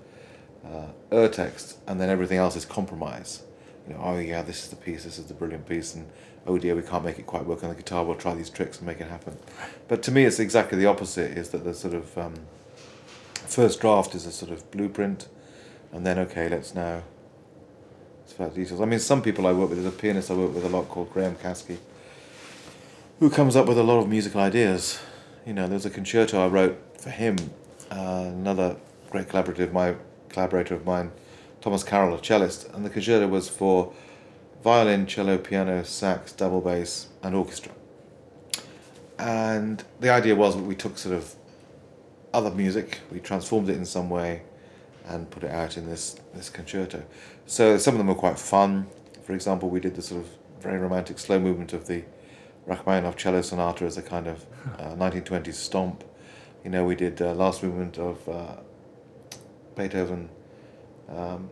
uh, 0.65 0.87
urtext, 1.11 1.75
and 1.87 1.99
then 1.99 2.09
everything 2.09 2.37
else 2.37 2.55
is 2.55 2.65
compromise. 2.65 3.43
You 3.87 3.93
know, 3.93 4.01
oh 4.03 4.19
yeah, 4.19 4.41
this 4.41 4.63
is 4.63 4.69
the 4.69 4.75
piece, 4.75 5.03
this 5.03 5.17
is 5.17 5.25
the 5.25 5.33
brilliant 5.33 5.67
piece, 5.67 5.95
and 5.95 6.09
oh 6.45 6.57
dear, 6.57 6.75
we 6.75 6.81
can't 6.81 7.03
make 7.03 7.19
it 7.19 7.25
quite 7.25 7.45
work 7.45 7.63
on 7.63 7.69
the 7.69 7.75
guitar. 7.75 8.03
We'll 8.03 8.15
try 8.15 8.33
these 8.33 8.49
tricks 8.49 8.77
and 8.77 8.87
make 8.87 8.99
it 8.99 9.07
happen. 9.07 9.37
But 9.87 10.03
to 10.03 10.11
me, 10.11 10.25
it's 10.25 10.39
exactly 10.39 10.77
the 10.77 10.85
opposite. 10.87 11.37
Is 11.37 11.49
that 11.49 11.63
the 11.63 11.73
sort 11.73 11.93
of 11.93 12.17
um, 12.17 12.33
first 13.33 13.79
draft 13.81 14.15
is 14.15 14.25
a 14.25 14.31
sort 14.31 14.51
of 14.51 14.69
blueprint, 14.71 15.27
and 15.91 16.05
then 16.05 16.19
okay, 16.19 16.49
let's 16.49 16.73
now. 16.75 17.03
It's 18.23 18.33
about 18.33 18.55
details. 18.55 18.79
I 18.79 18.85
mean, 18.85 18.99
some 18.99 19.21
people 19.21 19.45
I 19.45 19.51
work 19.51 19.69
with. 19.69 19.81
There's 19.81 19.93
a 19.93 19.97
pianist 19.97 20.31
I 20.31 20.35
work 20.35 20.53
with 20.53 20.63
a 20.63 20.69
lot 20.69 20.87
called 20.87 21.11
Graham 21.11 21.35
Caskie, 21.35 21.79
who 23.19 23.29
comes 23.29 23.55
up 23.55 23.67
with 23.67 23.77
a 23.77 23.83
lot 23.83 23.99
of 23.99 24.07
musical 24.07 24.39
ideas. 24.39 24.99
You 25.45 25.53
know, 25.53 25.67
there's 25.67 25.87
a 25.87 25.89
concerto 25.89 26.43
I 26.45 26.47
wrote 26.47 27.01
for 27.01 27.09
him. 27.09 27.35
Uh, 27.89 28.25
another 28.27 28.77
great 29.09 29.27
collaborative, 29.27 29.73
my 29.73 29.95
collaborator 30.29 30.75
of 30.75 30.85
mine, 30.85 31.11
Thomas 31.61 31.83
Carroll, 31.83 32.15
a 32.15 32.23
cellist, 32.23 32.69
and 32.73 32.85
the 32.85 32.89
concerto 32.91 33.27
was 33.27 33.49
for 33.49 33.91
violin, 34.63 35.07
cello, 35.07 35.39
piano, 35.39 35.83
sax, 35.83 36.31
double 36.31 36.61
bass, 36.61 37.07
and 37.23 37.33
orchestra. 37.33 37.71
And 39.17 39.83
the 39.99 40.09
idea 40.09 40.35
was 40.35 40.55
that 40.55 40.63
we 40.63 40.75
took 40.75 40.99
sort 40.99 41.15
of 41.15 41.35
other 42.33 42.51
music, 42.51 42.99
we 43.11 43.19
transformed 43.19 43.67
it 43.69 43.75
in 43.75 43.85
some 43.85 44.11
way, 44.11 44.43
and 45.07 45.29
put 45.31 45.43
it 45.43 45.51
out 45.51 45.75
in 45.75 45.87
this 45.87 46.15
this 46.35 46.49
concerto. 46.49 47.03
So 47.47 47.77
some 47.77 47.95
of 47.95 47.97
them 47.97 48.07
were 48.07 48.15
quite 48.15 48.37
fun. 48.37 48.87
For 49.23 49.33
example, 49.33 49.69
we 49.69 49.79
did 49.79 49.95
the 49.95 50.03
sort 50.03 50.21
of 50.21 50.29
very 50.61 50.77
romantic 50.77 51.17
slow 51.17 51.39
movement 51.39 51.73
of 51.73 51.87
the 51.87 52.03
Rachmaninoff 52.67 53.15
cello 53.15 53.41
sonata 53.41 53.85
as 53.85 53.97
a 53.97 54.01
kind 54.01 54.27
of 54.27 54.45
uh, 54.77 54.95
1920s 54.95 55.53
stomp. 55.53 56.03
You 56.63 56.69
know, 56.69 56.85
we 56.85 56.95
did 56.95 57.21
uh, 57.21 57.33
last 57.33 57.63
movement 57.63 57.97
of 57.97 58.27
uh, 58.29 58.55
Beethoven 59.75 60.29
um, 61.09 61.49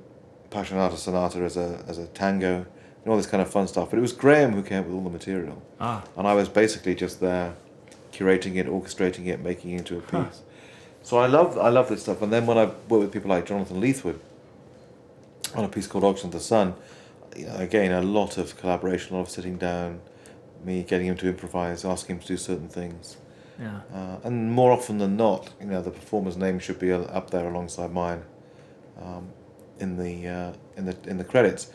Passionata 0.50 0.98
Sonata 0.98 1.40
as 1.40 1.58
a 1.58 1.84
as 1.88 1.98
a 1.98 2.08
tango, 2.08 2.58
and 2.58 3.08
all 3.08 3.18
this 3.18 3.28
kind 3.28 3.42
of 3.42 3.50
fun 3.50 3.68
stuff. 3.68 3.90
But 3.90 3.98
it 4.00 4.02
was 4.02 4.14
Graham 4.14 4.54
who 4.54 4.64
came 4.64 4.80
up 4.80 4.86
with 4.86 4.96
all 4.96 5.04
the 5.04 5.10
material, 5.10 5.62
Ah, 5.80 6.04
and 6.18 6.28
I 6.28 6.34
was 6.34 6.50
basically 6.50 6.96
just 6.96 7.20
there, 7.20 7.56
curating 8.12 8.56
it, 8.56 8.68
orchestrating 8.68 9.28
it, 9.28 9.42
making 9.42 9.72
it 9.72 9.80
into 9.80 9.98
a 9.98 10.02
piece. 10.02 10.12
Huh. 10.12 10.26
So 11.04 11.18
I 11.18 11.28
love 11.28 11.58
I 11.58 11.70
love 11.70 11.90
this 11.90 12.02
stuff. 12.04 12.22
And 12.22 12.32
then 12.32 12.46
when 12.46 12.58
I 12.58 12.66
work 12.66 13.02
with 13.02 13.12
people 13.12 13.30
like 13.30 13.46
Jonathan 13.46 13.82
Leathwood 13.82 14.20
on 15.56 15.64
a 15.66 15.70
piece 15.70 15.88
called 15.88 16.04
Oxen 16.04 16.28
of 16.28 16.34
the 16.34 16.40
Sun, 16.40 16.76
you 17.36 17.46
know, 17.46 17.56
again 17.56 17.92
a 17.92 18.02
lot 18.02 18.38
of 18.38 18.58
collaboration, 18.58 19.14
a 19.16 19.18
lot 19.18 19.28
of 19.28 19.30
sitting 19.30 19.58
down, 19.58 20.02
me 20.64 20.84
getting 20.84 21.08
him 21.08 21.18
to 21.18 21.28
improvise, 21.28 21.86
asking 21.86 22.16
him 22.18 22.22
to 22.22 22.28
do 22.28 22.38
certain 22.38 22.70
things. 22.70 23.18
yeah. 23.60 23.82
Uh, 23.94 24.18
and 24.24 24.52
more 24.52 24.72
often 24.72 24.98
than 24.98 25.16
not, 25.18 25.54
you 25.60 25.68
know, 25.68 25.82
the 25.82 25.92
performer's 25.92 26.38
name 26.38 26.60
should 26.60 26.80
be 26.80 26.92
up 26.92 27.30
there 27.30 27.48
alongside 27.48 27.92
mine 27.92 28.24
um, 29.02 29.30
in 29.80 29.98
the 29.98 30.28
uh, 30.28 30.54
in 30.78 30.86
the 30.86 30.96
in 31.08 31.18
the 31.18 31.24
credits. 31.24 31.72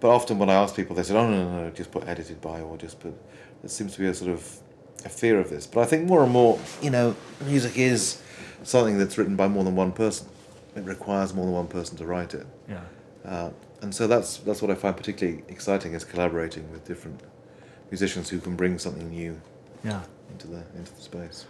But 0.00 0.10
often 0.10 0.38
when 0.38 0.48
I 0.48 0.54
ask 0.54 0.76
people, 0.76 0.94
they 0.94 1.02
say, 1.02 1.14
"Oh 1.16 1.28
no, 1.28 1.50
no, 1.50 1.62
no, 1.64 1.70
just 1.70 1.90
put 1.90 2.06
edited 2.06 2.40
by," 2.40 2.60
or 2.60 2.76
just 2.76 3.00
put. 3.00 3.14
There 3.62 3.68
seems 3.68 3.94
to 3.94 4.00
be 4.00 4.06
a 4.06 4.14
sort 4.14 4.30
of 4.30 4.58
a 5.04 5.08
fear 5.08 5.38
of 5.40 5.50
this. 5.50 5.66
But 5.66 5.80
I 5.80 5.86
think 5.86 6.06
more 6.06 6.22
and 6.22 6.32
more, 6.32 6.58
you 6.80 6.90
know, 6.90 7.16
music 7.44 7.76
is 7.76 8.22
something 8.62 8.98
that's 8.98 9.18
written 9.18 9.36
by 9.36 9.48
more 9.48 9.64
than 9.64 9.74
one 9.76 9.92
person. 9.92 10.28
It 10.76 10.84
requires 10.84 11.34
more 11.34 11.44
than 11.44 11.54
one 11.54 11.66
person 11.66 11.96
to 11.98 12.06
write 12.06 12.34
it. 12.34 12.46
Yeah. 12.68 12.80
Uh, 13.24 13.50
and 13.82 13.94
so 13.94 14.06
that's 14.06 14.38
that's 14.38 14.62
what 14.62 14.70
I 14.70 14.74
find 14.74 14.96
particularly 14.96 15.42
exciting 15.48 15.94
is 15.94 16.04
collaborating 16.04 16.70
with 16.70 16.84
different 16.84 17.20
musicians 17.90 18.28
who 18.28 18.38
can 18.38 18.56
bring 18.56 18.78
something 18.78 19.08
new 19.10 19.40
Yeah. 19.84 20.02
into 20.32 20.46
the 20.46 20.62
into 20.76 20.94
the 20.94 21.00
space. 21.02 21.46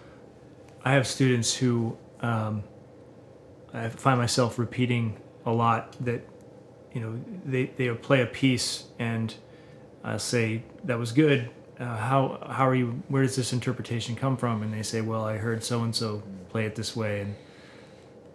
I 0.84 0.92
have 0.92 1.06
students 1.06 1.54
who 1.54 1.96
um, 2.20 2.62
I 3.74 3.88
find 3.88 4.18
myself 4.18 4.58
repeating 4.58 5.16
a 5.44 5.52
lot 5.52 5.96
that 6.04 6.22
you 6.92 7.00
know 7.00 7.20
they, 7.44 7.66
they 7.76 7.88
play 7.90 8.22
a 8.22 8.26
piece 8.26 8.84
and 8.98 9.34
I 10.04 10.16
say 10.18 10.62
that 10.84 10.98
was 10.98 11.12
good. 11.12 11.50
Uh, 11.78 11.96
how 11.96 12.46
how 12.50 12.66
are 12.68 12.74
you? 12.74 13.02
Where 13.08 13.22
does 13.22 13.36
this 13.36 13.52
interpretation 13.52 14.16
come 14.16 14.36
from? 14.36 14.62
And 14.62 14.72
they 14.72 14.82
say, 14.82 15.00
well, 15.00 15.24
I 15.24 15.36
heard 15.36 15.62
so 15.62 15.82
and 15.82 15.94
so 15.94 16.22
play 16.50 16.64
it 16.64 16.74
this 16.74 16.96
way, 16.96 17.20
and 17.20 17.36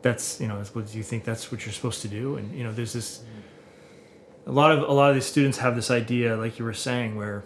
that's 0.01 0.39
you 0.39 0.47
know, 0.47 0.61
what 0.73 0.89
do 0.91 0.97
you 0.97 1.03
think 1.03 1.23
that's 1.23 1.51
what 1.51 1.65
you're 1.65 1.73
supposed 1.73 2.01
to 2.03 2.07
do? 2.07 2.37
And 2.37 2.55
you 2.57 2.63
know, 2.63 2.71
there's 2.73 2.93
this. 2.93 3.23
A 4.45 4.51
lot 4.51 4.71
of 4.71 4.87
a 4.87 4.91
lot 4.93 5.09
of 5.09 5.15
these 5.15 5.25
students 5.25 5.57
have 5.59 5.75
this 5.75 5.89
idea, 5.89 6.35
like 6.37 6.59
you 6.59 6.65
were 6.65 6.73
saying, 6.73 7.15
where 7.15 7.43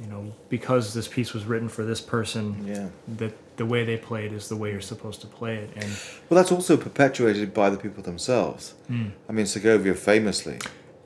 you 0.00 0.06
know 0.06 0.32
because 0.48 0.94
this 0.94 1.06
piece 1.08 1.32
was 1.32 1.44
written 1.44 1.68
for 1.68 1.84
this 1.84 2.00
person, 2.00 2.64
Yeah. 2.66 2.88
that 3.18 3.34
the 3.56 3.66
way 3.66 3.84
they 3.84 3.96
play 3.98 4.24
it 4.26 4.32
is 4.32 4.48
the 4.48 4.56
way 4.56 4.70
you're 4.72 4.80
supposed 4.80 5.20
to 5.20 5.26
play 5.26 5.56
it 5.56 5.70
and 5.76 5.90
Well, 6.28 6.36
that's 6.40 6.50
also 6.52 6.76
perpetuated 6.76 7.52
by 7.52 7.68
the 7.70 7.76
people 7.76 8.02
themselves. 8.02 8.74
Hmm. 8.86 9.08
I 9.28 9.32
mean, 9.32 9.46
Segovia 9.46 9.94
famously, 9.94 10.58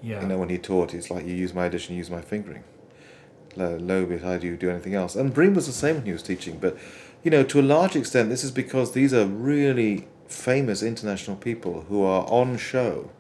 yeah 0.03 0.21
you 0.21 0.29
know, 0.29 0.39
when 0.39 0.49
he 0.51 0.59
taught, 0.59 0.95
it's 0.95 1.11
like 1.11 1.27
you 1.27 1.35
use 1.35 1.53
my 1.55 1.67
addition, 1.67 1.95
you 1.95 1.99
use 1.99 2.11
my 2.11 2.21
fingering. 2.21 2.63
Low, 3.57 3.77
low 3.77 4.05
bit, 4.07 4.25
I 4.25 4.39
do 4.39 4.47
you 4.49 4.57
do 4.57 4.71
anything 4.71 4.95
else. 4.95 5.15
And 5.17 5.33
Bream 5.33 5.55
was 5.55 5.67
the 5.67 5.73
same 5.73 5.97
when 5.97 6.05
he 6.07 6.13
was 6.13 6.23
teaching, 6.23 6.59
but 6.59 6.77
you 7.23 7.31
know, 7.31 7.43
to 7.45 7.59
a 7.61 7.63
large 7.63 7.97
extent, 7.97 8.29
this 8.29 8.45
is 8.45 8.51
because 8.51 8.93
these 8.93 9.15
are 9.15 9.25
really 9.27 10.07
famous 10.29 10.83
international 10.83 11.37
people 11.37 11.83
who 11.89 12.03
are 12.05 12.25
on 12.29 12.57
show, 12.57 13.11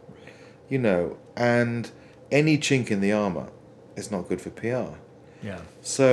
you 0.68 0.78
know, 0.78 1.16
and 1.36 1.90
any 2.30 2.58
chink 2.58 2.90
in 2.90 3.00
the 3.00 3.12
armor 3.12 3.48
is 3.96 4.10
not 4.10 4.28
good 4.28 4.40
for 4.40 4.50
PR. 4.50 4.98
Yeah 5.44 5.60
So, 5.82 6.08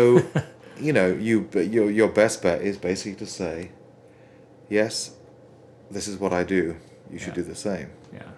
you 0.86 0.94
know, 0.94 1.08
you 1.28 1.48
your 1.54 1.90
your 2.00 2.10
best 2.10 2.42
bet 2.44 2.62
is 2.62 2.78
basically 2.78 3.16
to 3.26 3.26
say, 3.26 3.70
yes, 4.70 5.12
this 5.96 6.08
is 6.08 6.16
what 6.18 6.34
I 6.34 6.44
do. 6.44 6.76
You 7.12 7.20
should 7.20 7.36
Yeah. 7.38 7.44
do 7.44 7.50
the 7.54 7.56
same. 7.70 7.88
yeah 8.14 8.30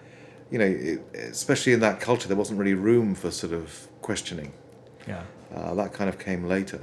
You 0.50 0.58
know, 0.60 0.70
it, 0.90 0.98
especially 1.32 1.72
in 1.74 1.80
that 1.80 1.96
culture, 2.00 2.28
there 2.28 2.36
wasn't 2.38 2.58
really 2.58 2.74
room 2.90 3.14
for 3.14 3.30
sort 3.30 3.52
of 3.52 3.66
questioning. 4.02 4.52
yeah 5.08 5.22
Uh, 5.54 5.74
that 5.80 5.90
kind 5.98 6.08
of 6.12 6.16
came 6.18 6.42
later. 6.56 6.80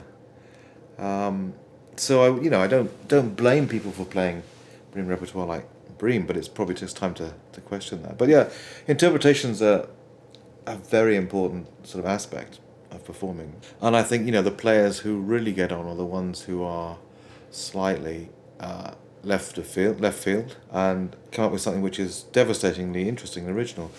Um, 0.98 1.54
so 1.96 2.14
I, 2.26 2.28
you 2.44 2.50
know, 2.50 2.62
I 2.66 2.68
don't 2.68 2.90
don't 3.08 3.36
blame 3.36 3.68
people 3.68 3.92
for 3.92 4.06
playing 4.06 4.44
Bream 4.92 5.08
repertoire 5.08 5.48
like 5.56 5.66
Bream, 5.98 6.26
but 6.28 6.36
it's 6.38 6.48
probably 6.50 6.76
just 6.76 6.98
time 6.98 7.14
to, 7.14 7.34
to 7.54 7.62
question 7.62 8.02
that. 8.04 8.18
But 8.18 8.28
yeah, 8.30 8.50
interpretations 8.88 9.62
are 9.62 9.88
a 10.66 10.76
very 10.76 11.16
important 11.16 11.68
sort 11.84 12.04
of 12.06 12.10
aspect 12.10 12.60
of 12.92 13.04
performing, 13.06 13.56
and 13.82 13.96
I 13.96 14.04
think 14.04 14.26
you 14.26 14.32
know 14.32 14.42
the 14.42 14.52
players 14.52 15.00
who 15.00 15.20
really 15.20 15.54
get 15.54 15.72
on 15.72 15.86
are 15.86 15.96
the 15.96 16.06
ones 16.06 16.44
who 16.44 16.64
are 16.64 16.98
slightly 17.50 18.30
uh, 18.60 18.92
left 19.24 19.58
of 19.58 19.68
field, 19.68 20.02
left 20.02 20.20
field, 20.20 20.58
and 20.72 21.16
come 21.32 21.46
up 21.46 21.52
with 21.52 21.62
something 21.62 21.82
which 21.82 22.00
is 22.00 22.24
devastatingly 22.32 23.08
interesting 23.08 23.46
and 23.46 23.56
original. 23.56 23.92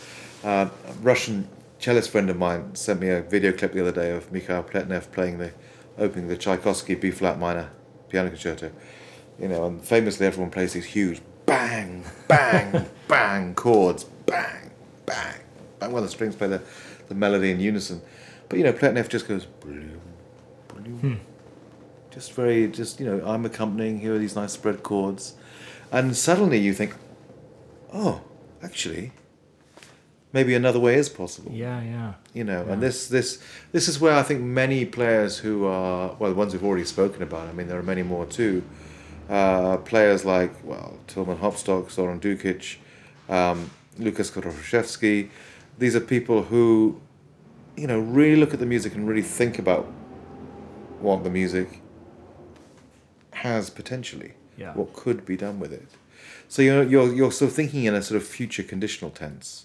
Uh, 0.45 0.69
a 0.87 0.93
Russian 0.95 1.49
cellist 1.79 2.11
friend 2.11 2.31
of 2.31 2.37
mine 2.37 2.75
sent 2.75 3.01
me 3.01 3.09
a 3.09 3.23
video 3.23 3.53
clip 3.53 3.73
the 3.73 3.81
other 3.81 3.93
day 3.93 4.11
of 4.11 4.31
Mikhail 4.33 4.63
Pletnev 4.63 5.11
playing 5.13 5.39
the 5.39 5.53
opening 5.99 6.29
the 6.29 6.37
Tchaikovsky 6.37 6.95
B 6.95 7.11
flat 7.11 7.39
minor 7.39 7.71
piano 8.09 8.29
concerto. 8.29 8.71
You 9.41 9.49
know, 9.49 9.67
and 9.67 9.83
famously 9.83 10.27
everyone 10.27 10.51
plays 10.51 10.75
these 10.75 10.85
huge 10.85 11.21
bang, 11.47 12.05
bang, 12.29 12.87
bang 13.09 13.55
chords, 13.55 14.05
bang, 14.05 14.71
bang, 15.07 15.41
bang. 15.81 15.93
Well, 15.93 16.03
the 16.03 16.09
strings 16.09 16.37
play 16.37 16.49
the, 16.49 16.63
the 17.09 17.15
melody 17.15 17.51
in 17.51 17.61
unison, 17.61 18.01
but 18.53 18.59
you 18.59 18.65
know, 18.65 18.73
Pletnev 18.73 19.09
just 19.09 19.27
goes 19.27 19.47
bloom, 19.47 20.01
bloom. 20.69 21.21
Just 22.11 22.33
very, 22.35 22.69
just 22.69 23.01
you 23.01 23.07
know, 23.07 23.27
I'm 23.27 23.47
accompanying. 23.47 24.01
Here 24.01 24.15
are 24.15 24.19
these 24.19 24.37
nice 24.37 24.53
spread 24.53 24.83
chords, 24.83 25.35
and 25.91 26.15
suddenly 26.15 26.59
you 26.59 26.75
think, 26.75 26.95
oh, 27.95 28.21
actually, 28.63 29.13
maybe 30.35 30.55
another 30.55 30.81
way 30.81 30.95
is 30.95 31.11
possible 31.11 31.53
yeah 31.53 31.83
yeah 31.83 32.15
you 32.33 32.43
know 32.43 32.63
and 32.63 32.83
this 32.83 33.07
this 33.09 33.39
this 33.73 33.87
is 33.87 34.01
where 34.01 34.15
i 34.15 34.23
think 34.23 34.41
many 34.41 34.87
players 34.87 35.37
who 35.37 35.67
are 35.67 36.17
well 36.19 36.31
the 36.31 36.35
ones 36.35 36.55
we've 36.55 36.65
already 36.65 36.87
spoken 36.87 37.23
about 37.23 37.47
i 37.49 37.53
mean 37.53 37.69
there 37.69 37.79
are 37.79 37.83
many 37.83 38.03
more 38.03 38.25
too 38.25 38.63
uh, 39.33 39.77
players 39.79 40.25
like 40.25 40.53
well 40.65 40.99
Tilman 41.07 41.39
Hoppstock, 41.39 41.91
Zoran 41.91 42.21
Dukic, 42.21 42.77
um, 43.29 43.71
Lukas 43.99 44.31
Koroszewski. 44.31 45.31
These 45.79 45.97
are 45.97 46.01
people 46.01 46.45
who, 46.45 47.01
you 47.77 47.87
know, 47.87 47.99
really 47.99 48.37
look 48.37 48.53
at 48.55 48.61
the 48.61 48.67
music 48.67 48.95
and 48.95 49.09
really 49.09 49.23
think 49.23 49.59
about 49.59 49.85
what 51.01 51.25
the 51.25 51.31
music 51.31 51.81
has 53.33 53.71
potentially, 53.71 54.33
Yeah. 54.57 54.75
what 54.75 54.93
could 54.93 55.25
be 55.25 55.37
done 55.37 55.59
with 55.59 55.73
it. 55.73 55.89
So 56.49 56.63
you're 56.63 56.83
you're 56.85 57.13
you're 57.15 57.33
sort 57.33 57.51
of 57.51 57.57
thinking 57.57 57.85
in 57.85 57.95
a 57.95 58.03
sort 58.03 58.21
of 58.21 58.27
future 58.27 58.63
conditional 58.63 59.11
tense. 59.11 59.65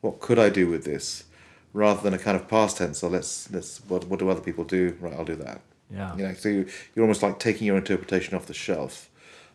What 0.00 0.20
could 0.20 0.38
I 0.38 0.48
do 0.48 0.68
with 0.68 0.84
this, 0.84 1.24
rather 1.72 2.00
than 2.02 2.14
a 2.14 2.18
kind 2.18 2.36
of 2.36 2.48
past 2.48 2.78
tense? 2.78 2.98
So 2.98 3.08
let's 3.08 3.50
let's 3.50 3.78
what 3.88 4.06
what 4.08 4.18
do 4.18 4.28
other 4.30 4.40
people 4.40 4.64
do? 4.64 4.96
Right, 5.00 5.12
I'll 5.12 5.24
do 5.24 5.36
that. 5.36 5.60
yeah 5.90 6.16
You 6.16 6.26
know, 6.28 6.34
so 6.34 6.48
you, 6.48 6.66
you're 6.94 7.04
almost 7.04 7.22
like 7.22 7.38
taking 7.38 7.66
your 7.66 7.76
interpretation 7.76 8.34
off 8.34 8.46
the 8.46 8.54
shelf. 8.54 9.10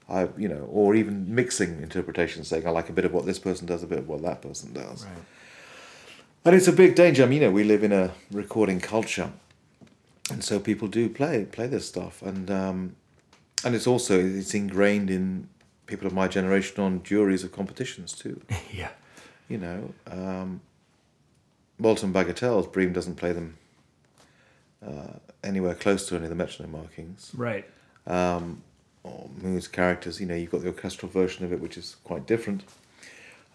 I, 0.08 0.28
you 0.38 0.48
know, 0.48 0.68
or 0.72 0.96
even 0.96 1.36
mixing 1.36 1.84
interpretations, 1.84 2.48
saying 2.48 2.66
I 2.66 2.72
like 2.72 2.90
a 2.90 2.94
bit 2.94 3.06
of 3.06 3.14
what 3.14 3.28
this 3.28 3.38
person 3.38 3.68
does, 3.68 3.84
a 3.84 3.88
bit 3.88 4.00
of 4.00 4.08
what 4.08 4.24
that 4.24 4.42
person 4.42 4.74
does, 4.74 5.06
right 5.06 5.14
and 6.46 6.56
it's 6.56 6.68
a 6.68 6.74
big 6.74 6.96
danger. 6.96 7.24
I 7.24 7.26
mean, 7.26 7.42
you 7.42 7.48
know, 7.48 7.54
we 7.54 7.64
live 7.64 7.84
in 7.84 7.92
a 7.92 8.12
recording 8.32 8.80
culture, 8.80 9.32
and 10.32 10.44
so 10.44 10.60
people 10.60 10.88
do 10.88 11.10
play 11.10 11.46
play 11.46 11.68
this 11.68 11.88
stuff, 11.88 12.22
and 12.22 12.50
um, 12.50 12.96
and 13.64 13.76
it's 13.76 13.88
also 13.88 14.20
it's 14.20 14.54
ingrained 14.54 15.10
in 15.10 15.50
people 15.86 16.08
of 16.08 16.14
my 16.14 16.28
generation 16.28 16.82
on 16.82 17.04
juries 17.04 17.44
of 17.44 17.52
competitions 17.52 18.14
too. 18.14 18.42
yeah 18.72 18.92
You 19.48 19.58
know, 19.58 19.94
um, 20.08 20.62
Walton 21.80 22.14
Bagatelles, 22.14 22.72
Bream 22.72 22.94
doesn't 22.94 23.16
play 23.16 23.34
them 23.34 23.58
uh, 24.86 25.14
anywhere 25.44 25.74
close 25.74 26.08
to 26.08 26.16
any 26.16 26.26
of 26.26 26.30
the 26.30 26.36
metronome 26.36 26.72
markings. 26.72 27.32
Right. 27.36 27.66
Um, 28.06 28.62
or 29.04 29.30
Moon's 29.42 29.68
characters, 29.68 30.20
you 30.20 30.28
know, 30.28 30.36
you've 30.36 30.52
got 30.52 30.62
the 30.62 30.68
orchestral 30.68 31.12
version 31.12 31.46
of 31.46 31.54
it, 31.54 31.60
which 31.60 31.78
is 31.78 31.96
quite 32.04 32.28
different. 32.28 32.64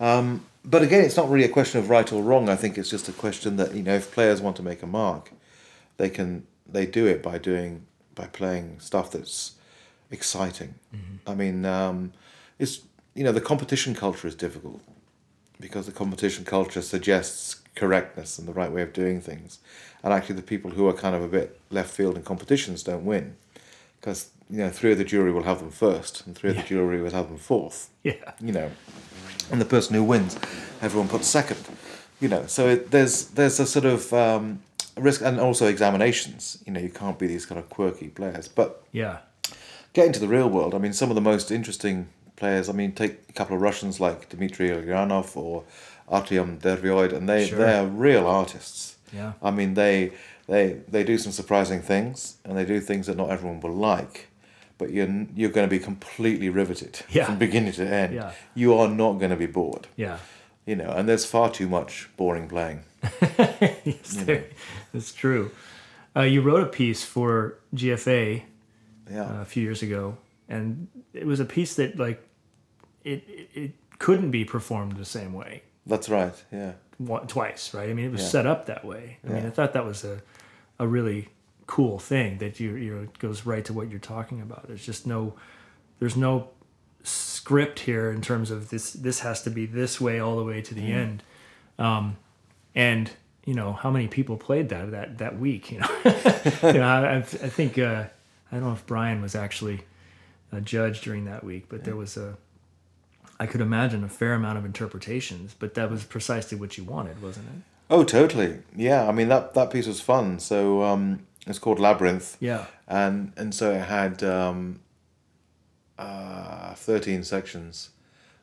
Um, 0.00 0.46
but 0.64 0.82
again, 0.82 1.04
it's 1.04 1.16
not 1.16 1.28
really 1.28 1.44
a 1.44 1.48
question 1.48 1.78
of 1.78 1.90
right 1.90 2.10
or 2.12 2.22
wrong. 2.22 2.48
I 2.48 2.56
think 2.56 2.78
it's 2.78 2.90
just 2.90 3.08
a 3.08 3.12
question 3.12 3.56
that 3.56 3.74
you 3.74 3.82
know, 3.82 3.94
if 3.94 4.12
players 4.12 4.40
want 4.40 4.56
to 4.56 4.62
make 4.62 4.82
a 4.82 4.86
mark, 4.86 5.30
they 5.96 6.08
can 6.08 6.46
they 6.66 6.86
do 6.86 7.06
it 7.06 7.22
by 7.22 7.38
doing 7.38 7.86
by 8.14 8.26
playing 8.26 8.80
stuff 8.80 9.10
that's 9.10 9.52
exciting. 10.10 10.74
Mm-hmm. 10.94 11.30
I 11.30 11.34
mean, 11.34 11.64
um, 11.64 12.12
it's 12.58 12.80
you 13.14 13.24
know, 13.24 13.32
the 13.32 13.40
competition 13.40 13.94
culture 13.94 14.26
is 14.26 14.34
difficult 14.34 14.80
because 15.60 15.86
the 15.86 15.92
competition 15.92 16.44
culture 16.44 16.82
suggests 16.82 17.60
correctness 17.76 18.38
and 18.38 18.48
the 18.48 18.52
right 18.52 18.70
way 18.72 18.82
of 18.82 18.92
doing 18.92 19.20
things, 19.20 19.58
and 20.02 20.12
actually, 20.12 20.36
the 20.36 20.42
people 20.42 20.70
who 20.72 20.88
are 20.88 20.92
kind 20.94 21.14
of 21.14 21.22
a 21.22 21.28
bit 21.28 21.60
left 21.70 21.90
field 21.90 22.16
in 22.16 22.22
competitions 22.22 22.82
don't 22.82 23.04
win 23.04 23.36
because 24.00 24.30
you 24.50 24.58
know 24.58 24.70
three 24.70 24.92
of 24.92 24.98
the 24.98 25.04
jury 25.04 25.32
will 25.32 25.42
have 25.44 25.58
them 25.58 25.70
first, 25.70 26.26
and 26.26 26.34
three 26.36 26.50
of 26.50 26.56
the 26.56 26.62
jury 26.62 27.02
will 27.02 27.10
have 27.10 27.28
them 27.28 27.38
fourth 27.38 27.90
Yeah. 28.02 28.32
you 28.40 28.52
know, 28.52 28.70
and 29.50 29.60
the 29.60 29.64
person 29.64 29.94
who 29.94 30.02
wins, 30.04 30.38
everyone 30.82 31.08
puts 31.08 31.26
second, 31.26 31.58
you 32.20 32.28
know. 32.28 32.46
So 32.46 32.68
it, 32.68 32.90
there's 32.90 33.26
there's 33.28 33.60
a 33.60 33.66
sort 33.66 33.84
of 33.84 34.12
um, 34.12 34.62
risk, 34.96 35.20
and 35.22 35.38
also 35.40 35.66
examinations. 35.66 36.62
You 36.66 36.72
know, 36.72 36.80
you 36.80 36.90
can't 36.90 37.18
be 37.18 37.26
these 37.26 37.46
kind 37.46 37.58
of 37.58 37.68
quirky 37.68 38.08
players. 38.08 38.48
But 38.48 38.82
Yeah. 38.92 39.18
get 39.92 40.06
into 40.06 40.20
the 40.20 40.28
real 40.28 40.48
world. 40.48 40.74
I 40.74 40.78
mean, 40.78 40.92
some 40.92 41.10
of 41.10 41.14
the 41.14 41.20
most 41.32 41.50
interesting 41.50 42.08
players. 42.36 42.68
I 42.68 42.72
mean, 42.72 42.92
take 42.92 43.12
a 43.28 43.32
couple 43.32 43.54
of 43.56 43.62
Russians 43.62 44.00
like 44.00 44.28
Dmitry 44.28 44.68
Illarionov 44.70 45.36
or 45.36 45.64
Artyom 46.10 46.58
Dervoed, 46.60 47.12
and 47.12 47.28
they 47.28 47.46
Sure. 47.48 47.58
they're 47.58 47.86
real 47.86 48.26
artists. 48.26 48.96
Yeah. 49.12 49.32
I 49.42 49.50
mean, 49.50 49.74
they 49.74 50.12
they 50.48 50.80
they 50.88 51.04
do 51.04 51.16
some 51.18 51.32
surprising 51.32 51.80
things, 51.80 52.36
and 52.44 52.56
they 52.58 52.64
do 52.64 52.80
things 52.80 53.06
that 53.06 53.16
not 53.16 53.30
everyone 53.30 53.60
will 53.60 53.74
like. 53.74 54.28
But 54.78 54.90
you're 54.90 55.26
you're 55.36 55.50
going 55.50 55.68
to 55.68 55.70
be 55.78 55.78
completely 55.78 56.48
riveted 56.48 57.00
Yeah. 57.10 57.26
from 57.26 57.38
beginning 57.38 57.72
to 57.74 57.86
end. 57.86 58.14
Yeah. 58.14 58.32
You 58.54 58.74
are 58.78 58.88
not 58.88 59.14
going 59.14 59.30
to 59.30 59.36
be 59.36 59.46
bored. 59.46 59.86
Yeah. 59.96 60.18
You 60.66 60.76
know, 60.76 60.90
and 60.90 61.08
there's 61.08 61.24
far 61.26 61.50
too 61.50 61.68
much 61.68 62.08
boring 62.16 62.48
playing. 62.48 62.80
yes, 63.84 64.24
there- 64.24 64.46
That's 64.92 65.12
true. 65.12 65.50
Uh, 66.16 66.22
you 66.22 66.40
wrote 66.42 66.62
a 66.62 66.66
piece 66.70 67.04
for 67.04 67.58
GFA 67.74 68.42
Yeah. 69.10 69.22
uh, 69.24 69.42
a 69.42 69.44
few 69.44 69.62
years 69.62 69.82
ago, 69.82 70.16
and 70.48 70.88
it 71.12 71.26
was 71.26 71.40
a 71.40 71.44
piece 71.44 71.74
that 71.76 71.98
like 71.98 72.20
it 73.04 73.22
it, 73.28 73.48
it 73.54 73.70
couldn't 73.98 74.30
be 74.30 74.44
performed 74.44 74.96
the 74.96 75.04
same 75.04 75.32
way 75.32 75.62
That's 75.86 76.08
right. 76.08 76.34
Yeah. 76.52 76.72
one, 76.98 77.26
twice, 77.26 77.74
right? 77.74 77.90
I 77.90 77.94
mean, 77.94 78.06
it 78.06 78.12
was 78.12 78.22
Yeah. 78.22 78.28
set 78.28 78.46
up 78.46 78.66
that 78.66 78.84
way. 78.84 79.18
I 79.24 79.28
mean, 79.32 79.46
I 79.46 79.50
thought 79.50 79.72
that 79.72 79.84
was 79.84 80.04
a 80.04 80.20
a 80.78 80.86
really 80.86 81.28
cool 81.66 81.98
thing 81.98 82.38
that 82.38 82.60
you 82.60 82.74
you 82.74 82.94
know 82.94 83.08
goes 83.18 83.46
right 83.46 83.64
to 83.64 83.72
what 83.72 83.90
you're 83.90 83.98
talking 83.98 84.40
about. 84.40 84.66
There's 84.68 84.84
just 84.84 85.06
no 85.06 85.34
there's 85.98 86.16
no 86.16 86.48
script 87.02 87.80
here 87.80 88.10
in 88.10 88.20
terms 88.22 88.50
of 88.50 88.70
this 88.70 88.92
this 88.92 89.20
has 89.20 89.42
to 89.42 89.50
be 89.50 89.66
this 89.66 90.00
way 90.00 90.18
all 90.18 90.36
the 90.36 90.44
way 90.44 90.60
to 90.62 90.74
the 90.74 90.82
Mm. 90.82 90.94
end. 90.94 91.22
Um, 91.78 92.16
and 92.74 93.10
you 93.44 93.54
know 93.54 93.72
how 93.72 93.90
many 93.90 94.08
people 94.08 94.36
played 94.36 94.68
that 94.70 94.90
that 94.90 95.18
that 95.18 95.38
week. 95.38 95.70
You 95.72 95.80
know, 95.80 95.88
you 96.62 96.72
know 96.74 96.86
I, 96.88 97.14
I 97.14 97.16
I 97.18 97.22
think 97.22 97.78
uh, 97.78 98.04
I 98.50 98.56
don't 98.56 98.64
know 98.64 98.72
if 98.72 98.86
Bryan 98.86 99.20
was 99.22 99.34
actually 99.34 99.80
a 100.52 100.60
judge 100.60 101.00
during 101.02 101.24
that 101.26 101.44
week, 101.44 101.66
but 101.68 101.84
there 101.84 101.96
was 101.96 102.16
a 102.16 102.36
I 103.40 103.46
could 103.46 103.60
imagine 103.60 104.04
a 104.04 104.08
fair 104.08 104.34
amount 104.34 104.58
of 104.58 104.64
interpretations, 104.64 105.54
but 105.58 105.74
that 105.74 105.90
was 105.90 106.04
precisely 106.04 106.56
what 106.56 106.78
you 106.78 106.84
wanted, 106.84 107.20
wasn't 107.20 107.46
it? 107.48 107.62
Oh, 107.90 108.02
totally. 108.04 108.60
Yeah. 108.74 109.06
I 109.08 109.12
mean, 109.12 109.28
that 109.28 109.54
that 109.54 109.70
piece 109.70 109.86
was 109.86 110.00
fun. 110.00 110.38
So 110.38 110.82
um, 110.82 111.26
it's 111.46 111.58
called 111.58 111.78
Labyrinth. 111.78 112.36
Yeah. 112.40 112.66
and 112.88 113.32
and 113.36 113.54
so 113.54 113.72
it 113.72 113.84
had 113.84 114.22
um, 114.22 114.80
uh, 115.98 116.74
thirteen 116.74 117.24
sections. 117.24 117.90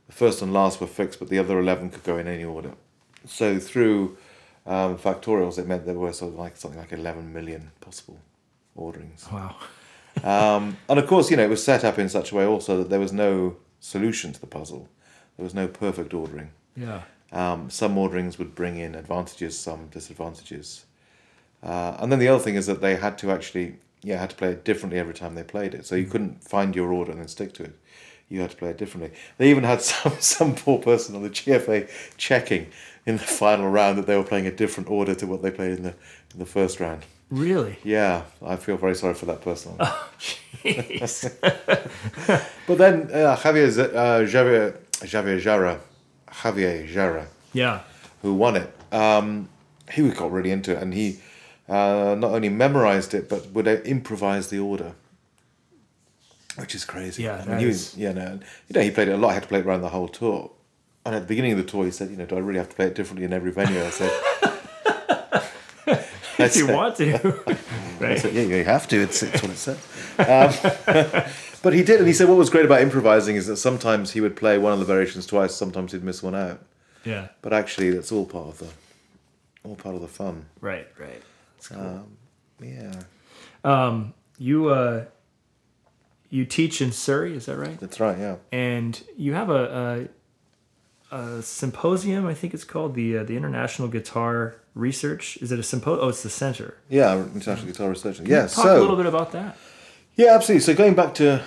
The 0.07 0.13
first 0.13 0.41
and 0.41 0.51
last 0.53 0.81
were 0.81 0.87
fixed, 0.87 1.19
but 1.19 1.29
the 1.29 1.39
other 1.39 1.59
eleven 1.59 1.89
could 1.89 2.03
go 2.03 2.17
in 2.17 2.27
any 2.27 2.43
order. 2.43 2.73
So 3.25 3.59
through 3.59 4.17
um, 4.65 4.97
factorials, 4.97 5.57
it 5.57 5.67
meant 5.67 5.85
there 5.85 5.95
were 5.95 6.13
sort 6.13 6.33
of 6.33 6.39
like 6.39 6.57
something 6.57 6.79
like 6.79 6.91
eleven 6.91 7.31
million 7.33 7.71
possible 7.81 8.19
orderings. 8.75 9.27
Wow. 9.31 9.55
Um, 10.25 10.75
and 10.89 10.99
of 10.99 11.07
course, 11.07 11.31
you 11.31 11.37
know, 11.37 11.43
it 11.45 11.49
was 11.49 11.63
set 11.63 11.85
up 11.85 11.97
in 11.97 12.09
such 12.09 12.33
a 12.33 12.35
way 12.35 12.45
also 12.45 12.77
that 12.79 12.89
there 12.89 12.99
was 12.99 13.13
no 13.13 13.55
solution 13.79 14.33
to 14.33 14.41
the 14.41 14.45
puzzle. 14.45 14.89
There 15.37 15.45
was 15.45 15.55
no 15.55 15.69
perfect 15.69 16.13
ordering. 16.13 16.51
Yeah. 16.75 17.03
Um, 17.31 17.69
some 17.69 17.97
orderings 17.97 18.37
would 18.37 18.53
bring 18.53 18.77
in 18.77 18.93
advantages, 18.93 19.57
some 19.57 19.87
disadvantages. 19.87 20.85
Uh, 21.63 21.95
and 21.99 22.11
then 22.11 22.19
the 22.19 22.27
other 22.27 22.43
thing 22.43 22.55
is 22.55 22.65
that 22.67 22.81
they 22.81 22.95
had 22.95 23.17
to 23.19 23.31
actually, 23.31 23.75
yeah, 24.01 24.19
had 24.19 24.31
to 24.31 24.35
play 24.35 24.49
it 24.49 24.63
differently 24.63 24.99
every 24.99 25.13
time 25.13 25.35
they 25.35 25.43
played 25.43 25.73
it. 25.73 25.85
So 25.85 25.95
you 25.95 26.05
couldn't 26.05 26.43
find 26.43 26.75
your 26.75 26.91
order 26.91 27.11
and 27.11 27.19
then 27.19 27.27
stick 27.27 27.53
to 27.53 27.63
it. 27.63 27.77
You 28.29 28.41
had 28.41 28.51
to 28.51 28.57
play 28.57 28.69
it 28.69 28.77
differently. 28.77 29.11
They 29.37 29.49
even 29.49 29.63
had 29.63 29.81
some 29.91 30.13
some 30.19 30.55
poor 30.55 30.79
person 30.79 31.15
on 31.15 31.23
the 31.23 31.29
GFA 31.29 31.89
checking 32.17 32.67
in 33.05 33.17
the 33.17 33.23
final 33.23 33.69
round 33.69 33.97
that 33.97 34.07
they 34.07 34.15
were 34.15 34.23
playing 34.23 34.47
a 34.47 34.51
different 34.51 34.89
order 34.89 35.13
to 35.15 35.27
what 35.27 35.41
they 35.41 35.51
played 35.51 35.77
in 35.77 35.83
the 35.83 35.93
in 36.33 36.39
the 36.39 36.45
first 36.45 36.79
round. 36.79 37.03
Really? 37.29 37.79
Yeah, 37.83 38.23
I 38.45 38.57
feel 38.57 38.75
very 38.75 38.93
sorry 38.93 39.13
for 39.13 39.25
that 39.27 39.41
person. 39.41 39.75
Oh, 39.79 40.09
Jeez. 40.19 41.31
But 42.67 42.77
then 42.77 43.09
uh, 43.11 43.35
Javier 43.37 43.79
uh, 43.79 44.19
Javier 44.25 44.77
Javier 44.91 45.39
Jara, 45.39 45.79
Javier 46.27 46.87
Jara, 46.87 47.27
yeah. 47.53 47.81
who 48.21 48.33
won 48.33 48.57
it, 48.57 48.73
um, 48.91 49.49
he 49.91 50.07
got 50.09 50.31
really 50.31 50.51
into 50.51 50.71
it, 50.73 50.81
and 50.81 50.93
he 50.93 51.19
uh, 51.71 52.15
not 52.15 52.31
only 52.31 52.49
memorized 52.49 53.13
it 53.13 53.29
but 53.29 53.47
would 53.53 53.67
improvise 53.67 54.49
the 54.49 54.59
order, 54.59 54.93
which 56.57 56.75
is 56.75 56.83
crazy. 56.85 57.23
Yeah, 57.23 57.41
I 57.43 57.49
mean, 57.49 57.59
he 57.59 57.65
is- 57.65 57.93
was, 57.93 57.97
yeah, 57.97 58.11
no, 58.13 58.39
you 58.67 58.73
know, 58.75 58.81
he 58.81 58.91
played 58.91 59.07
it 59.07 59.13
a 59.13 59.17
lot. 59.17 59.29
He 59.29 59.33
had 59.35 59.43
to 59.43 59.49
play 59.49 59.59
it 59.59 59.65
around 59.65 59.81
the 59.81 59.89
whole 59.89 60.07
tour. 60.07 60.51
And 61.05 61.15
at 61.15 61.21
the 61.23 61.27
beginning 61.27 61.53
of 61.53 61.57
the 61.57 61.63
tour, 61.63 61.85
he 61.85 61.91
said, 61.91 62.11
"You 62.11 62.17
know, 62.17 62.25
do 62.27 62.35
I 62.35 62.39
really 62.39 62.59
have 62.59 62.69
to 62.69 62.75
play 62.75 62.85
it 62.87 62.93
differently 62.95 63.25
in 63.25 63.33
every 63.33 63.51
venue?" 63.51 63.83
I 63.83 63.89
said, 63.89 64.11
I 64.43 66.05
If 66.37 66.55
you 66.57 66.67
want 66.67 66.95
to. 66.97 67.15
I 67.47 68.03
right. 68.03 68.19
said, 68.19 68.33
yeah, 68.33 68.41
you 68.43 68.63
have 68.63 68.87
to. 68.89 69.01
It's, 69.01 69.21
it's 69.23 69.41
what 69.41 69.51
it 69.51 69.57
says. 69.57 69.77
Um, 70.17 71.31
but 71.63 71.73
he 71.73 71.83
did, 71.83 71.99
and 71.99 72.07
he 72.07 72.13
said 72.13 72.27
what 72.29 72.37
was 72.37 72.49
great 72.49 72.65
about 72.65 72.81
improvising 72.81 73.35
is 73.35 73.47
that 73.47 73.57
sometimes 73.57 74.11
he 74.11 74.21
would 74.21 74.35
play 74.35 74.57
one 74.57 74.73
of 74.73 74.79
the 74.79 74.85
variations 74.85 75.25
twice, 75.25 75.53
sometimes 75.55 75.91
he'd 75.91 76.03
miss 76.03 76.21
one 76.23 76.35
out. 76.35 76.59
Yeah. 77.03 77.27
But 77.41 77.53
actually, 77.53 77.91
that's 77.91 78.11
all 78.11 78.25
part 78.25 78.47
of 78.47 78.57
the, 78.59 78.67
all 79.63 79.75
part 79.75 79.95
of 79.95 80.01
the 80.01 80.07
fun. 80.07 80.45
Right. 80.59 80.87
Right. 80.99 81.21
Cool. 81.67 81.79
Um, 81.79 82.17
yeah, 82.61 82.91
Um, 83.63 84.13
you 84.37 84.67
uh, 84.69 85.05
you 86.29 86.45
teach 86.45 86.81
in 86.81 86.91
Surrey, 86.91 87.35
is 87.35 87.45
that 87.47 87.57
right? 87.57 87.79
that's 87.79 87.99
right. 87.99 88.17
Yeah, 88.17 88.35
And 88.51 89.01
you 89.17 89.33
have 89.33 89.49
a, 89.49 90.09
a, 91.11 91.15
a 91.17 91.41
symposium, 91.41 92.25
I 92.25 92.33
think 92.33 92.53
it's 92.53 92.63
called 92.63 92.95
the 92.95 93.17
uh, 93.19 93.23
the 93.23 93.35
International 93.35 93.87
Guitar 93.87 94.55
Research. 94.75 95.37
Is 95.41 95.51
it 95.51 95.59
a 95.59 95.63
symposium? 95.63 96.05
Oh, 96.05 96.09
it's 96.09 96.23
the 96.23 96.29
center. 96.29 96.77
yeah. 96.89 97.15
International 97.15 97.67
Guitar 97.67 97.89
Research. 97.89 98.19
Yeah. 98.21 98.41
Talk 98.41 98.49
so 98.65 98.77
a 98.77 98.81
little 98.81 98.95
bit 98.95 99.05
about 99.07 99.31
that. 99.33 99.57
Yeah, 100.15 100.33
absolutely. 100.35 100.61
So 100.61 100.73
going 100.73 100.93
back 100.93 101.13
to 101.15 101.41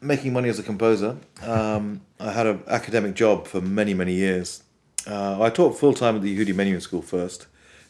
making 0.00 0.32
money 0.32 0.48
as 0.48 0.58
a 0.58 0.62
composer, 0.62 1.16
um, 1.42 2.02
I 2.20 2.32
had 2.32 2.46
an 2.46 2.62
academic 2.66 3.14
job 3.14 3.46
for 3.46 3.60
many, 3.60 3.94
many 3.94 4.14
years. 4.14 4.62
Uh, 5.06 5.40
I 5.42 5.50
taught 5.50 5.78
full 5.78 5.94
time 5.94 6.16
at 6.16 6.22
the 6.22 6.36
Yehudi 6.36 6.54
Menuhin 6.54 6.80
School 6.82 7.02
first 7.02 7.46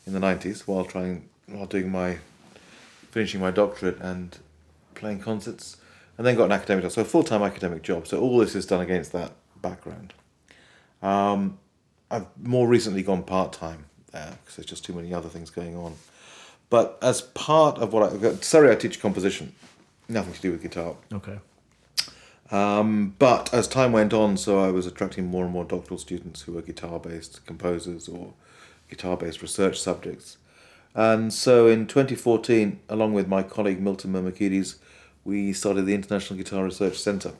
in 0.07 0.13
the 0.15 0.21
nineties, 0.21 0.67
while 0.67 0.85
trying 0.85 1.29
while 1.51 1.67
doing 1.67 1.91
my 1.91 2.19
finishing 3.11 3.41
my 3.41 3.51
doctorate 3.51 3.99
and 4.01 4.39
playing 4.95 5.21
concerts, 5.21 5.77
and 6.17 6.27
then 6.27 6.37
got 6.37 6.45
an 6.45 6.53
academic 6.53 6.85
job. 6.85 6.93
So 6.93 7.03
a 7.03 7.05
full 7.05 7.25
time 7.25 7.43
academic 7.43 7.83
job. 7.83 8.07
So 8.07 8.21
all 8.21 8.39
this 8.39 8.55
is 8.55 8.67
done 8.67 8.81
against 8.81 9.13
that 9.13 9.33
background. 9.61 10.15
Um, 11.03 11.59
I've 12.11 12.27
more 12.43 12.69
recently 12.69 13.03
gone 13.03 13.23
part 13.23 13.53
time 13.53 13.87
there 14.13 14.39
because 14.43 14.57
there's 14.57 14.67
just 14.67 14.85
too 14.85 14.93
many 14.93 15.15
other 15.15 15.29
things 15.29 15.51
going 15.51 15.77
on. 15.77 15.97
But 16.69 16.99
as 17.03 17.23
part 17.23 17.79
of 17.79 17.93
what 17.93 18.13
I 18.13 18.35
sorry, 18.37 18.71
I 18.71 18.77
teach 18.77 19.01
composition, 19.01 19.55
nothing 20.09 20.33
to 20.35 20.41
do 20.41 20.53
with 20.53 20.63
guitar. 20.63 20.97
Okay. 21.13 21.39
Um, 22.51 23.15
but 23.19 23.53
as 23.55 23.69
time 23.69 23.93
went 23.93 24.13
on, 24.13 24.37
so 24.37 24.59
I 24.59 24.71
was 24.71 24.87
attracting 24.87 25.27
more 25.27 25.45
and 25.45 25.53
more 25.53 25.65
doctoral 25.65 25.99
students 25.99 26.43
who 26.43 26.53
were 26.53 26.63
guitar 26.63 26.99
based 26.99 27.47
composers 27.47 28.09
or 28.09 28.35
guitar 28.89 29.17
based 29.17 29.41
research 29.41 29.81
subjects. 29.81 30.37
And 30.95 31.33
so 31.33 31.69
in 31.69 31.87
2014, 31.87 32.81
along 32.89 33.15
with 33.15 33.29
my 33.29 33.43
colleague 33.43 33.81
Milton 33.81 34.13
Mermikides, 34.13 34.77
we 35.25 35.53
started 35.53 35.87
the 35.87 35.95
International 35.95 36.37
Guitar 36.37 36.65
Research 36.65 36.99
Centre. 36.99 37.33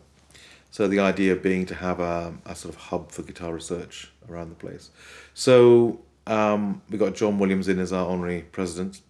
So 0.71 0.87
the 0.87 1.01
idea 1.01 1.35
being 1.35 1.67
to 1.67 1.75
have 1.75 1.99
a, 1.99 2.35
a 2.47 2.55
sort 2.55 2.75
of 2.75 2.81
hub 2.81 3.11
for 3.11 3.23
guitar 3.23 3.53
research 3.53 4.13
around 4.29 4.51
the 4.51 4.55
place. 4.55 4.91
So 5.35 6.01
um, 6.27 6.83
we 6.89 6.97
got 6.97 7.15
John 7.15 7.39
Williams 7.39 7.67
in 7.67 7.81
as 7.81 7.93
our 7.93 8.07
honorary 8.07 8.43
president, 8.53 9.01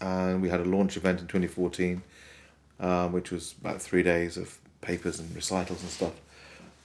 and 0.00 0.42
we 0.42 0.48
had 0.48 0.60
a 0.60 0.64
launch 0.64 0.96
event 0.96 1.20
in 1.20 1.26
2014, 1.26 2.02
um, 2.80 3.12
which 3.12 3.30
was 3.30 3.54
about 3.60 3.80
three 3.80 4.02
days 4.02 4.36
of 4.36 4.58
papers 4.80 5.20
and 5.20 5.34
recitals 5.36 5.82
and 5.82 5.90
stuff. 5.90 6.12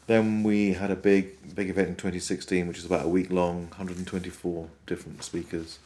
Then 0.06 0.44
we 0.44 0.74
had 0.74 0.92
a 0.92 0.96
big 0.96 1.56
big 1.56 1.70
event 1.70 1.90
in 1.90 1.96
2016, 1.96 2.68
which 2.68 2.78
was 2.78 2.86
about 2.86 3.06
a 3.06 3.10
week 3.10 3.32
long, 3.32 3.68
124 3.70 4.68
different 4.86 5.24
speakers. 5.24 5.80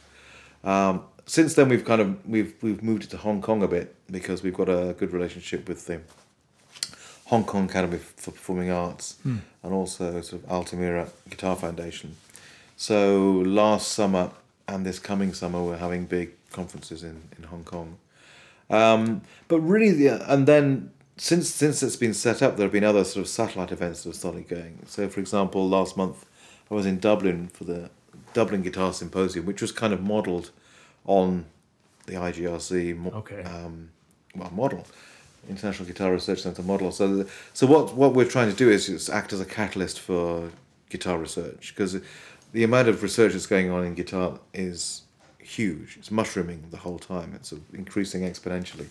Um, 0.62 1.04
since 1.26 1.54
then, 1.54 1.68
we've 1.68 1.84
kind 1.84 2.00
of 2.00 2.28
we've 2.28 2.54
we've 2.62 2.82
moved 2.82 3.04
it 3.04 3.10
to 3.10 3.16
Hong 3.18 3.40
Kong 3.42 3.62
a 3.62 3.68
bit 3.68 3.94
because 4.10 4.42
we've 4.42 4.54
got 4.54 4.68
a 4.68 4.94
good 4.98 5.12
relationship 5.12 5.68
with 5.68 5.86
the 5.86 6.00
Hong 7.26 7.44
Kong 7.44 7.68
Academy 7.68 7.98
for 7.98 8.30
Performing 8.30 8.70
Arts 8.70 9.16
Hmm. 9.22 9.38
and 9.62 9.72
also 9.72 10.20
sort 10.20 10.42
of 10.42 10.50
Altamira 10.50 11.08
Guitar 11.30 11.56
Foundation. 11.56 12.16
So 12.76 13.42
last 13.46 13.92
summer 13.92 14.30
and 14.68 14.84
this 14.84 14.98
coming 14.98 15.32
summer, 15.32 15.62
we're 15.62 15.76
having 15.78 16.04
big 16.06 16.30
conferences 16.50 17.02
in 17.02 17.22
in 17.38 17.44
Hong 17.44 17.64
Kong. 17.64 17.96
Um, 18.70 19.22
but 19.48 19.60
really, 19.60 19.90
the, 19.92 20.32
and 20.32 20.46
then 20.46 20.90
since 21.16 21.48
since 21.48 21.82
it's 21.82 21.96
been 21.96 22.14
set 22.14 22.42
up, 22.42 22.56
there 22.56 22.64
have 22.64 22.72
been 22.72 22.84
other 22.84 23.04
sort 23.04 23.24
of 23.24 23.28
satellite 23.28 23.72
events 23.72 24.02
that 24.02 24.10
have 24.10 24.16
started 24.16 24.48
going. 24.48 24.80
So, 24.86 25.08
for 25.08 25.20
example, 25.20 25.68
last 25.68 25.96
month 25.96 26.26
I 26.70 26.74
was 26.74 26.86
in 26.86 26.98
Dublin 26.98 27.48
for 27.48 27.64
the 27.64 27.90
Dublin 28.32 28.62
Guitar 28.62 28.92
Symposium, 28.92 29.46
which 29.46 29.62
was 29.62 29.70
kind 29.72 29.92
of 29.92 30.02
modelled 30.02 30.50
on 31.06 31.44
the 32.06 32.14
IGRC 32.14 32.96
mo- 32.96 33.10
Okay. 33.10 33.42
um, 33.42 33.90
well, 34.36 34.50
model, 34.50 34.84
International 35.48 35.86
Guitar 35.86 36.12
Research 36.12 36.42
Centre 36.42 36.62
model. 36.62 36.90
So, 36.92 37.16
the, 37.16 37.30
so 37.52 37.66
what 37.66 37.94
what 37.94 38.14
we're 38.14 38.28
trying 38.28 38.50
to 38.50 38.56
do 38.56 38.70
is 38.70 39.08
act 39.10 39.32
as 39.32 39.40
a 39.40 39.44
catalyst 39.44 40.00
for 40.00 40.50
guitar 40.90 41.18
research 41.18 41.72
because 41.74 41.96
the 42.52 42.64
amount 42.64 42.88
of 42.88 43.02
research 43.02 43.32
that's 43.32 43.46
going 43.46 43.70
on 43.70 43.84
in 43.84 43.94
guitar 43.94 44.38
is 44.52 45.02
huge. 45.38 45.96
It's 45.98 46.10
mushrooming 46.10 46.64
the 46.70 46.78
whole 46.78 46.98
time. 46.98 47.32
It's 47.34 47.52
uh, 47.52 47.56
increasing 47.74 48.22
exponentially, 48.22 48.86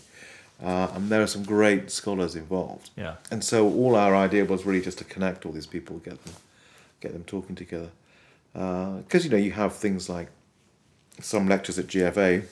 uh, 0.64 0.90
and 0.94 1.10
there 1.10 1.22
are 1.22 1.28
some 1.28 1.44
great 1.44 1.90
scholars 1.92 2.36
involved. 2.36 2.90
Yeah. 2.96 3.16
And 3.32 3.44
so 3.44 3.68
all 3.68 3.96
our 3.96 4.16
idea 4.16 4.46
was 4.46 4.66
really 4.66 4.82
just 4.82 4.98
to 5.00 5.04
connect 5.04 5.46
all 5.46 5.52
these 5.52 5.66
people, 5.68 5.98
get 6.00 6.24
them, 6.24 6.34
get 7.02 7.14
them 7.14 7.24
talking 7.26 7.56
together. 7.56 7.90
Because 8.54 9.24
you 9.26 9.32
know 9.32 9.38
you 9.38 9.52
have 9.52 9.76
things 9.76 10.10
like 10.10 10.28
some 11.22 11.48
lectures 11.48 11.78
at 11.80 11.88
GFA, 11.88 12.44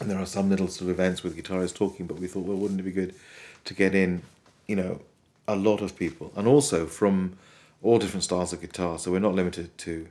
and 0.00 0.10
there 0.10 0.18
are 0.18 0.26
some 0.26 0.48
little 0.50 0.68
sort 0.68 0.90
of 0.90 0.98
events 0.98 1.22
with 1.22 1.36
guitarists 1.36 1.74
talking. 1.74 2.06
But 2.06 2.18
we 2.18 2.26
thought, 2.26 2.44
well, 2.46 2.56
wouldn't 2.56 2.80
it 2.80 2.84
be 2.84 2.92
good 2.92 3.14
to 3.64 3.74
get 3.74 3.94
in, 3.94 4.22
you 4.66 4.76
know, 4.76 5.00
a 5.48 5.56
lot 5.56 5.80
of 5.82 5.96
people, 5.96 6.32
and 6.36 6.46
also 6.46 6.86
from 6.86 7.36
all 7.82 7.98
different 7.98 8.24
styles 8.24 8.52
of 8.52 8.60
guitar. 8.60 8.98
So 8.98 9.10
we're 9.10 9.18
not 9.18 9.34
limited 9.34 9.76
to 9.78 10.06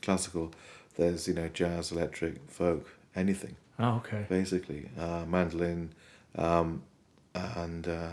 classical. 0.00 0.52
There's 0.96 1.26
you 1.28 1.34
know 1.34 1.48
jazz, 1.48 1.92
electric, 1.92 2.50
folk, 2.50 2.88
anything 3.16 3.56
Oh, 3.78 3.94
okay. 4.04 4.26
basically. 4.28 4.90
Uh, 4.98 5.24
mandolin, 5.26 5.90
um, 6.36 6.82
and 7.34 7.86
uh, 7.88 8.10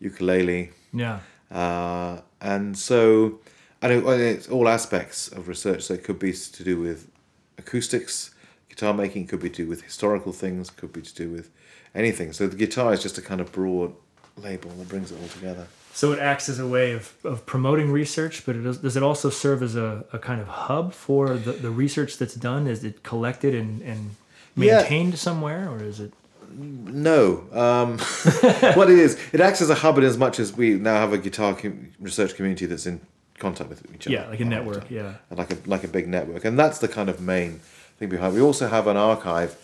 ukulele, 0.00 0.70
Yeah. 0.92 1.20
uh, 1.50 2.20
and 2.40 2.76
so, 2.76 3.38
and 3.80 3.92
it, 3.92 4.04
and 4.04 4.20
it's 4.20 4.48
all 4.48 4.68
aspects 4.68 5.28
of 5.28 5.48
research. 5.48 5.82
So 5.84 5.94
it 5.94 6.04
could 6.04 6.18
be 6.18 6.32
to 6.32 6.64
do 6.64 6.78
with 6.80 7.08
acoustics, 7.56 8.34
guitar 8.78 8.94
making, 8.94 9.26
could 9.26 9.40
be 9.40 9.50
to 9.50 9.64
do 9.64 9.68
with 9.68 9.82
historical 9.82 10.32
things, 10.32 10.70
could 10.70 10.92
be 10.92 11.02
to 11.02 11.14
do 11.14 11.28
with 11.30 11.50
anything. 11.94 12.32
So 12.32 12.46
the 12.46 12.56
guitar 12.56 12.92
is 12.92 13.02
just 13.02 13.18
a 13.18 13.22
kind 13.22 13.40
of 13.40 13.50
broad 13.50 13.92
label 14.36 14.70
that 14.70 14.88
brings 14.88 15.10
it 15.10 15.18
all 15.20 15.28
together. 15.28 15.66
So 15.92 16.12
it 16.12 16.20
acts 16.20 16.48
as 16.48 16.60
a 16.60 16.66
way 16.66 16.92
of, 16.92 17.12
of 17.24 17.44
promoting 17.44 17.90
research, 17.90 18.46
but 18.46 18.54
it 18.54 18.62
does, 18.62 18.78
does 18.78 18.96
it 18.96 19.02
also 19.02 19.30
serve 19.30 19.64
as 19.64 19.74
a, 19.74 20.04
a 20.12 20.18
kind 20.20 20.40
of 20.40 20.46
hub 20.46 20.92
for 20.94 21.34
the, 21.36 21.52
the 21.52 21.70
research 21.70 22.18
that's 22.18 22.36
done? 22.36 22.68
Is 22.68 22.84
it 22.84 23.02
collected 23.02 23.52
and, 23.52 23.82
and 23.82 24.10
Yeah. 24.54 24.76
maintained 24.76 25.18
somewhere, 25.18 25.68
or 25.68 25.82
is 25.82 25.98
it? 25.98 26.12
No. 26.56 27.44
Um, 27.52 27.98
what 28.78 28.88
it 28.90 28.98
is, 28.98 29.18
it 29.32 29.40
acts 29.40 29.60
as 29.60 29.70
a 29.70 29.74
hub 29.74 29.98
in 29.98 30.04
as 30.04 30.16
much 30.16 30.38
as 30.38 30.56
we 30.56 30.74
now 30.74 30.94
have 30.94 31.12
a 31.12 31.18
guitar 31.18 31.52
com- 31.54 31.88
research 31.98 32.36
community 32.36 32.66
that's 32.66 32.86
in 32.86 33.00
contact 33.40 33.68
with 33.70 33.82
each 33.92 34.06
other. 34.06 34.14
Yeah, 34.16 34.28
like 34.28 34.40
a 34.40 34.44
network. 34.44 34.88
Yeah. 34.88 35.14
And 35.30 35.38
like 35.38 35.50
a 35.52 35.56
like 35.66 35.82
a 35.84 35.88
big 35.88 36.06
network, 36.06 36.44
and 36.44 36.56
that's 36.58 36.78
the 36.78 36.88
kind 36.88 37.08
of 37.08 37.20
main 37.20 37.60
thing 37.98 38.08
behind. 38.08 38.34
We 38.34 38.40
also 38.40 38.68
have 38.68 38.86
an 38.86 38.96
archive. 38.96 39.56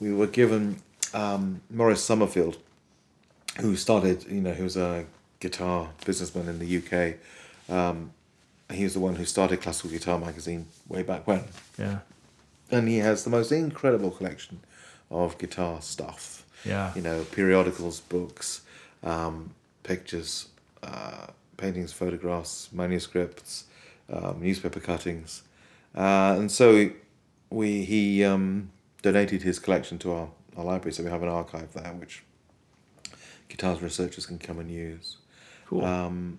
We 0.00 0.12
were 0.12 0.26
given 0.26 0.80
um, 1.14 1.60
Maurice 1.70 2.02
Summerfield, 2.02 2.58
who 3.60 3.76
started, 3.76 4.24
you 4.30 4.40
know, 4.40 4.52
he 4.52 4.62
was 4.62 4.76
a 4.76 5.06
guitar 5.40 5.90
businessman 6.04 6.48
in 6.48 6.58
the 6.58 6.78
UK. 6.78 7.16
Um, 7.74 8.12
he 8.70 8.84
was 8.84 8.94
the 8.94 9.00
one 9.00 9.16
who 9.16 9.24
started 9.24 9.60
Classical 9.62 9.90
Guitar 9.90 10.18
magazine 10.18 10.66
way 10.88 11.02
back 11.02 11.26
when, 11.26 11.44
Yeah. 11.78 12.00
and 12.70 12.86
he 12.88 12.98
has 12.98 13.24
the 13.24 13.30
most 13.30 13.50
incredible 13.50 14.10
collection 14.10 14.60
of 15.10 15.38
guitar 15.38 15.80
stuff 15.80 16.44
Yeah. 16.64 16.92
you 16.94 17.00
know, 17.00 17.24
periodicals, 17.24 18.00
books, 18.00 18.60
um, 19.02 19.54
pictures, 19.84 20.48
uh, 20.82 21.28
paintings, 21.56 21.92
photographs, 21.92 22.68
manuscripts, 22.72 23.64
um, 24.12 24.40
newspaper 24.42 24.80
cuttings, 24.80 25.42
uh, 25.96 26.36
and 26.38 26.52
so 26.52 26.90
we 27.50 27.84
he 27.84 28.24
um, 28.24 28.70
donated 29.02 29.42
his 29.42 29.58
collection 29.58 29.98
to 29.98 30.12
our, 30.12 30.28
our 30.56 30.64
library. 30.64 30.92
So 30.92 31.02
we 31.02 31.10
have 31.10 31.22
an 31.22 31.28
archive 31.28 31.72
there, 31.72 31.92
which 31.94 32.22
guitars 33.48 33.82
researchers 33.82 34.26
can 34.26 34.38
come 34.38 34.58
and 34.58 34.70
use. 34.70 35.16
Cool. 35.66 35.84
Um, 35.84 36.38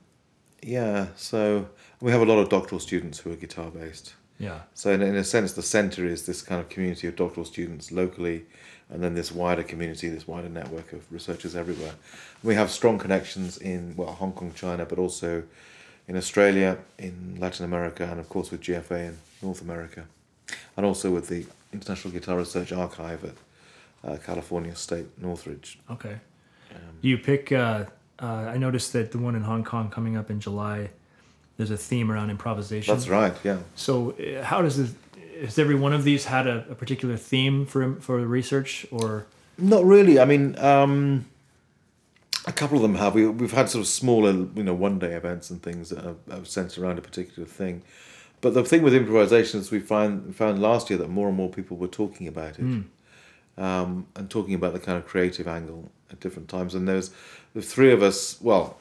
yeah, 0.62 1.08
so 1.16 1.70
we 2.02 2.12
have 2.12 2.22
a 2.22 2.26
lot 2.26 2.40
of 2.40 2.50
doctoral 2.50 2.80
students 2.80 3.20
who 3.20 3.32
are 3.32 3.36
guitar 3.36 3.72
based. 3.72 4.14
yeah. 4.40 4.62
So 4.74 4.92
in, 4.92 5.02
in 5.02 5.16
a 5.16 5.24
sense, 5.24 5.54
the 5.54 5.62
centre 5.62 6.06
is 6.06 6.26
this 6.26 6.42
kind 6.42 6.60
of 6.60 6.70
community 6.70 7.08
of 7.08 7.16
doctoral 7.16 7.46
students 7.46 7.92
locally, 7.92 8.46
and 8.90 9.04
then 9.04 9.14
this 9.14 9.32
wider 9.32 9.64
community, 9.64 10.10
this 10.10 10.28
wider 10.28 10.50
network 10.50 10.92
of 10.94 11.12
researchers 11.12 11.56
everywhere. 11.56 11.94
We 12.44 12.56
have 12.56 12.70
strong 12.72 12.98
connections 12.98 13.58
in 13.58 13.96
well 13.96 14.12
Hong 14.12 14.34
Kong, 14.34 14.52
China, 14.56 14.86
but 14.86 15.00
also 15.00 15.44
in 16.08 16.18
Australia, 16.18 16.78
in 16.98 17.38
Latin 17.40 17.66
America, 17.66 18.08
and 18.10 18.20
of 18.20 18.28
course 18.30 18.52
with 18.52 18.62
GFA 18.62 19.10
in 19.10 19.18
North 19.42 19.62
America, 19.62 20.06
and 20.78 20.86
also 20.86 21.12
with 21.12 21.28
the 21.28 21.46
International 21.74 22.12
Guitar 22.12 22.38
Research 22.38 22.72
Archive 22.72 23.24
at 23.24 23.36
uh, 24.04 24.18
California 24.26 24.76
State 24.76 25.08
Northridge. 25.22 25.80
Okay. 25.90 26.18
Um, 26.72 26.82
You 27.02 27.18
pick. 27.18 27.52
Uh, 27.52 27.86
uh, 28.20 28.26
I 28.26 28.58
noticed 28.58 28.94
that 28.94 29.12
the 29.12 29.18
one 29.18 29.36
in 29.36 29.44
Hong 29.44 29.64
Kong 29.64 29.90
coming 29.90 30.18
up 30.18 30.30
in 30.30 30.40
July. 30.40 30.90
There's 31.58 31.72
a 31.72 31.78
theme 31.78 32.10
around 32.12 32.30
improvisation. 32.30 32.94
That's 32.94 33.10
right. 33.10 33.34
Yeah. 33.44 33.60
So, 33.76 34.12
uh, 34.12 34.44
how 34.44 34.62
does 34.62 34.78
this? 34.78 34.94
Has 35.42 35.58
every 35.58 35.76
one 35.76 35.94
of 35.94 36.04
these 36.04 36.26
had 36.26 36.48
a, 36.48 36.66
a 36.70 36.76
particular 36.76 37.16
theme 37.18 37.66
for 37.66 37.96
for 37.96 38.20
the 38.20 38.28
research, 38.28 38.86
or 38.92 39.26
Not 39.58 39.84
really. 39.86 40.20
I 40.20 40.26
mean, 40.26 40.58
um, 40.60 41.26
a 42.46 42.52
couple 42.52 42.78
of 42.78 42.82
them 42.82 42.96
have. 42.96 43.14
We, 43.14 43.28
we've 43.28 43.52
had 43.52 43.70
sort 43.70 43.82
of 43.82 43.88
smaller, 43.88 44.32
you 44.32 44.64
know, 44.64 44.74
one 44.74 45.00
day 45.00 45.14
events 45.14 45.50
and 45.50 45.62
things 45.62 45.90
that 45.90 46.04
have, 46.04 46.18
have 46.30 46.48
centered 46.48 46.84
around 46.84 46.98
a 46.98 47.02
particular 47.02 47.48
thing. 47.48 47.84
But 48.42 48.54
the 48.54 48.64
thing 48.64 48.84
with 48.84 48.94
improvisation 48.94 49.60
is 49.60 49.72
we 49.72 49.80
find 49.80 50.36
found 50.36 50.62
last 50.62 50.90
year 50.90 50.98
that 51.00 51.10
more 51.10 51.28
and 51.28 51.38
more 51.38 51.50
people 51.50 51.78
were 51.78 51.88
talking 51.88 52.28
about 52.28 52.58
it, 52.60 52.84
um, 53.58 54.08
and 54.16 54.30
talking 54.30 54.54
about 54.54 54.74
the 54.74 54.80
kind 54.80 54.98
of 54.98 55.06
creative 55.06 55.48
angle 55.48 55.92
at 56.12 56.20
different 56.20 56.48
times. 56.48 56.74
And 56.74 56.88
there's 56.88 57.12
the 57.54 57.62
three 57.62 57.92
of 57.92 58.02
us. 58.02 58.40
Well, 58.42 58.78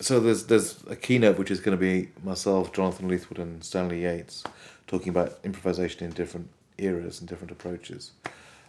so 0.00 0.20
there's 0.20 0.46
there's 0.46 0.82
a 0.88 0.96
keynote 0.96 1.38
which 1.38 1.50
is 1.50 1.60
going 1.60 1.76
to 1.76 1.80
be 1.80 2.08
myself, 2.24 2.72
Jonathan 2.72 3.08
Leathwood, 3.08 3.38
and 3.38 3.62
Stanley 3.62 4.02
Yates 4.02 4.44
talking 4.86 5.10
about 5.10 5.38
improvisation 5.44 6.04
in 6.04 6.12
different 6.12 6.48
eras 6.78 7.20
and 7.20 7.28
different 7.28 7.52
approaches. 7.52 8.12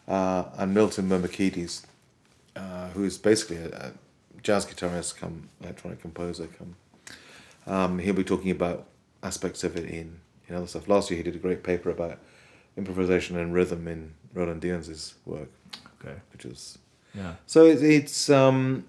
Uh, 0.07 0.45
and 0.57 0.73
Milton 0.73 1.07
Mermikides, 1.07 1.85
uh, 2.55 2.89
who 2.89 3.03
is 3.03 3.17
basically 3.17 3.57
a, 3.57 3.67
a 3.67 3.91
jazz 4.41 4.65
guitarist 4.65 5.17
come 5.17 5.49
electronic 5.61 6.01
composer 6.01 6.47
come. 6.57 6.75
Um, 7.67 7.99
he'll 7.99 8.15
be 8.15 8.23
talking 8.23 8.51
about 8.51 8.87
aspects 9.23 9.63
of 9.63 9.75
it 9.75 9.85
in, 9.85 10.19
in 10.47 10.55
other 10.55 10.67
stuff. 10.67 10.87
Last 10.87 11.09
year 11.09 11.17
he 11.17 11.23
did 11.23 11.35
a 11.35 11.39
great 11.39 11.63
paper 11.63 11.89
about 11.89 12.19
improvisation 12.77 13.37
and 13.37 13.53
rhythm 13.53 13.87
in 13.87 14.13
Roland 14.33 14.61
Dyens's 14.61 15.15
work, 15.25 15.49
okay, 15.99 16.15
which 16.31 16.45
is 16.45 16.77
yeah, 17.15 17.33
so 17.47 17.65
it's, 17.65 17.81
it's 17.81 18.29
um, 18.29 18.85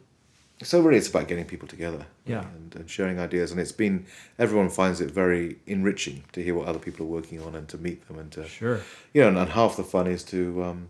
so 0.63 0.81
really 0.83 0.99
it's 0.99 1.09
about 1.09 1.27
getting 1.27 1.47
people 1.47 1.67
together, 1.67 2.05
Yeah. 2.27 2.45
and, 2.55 2.75
and 2.77 2.91
sharing 2.91 3.19
ideas, 3.19 3.51
and 3.51 3.59
it's 3.59 3.73
been 3.73 4.05
everyone 4.39 4.69
finds 4.69 5.01
it 5.01 5.11
very 5.11 5.57
enriching 5.67 6.23
to 6.33 6.43
hear 6.43 6.55
what 6.55 6.69
other 6.69 6.79
people 6.79 7.07
are 7.07 7.09
working 7.09 7.41
on 7.41 7.55
and 7.55 7.67
to 7.69 7.79
meet 7.79 8.07
them 8.07 8.19
and 8.19 8.31
to 8.33 8.47
sure, 8.47 8.81
you 9.15 9.23
know, 9.23 9.29
and, 9.29 9.39
and 9.39 9.51
half 9.51 9.77
the 9.77 9.83
fun 9.85 10.07
is 10.07 10.23
to 10.25 10.63
um, 10.63 10.89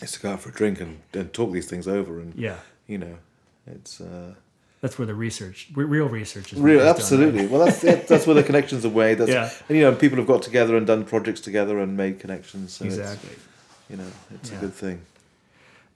is 0.00 0.12
to 0.12 0.20
go 0.20 0.32
out 0.32 0.40
for 0.40 0.50
a 0.50 0.52
drink 0.52 0.80
and, 0.80 1.00
and 1.12 1.32
talk 1.32 1.50
these 1.52 1.66
things 1.68 1.88
over, 1.88 2.20
and 2.20 2.34
yeah. 2.36 2.58
you 2.86 2.98
know, 2.98 3.18
it's 3.66 4.00
uh, 4.00 4.34
That's 4.80 4.96
where 4.98 5.06
the 5.06 5.14
research, 5.14 5.68
re- 5.74 5.84
real 5.84 6.08
research, 6.08 6.52
is. 6.52 6.60
real 6.60 6.76
is 6.76 6.78
done, 6.80 6.86
right? 6.86 6.96
absolutely. 6.96 7.46
Well, 7.46 7.64
that's 7.64 7.82
it. 7.82 8.06
that's 8.06 8.26
where 8.26 8.34
the 8.34 8.44
connections 8.44 8.84
are 8.84 8.90
made. 8.90 9.14
That's 9.18 9.30
Yeah. 9.38 9.50
and 9.68 9.76
you 9.78 9.82
know, 9.84 9.94
people 9.94 10.18
have 10.18 10.26
got 10.26 10.42
together 10.42 10.76
and 10.76 10.86
done 10.86 11.04
projects 11.04 11.40
together 11.40 11.78
and 11.80 11.96
made 11.96 12.20
connections. 12.20 12.72
So 12.74 12.84
Exactly. 12.84 13.30
It's, 13.30 13.42
you 13.90 13.96
know, 13.96 14.06
it's 14.34 14.50
Yeah. 14.52 14.58
a 14.58 14.60
good 14.60 14.74
thing. 14.74 15.00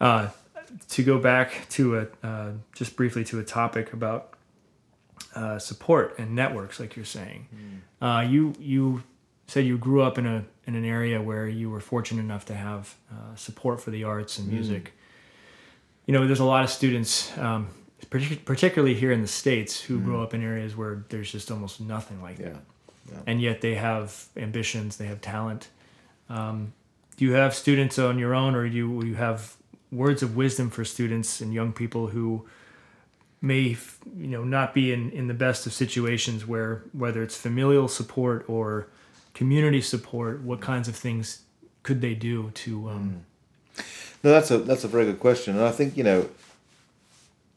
Uh, 0.00 0.28
to 0.88 1.02
go 1.04 1.18
back 1.18 1.68
to 1.70 1.98
a 1.98 2.06
uh, 2.26 2.50
just 2.74 2.96
briefly 2.96 3.22
to 3.24 3.38
a 3.38 3.44
topic 3.44 3.92
about 3.92 4.34
uh, 5.36 5.58
support 5.58 6.18
and 6.18 6.34
networks, 6.34 6.80
like 6.80 6.96
you're 6.96 7.04
saying, 7.04 7.46
uh, 8.00 8.26
you 8.28 8.54
you 8.58 9.02
said 9.46 9.64
you 9.64 9.78
grew 9.78 10.02
up 10.02 10.18
in 10.18 10.26
a 10.26 10.44
in 10.66 10.74
an 10.74 10.84
area 10.84 11.20
where 11.22 11.46
you 11.46 11.70
were 11.70 11.80
fortunate 11.80 12.22
enough 12.22 12.44
to 12.46 12.54
have 12.54 12.94
uh, 13.12 13.34
support 13.36 13.80
for 13.80 13.90
the 13.90 14.02
arts 14.04 14.38
and 14.38 14.48
music. 14.48 14.92
You 16.06 16.14
know, 16.14 16.26
there's 16.26 16.40
a 16.40 16.44
lot 16.44 16.64
of 16.64 16.70
students, 16.70 17.36
um, 17.38 17.68
particularly 18.10 18.94
here 18.94 19.12
in 19.12 19.22
the 19.22 19.28
states, 19.28 19.80
who 19.80 20.00
grow 20.00 20.22
up 20.22 20.34
in 20.34 20.42
areas 20.42 20.76
where 20.76 21.04
there's 21.08 21.30
just 21.30 21.50
almost 21.50 21.80
nothing 21.80 22.20
like 22.22 22.38
Yeah. 22.38 22.50
that, 23.10 23.22
and 23.26 23.40
yet 23.40 23.60
they 23.60 23.74
have 23.74 24.26
ambitions, 24.36 24.96
they 24.96 25.06
have 25.06 25.20
talent. 25.20 25.68
Um, 26.28 26.72
do 27.16 27.24
you 27.24 27.32
have 27.32 27.54
students 27.54 27.98
on 27.98 28.18
your 28.18 28.34
own, 28.34 28.54
or 28.54 28.68
do 28.68 28.74
you, 28.74 28.90
will 28.90 29.04
you 29.04 29.14
have 29.16 29.56
words 29.90 30.22
of 30.22 30.34
wisdom 30.36 30.70
for 30.70 30.84
students 30.84 31.40
and 31.40 31.52
young 31.52 31.72
people 31.72 32.08
who 32.08 32.46
may, 33.40 33.76
you 34.16 34.26
know, 34.28 34.44
not 34.44 34.72
be 34.72 34.92
in, 34.92 35.10
in 35.10 35.26
the 35.28 35.34
best 35.34 35.66
of 35.66 35.72
situations 35.72 36.46
where 36.46 36.82
whether 36.92 37.22
it's 37.22 37.36
familial 37.36 37.88
support 37.88 38.44
or 38.48 38.86
community 39.34 39.80
support, 39.80 40.42
what 40.42 40.60
kinds 40.60 40.88
of 40.88 40.96
things 40.96 41.42
could 41.82 42.00
they 42.00 42.14
do 42.14 42.50
to 42.54 42.88
um, 42.88 43.24
No, 44.22 44.30
that's 44.30 44.50
a 44.50 44.58
that's 44.58 44.84
a 44.84 44.88
very 44.88 45.04
good 45.04 45.18
question, 45.20 45.56
and 45.56 45.64
I 45.64 45.72
think 45.72 45.96
you 45.96 46.04
know, 46.04 46.28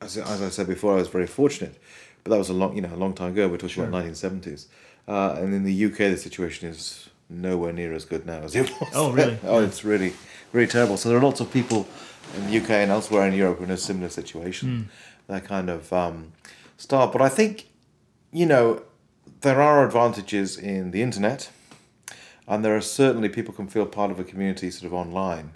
as, 0.02 0.18
as 0.18 0.41
I 0.41 0.50
said 0.50 0.68
before, 0.68 0.93
I 0.93 0.98
was 0.98 1.08
very 1.08 1.28
fortunate, 1.28 1.76
but 2.24 2.32
that 2.32 2.38
was 2.38 2.50
a 2.50 2.54
long 2.54 2.76
you 2.76 2.82
know 2.82 2.93
a 2.93 2.96
long 2.96 3.14
time 3.14 3.32
ago. 3.32 3.48
We're 3.48 3.58
talking 3.58 3.84
about 3.84 3.91
nineteen 3.91 4.16
seventies, 4.16 4.68
uh, 5.08 5.36
and 5.38 5.54
in 5.54 5.64
the 5.64 5.86
UK 5.86 5.98
the 5.98 6.18
situation 6.18 6.70
is 6.70 7.10
nowhere 7.30 7.74
near 7.74 7.93
as 7.93 8.06
good 8.06 8.26
now 8.26 8.41
as 8.41 8.56
it 8.56 8.72
was. 8.82 8.89
Oh, 8.93 9.12
really? 9.12 9.38
oh, 9.43 9.64
it's 9.64 9.84
really 9.84 10.14
really 10.54 10.68
terrible. 10.68 10.98
So 10.98 11.10
there 11.10 11.18
are 11.18 11.24
lots 11.24 11.39
of 11.39 11.52
people 11.52 11.88
in 12.36 12.48
the 12.48 12.58
UK 12.58 12.70
and 12.72 12.91
elsewhere 12.91 13.28
in 13.28 13.34
Europe 13.34 13.58
who 13.58 13.64
are 13.64 13.68
in 13.68 13.72
a 13.72 13.78
similar 13.78 14.10
situation. 14.10 14.89
That 15.28 15.43
kind 15.43 15.70
of 15.72 15.91
um, 15.91 16.34
start, 16.78 17.12
but 17.12 17.22
I 17.22 17.30
think 17.30 17.68
you 18.32 18.46
know 18.46 18.84
there 19.41 19.62
are 19.62 19.86
advantages 19.86 20.58
in 20.58 20.91
the 20.91 21.02
internet 21.02 21.50
and 22.48 22.64
there 22.64 22.76
are 22.76 22.82
certainly 22.82 23.30
people 23.30 23.54
can 23.54 23.68
feel 23.68 23.86
part 23.86 24.12
of 24.12 24.20
a 24.20 24.24
community 24.24 24.70
sort 24.70 24.88
of 24.88 24.93
online 24.93 25.52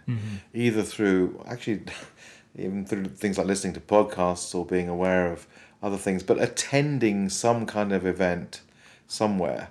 either 0.54 0.84
through 0.84 1.44
actually 1.48 1.82
even 2.58 2.86
through 2.86 3.06
things 3.06 3.38
like 3.38 3.47
listening 3.47 3.74
to 3.74 3.80
podcasts 3.80 4.54
or 4.54 4.66
being 4.66 4.89
aware 4.89 5.32
of 5.32 5.47
other 5.82 5.97
things 5.97 6.24
but 6.24 6.41
attending 6.41 7.30
some 7.30 7.66
kind 7.66 7.91
of 7.91 8.06
event 8.06 8.62
somewhere 9.08 9.70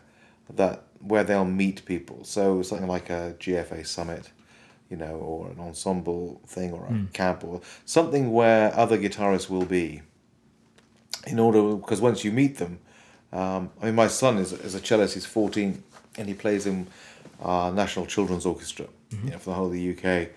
that 0.49 0.83
where 1.01 1.25
they'll 1.25 1.45
meet 1.45 1.85
people 1.85 2.25
so 2.25 2.63
something 2.63 2.89
like 2.89 3.11
a 3.11 3.35
gfa 3.39 3.87
summit 3.87 4.31
you 4.91 4.97
know 4.97 5.17
or 5.17 5.51
an 5.51 5.61
ensemble 5.61 6.41
thing 6.47 6.73
or 6.73 6.87
a 6.87 7.13
camp 7.13 7.45
or 7.45 7.61
something 7.85 8.33
where 8.33 8.75
other 8.75 8.97
guitarists 8.97 9.51
will 9.51 9.67
be 9.67 10.01
in 11.27 11.39
order 11.39 11.75
because 11.77 12.01
once 12.01 12.25
you 12.25 12.33
meet 12.33 12.57
them 12.57 12.79
um, 13.33 13.71
I 13.81 13.87
mean, 13.87 13.95
my 13.95 14.09
son 14.09 14.39
is, 14.39 14.53
is 14.53 14.75
a 14.75 14.81
cellist. 14.81 15.15
He's 15.15 15.27
14, 15.27 15.83
and 16.17 16.29
he 16.29 16.35
plays 16.35 16.67
in 16.67 16.87
uh, 17.43 17.71
National 17.71 18.07
Children's 18.07 18.47
Orchestra 18.47 18.87
you 19.25 19.31
know, 19.31 19.39
for 19.39 19.51
the 19.51 19.57
whole 19.57 19.67
of 19.67 19.73
the 19.73 19.91
UK. 19.91 20.31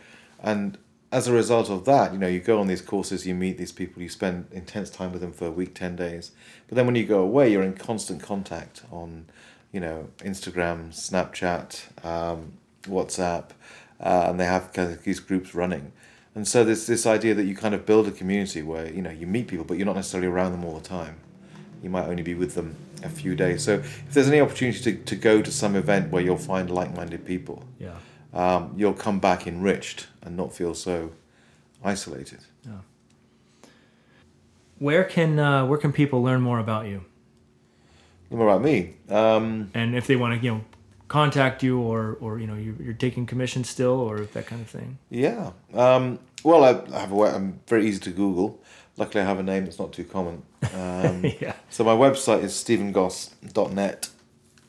And 0.44 0.78
as 1.12 1.28
a 1.28 1.34
result 1.34 1.70
of 1.70 1.86
that, 1.86 2.14
you 2.14 2.20
know, 2.20 2.28
you 2.28 2.40
go 2.40 2.60
on 2.60 2.68
these 2.68 2.82
courses, 2.82 3.28
you 3.28 3.36
meet 3.36 3.58
these 3.58 3.72
people, 3.72 4.02
you 4.02 4.10
spend 4.10 4.48
intense 4.52 4.90
time 4.90 5.12
with 5.12 5.22
them 5.22 5.34
for 5.34 5.46
a 5.46 5.52
week, 5.52 5.74
10 5.74 5.96
days. 5.96 6.32
But 6.68 6.76
then 6.76 6.86
when 6.86 6.96
you 6.96 7.06
go 7.06 7.22
away, 7.22 7.52
you're 7.52 7.64
in 7.64 7.74
constant 7.74 8.22
contact 8.22 8.84
on, 8.92 9.26
you 9.72 9.80
know, 9.80 10.10
Instagram, 10.20 10.90
Snapchat, 10.90 12.06
um, 12.06 12.54
WhatsApp, 12.84 13.50
uh, 14.00 14.28
and 14.30 14.40
they 14.40 14.46
have 14.46 14.72
kind 14.74 14.92
of 14.92 15.04
these 15.04 15.20
groups 15.20 15.54
running. 15.54 15.92
And 16.34 16.48
so 16.48 16.64
there's 16.64 16.88
this 16.88 17.06
idea 17.06 17.34
that 17.34 17.44
you 17.44 17.56
kind 17.56 17.76
of 17.76 17.86
build 17.86 18.08
a 18.08 18.12
community 18.12 18.62
where, 18.62 18.90
you 18.90 19.02
know, 19.02 19.10
you 19.12 19.28
meet 19.28 19.50
people, 19.50 19.66
but 19.66 19.78
you're 19.78 19.86
not 19.86 19.98
necessarily 19.98 20.30
around 20.30 20.54
them 20.54 20.64
all 20.64 20.76
the 20.76 20.88
time 20.88 21.18
you 21.82 21.90
might 21.90 22.08
only 22.08 22.24
be 22.24 22.36
with 22.36 22.56
them 22.56 22.76
a 23.04 23.10
few 23.10 23.36
days. 23.36 23.64
So 23.64 23.74
if 23.74 24.14
there's 24.14 24.28
any 24.28 24.40
opportunity 24.40 24.80
to, 24.80 25.04
to 25.04 25.16
go 25.16 25.42
to 25.42 25.52
some 25.52 25.76
event 25.76 26.12
where 26.12 26.22
you'll 26.22 26.38
find 26.38 26.70
like-minded 26.70 27.26
people, 27.26 27.64
yeah. 27.80 27.96
Um, 28.34 28.74
you'll 28.78 28.94
come 28.94 29.20
back 29.20 29.46
enriched 29.48 30.08
and 30.22 30.36
not 30.38 30.54
feel 30.54 30.74
so 30.74 31.12
isolated. 31.84 32.40
Where 34.80 35.04
can 35.04 35.38
uh, 35.38 35.66
where 35.66 35.78
can 35.78 35.94
people 35.94 36.24
learn 36.24 36.42
more 36.42 36.60
about 36.60 36.88
you? 36.88 37.04
More 38.32 38.48
about 38.48 38.64
me. 38.64 38.96
Um, 39.10 39.70
And 39.74 39.96
if 39.96 40.08
they 40.08 40.16
want 40.16 40.40
to, 40.40 40.44
you 40.46 40.52
know, 40.54 40.62
contact 41.08 41.62
you 41.62 41.80
or 41.80 42.18
or 42.20 42.40
you 42.40 42.48
know 42.48 42.56
you're, 42.56 42.76
you're 42.82 42.94
taking 42.94 43.26
commissions 43.28 43.70
still 43.70 44.00
or 44.00 44.22
that 44.34 44.48
kind 44.48 44.62
of 44.62 44.68
thing. 44.70 44.98
yeah. 45.10 45.52
Um, 45.74 46.18
well, 46.44 46.64
I, 46.64 46.82
I 46.96 47.00
have 47.02 47.12
a, 47.12 47.22
I'm 47.22 47.60
very 47.68 47.86
easy 47.88 48.00
to 48.00 48.10
Google. 48.12 48.60
Luckily, 48.98 49.22
I 49.24 49.28
have 49.28 49.38
a 49.40 49.44
name 49.44 49.66
that's 49.66 49.78
not 49.78 49.94
too 49.94 50.04
common. 50.04 50.42
Um, 50.74 51.26
yeah. 51.42 51.54
So 51.70 51.84
my 51.84 51.94
website 51.96 52.42
is 52.44 52.54
stephengoss.net, 52.54 54.10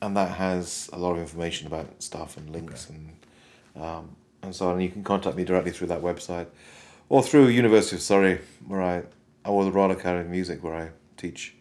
and 0.03 0.17
that 0.17 0.33
has 0.33 0.91
a 0.93 0.99
lot 0.99 1.13
of 1.13 1.19
information 1.19 1.67
about 1.67 2.03
stuff 2.03 2.37
and 2.37 2.51
links 2.51 2.91
and 2.91 3.17
um, 3.77 4.17
and 4.43 4.55
so 4.55 4.67
on. 4.69 4.75
And 4.75 4.83
you 4.83 4.89
can 4.89 5.05
contact 5.05 5.37
me 5.37 5.45
directly 5.45 5.73
through 5.73 5.89
that 5.89 6.03
website, 6.03 6.47
or 7.09 7.23
through 7.23 7.49
University 7.49 7.97
of 7.97 8.03
Surrey, 8.03 8.41
where 8.67 8.83
I 8.83 9.03
or 9.45 9.65
the 9.65 9.73
Royal 9.73 9.91
Academy 9.91 10.25
of 10.25 10.31
Music, 10.31 10.63
where 10.63 10.75
I 10.75 10.91
teach. 11.17 11.55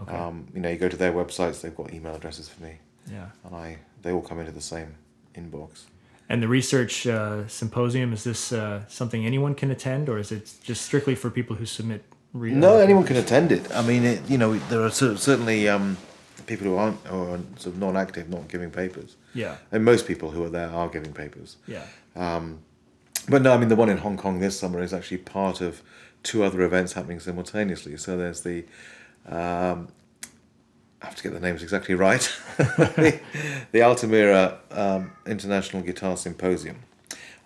Okay. 0.00 0.16
Um, 0.16 0.46
you 0.54 0.60
know, 0.60 0.70
you 0.70 0.76
go 0.76 0.88
to 0.88 0.96
their 0.96 1.12
websites; 1.12 1.60
they've 1.60 1.74
got 1.74 1.92
email 1.92 2.14
addresses 2.14 2.48
for 2.48 2.62
me, 2.62 2.78
yeah. 3.10 3.26
and 3.44 3.54
I 3.54 3.78
they 4.02 4.12
all 4.12 4.22
come 4.22 4.40
into 4.40 4.52
the 4.52 4.60
same 4.60 4.94
inbox. 5.34 5.84
And 6.28 6.40
the 6.40 6.48
research 6.48 7.06
uh, 7.06 7.48
symposium 7.48 8.12
is 8.12 8.22
this 8.22 8.52
uh, 8.52 8.86
something 8.88 9.26
anyone 9.26 9.54
can 9.54 9.70
attend, 9.70 10.08
or 10.08 10.18
is 10.18 10.30
it 10.30 10.54
just 10.62 10.82
strictly 10.82 11.14
for 11.14 11.28
people 11.28 11.56
who 11.56 11.66
submit? 11.66 12.04
Re- 12.32 12.52
No, 12.52 12.78
anyone 12.78 13.04
can 13.04 13.16
attend 13.16 13.50
it. 13.50 13.68
I 13.74 13.82
mean, 13.82 14.04
it, 14.04 14.20
you 14.30 14.38
know, 14.38 14.54
there 14.70 14.82
are 14.82 14.90
certainly 14.90 15.68
um, 15.68 15.96
people 16.46 16.66
who 16.68 16.76
aren't 16.76 16.98
or 17.10 17.30
are 17.30 17.40
sort 17.56 17.74
of 17.74 17.78
non-active, 17.78 18.28
not 18.28 18.46
giving 18.46 18.70
papers, 18.70 19.16
Yeah. 19.34 19.56
and 19.72 19.84
most 19.84 20.06
people 20.06 20.30
who 20.32 20.42
are 20.44 20.48
there 20.50 20.68
are 20.70 20.88
giving 20.88 21.12
papers. 21.12 21.56
Yeah. 21.66 21.84
But 23.28 23.42
no, 23.42 23.52
I 23.52 23.58
mean 23.58 23.68
the 23.68 23.76
one 23.76 23.88
in 23.90 23.98
Hong 23.98 24.16
Kong 24.16 24.40
this 24.40 24.58
summer 24.58 24.82
is 24.82 24.92
actually 24.92 25.18
part 25.18 25.60
of 25.60 25.82
two 26.22 26.42
other 26.42 26.62
events 26.62 26.94
happening 26.94 27.20
simultaneously. 27.20 27.96
So 27.96 28.16
there's 28.16 28.40
the, 28.42 28.64
um, 29.26 29.88
I 31.02 31.06
have 31.06 31.16
to 31.16 31.22
get 31.22 31.32
the 31.32 31.40
names 31.40 31.62
exactly 31.62 31.94
right, 31.94 32.20
the, 32.56 33.20
the 33.72 33.82
Altamira 33.82 34.58
um, 34.70 35.12
International 35.26 35.82
Guitar 35.82 36.16
Symposium, 36.16 36.76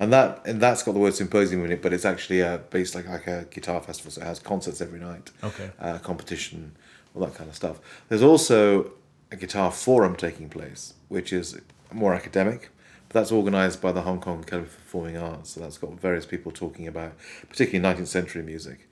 and 0.01 0.12
that 0.12 0.43
and 0.47 0.61
that's 0.61 0.82
got 0.82 0.93
the 0.93 1.01
word 1.01 1.14
symposium 1.14 1.64
in 1.64 1.72
it, 1.72 1.82
but 1.82 1.93
it's 1.93 2.05
actually 2.05 2.43
uh, 2.43 2.59
based 2.70 2.95
like 2.95 3.07
like 3.09 3.26
a 3.26 3.47
guitar 3.51 3.80
festival. 3.80 4.11
So 4.11 4.22
it 4.22 4.24
has 4.24 4.39
concerts 4.41 4.80
every 4.80 5.01
night, 5.01 5.30
Okay. 5.43 5.70
uh, 5.78 5.99
competition, 5.99 6.72
all 7.14 7.22
that 7.26 7.35
kind 7.35 7.49
of 7.51 7.57
stuff. 7.57 7.78
There's 8.09 8.22
also 8.22 8.93
a 9.30 9.37
guitar 9.37 9.70
forum 9.70 10.16
taking 10.16 10.49
place, 10.49 10.95
which 11.09 11.32
is 11.32 11.59
more 11.93 12.14
academic, 12.14 12.70
but 13.09 13.14
that's 13.20 13.32
organised 13.32 13.80
by 13.80 13.93
the 13.93 14.03
Hong 14.03 14.20
Kong 14.20 14.41
Academy 14.41 14.66
of 14.68 14.74
Performing 14.74 15.16
Arts. 15.16 15.51
So 15.51 15.61
that's 15.61 15.78
got 15.78 15.93
various 16.01 16.26
people 16.26 16.53
talking 16.53 16.87
about, 16.89 17.12
particularly 17.49 17.97
19th 17.97 18.07
century 18.09 18.43
music. 18.43 18.89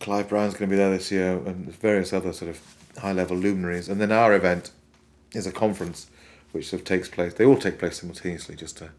Clive 0.00 0.28
Brown's 0.28 0.54
going 0.54 0.68
to 0.70 0.74
be 0.74 0.76
there 0.76 0.90
this 0.90 1.10
year, 1.10 1.32
and 1.38 1.72
various 1.74 2.12
other 2.12 2.32
sort 2.32 2.50
of 2.50 2.60
high 2.98 3.12
level 3.12 3.36
luminaries. 3.36 3.88
And 3.88 4.00
then 4.00 4.12
our 4.12 4.34
event 4.34 4.70
is 5.32 5.46
a 5.46 5.52
conference, 5.52 6.08
which 6.52 6.68
sort 6.68 6.82
of 6.82 6.86
takes 6.86 7.08
place. 7.08 7.34
They 7.34 7.44
all 7.44 7.56
take 7.58 7.78
place 7.78 8.00
simultaneously, 8.00 8.54
just 8.56 8.78
to 8.78 8.90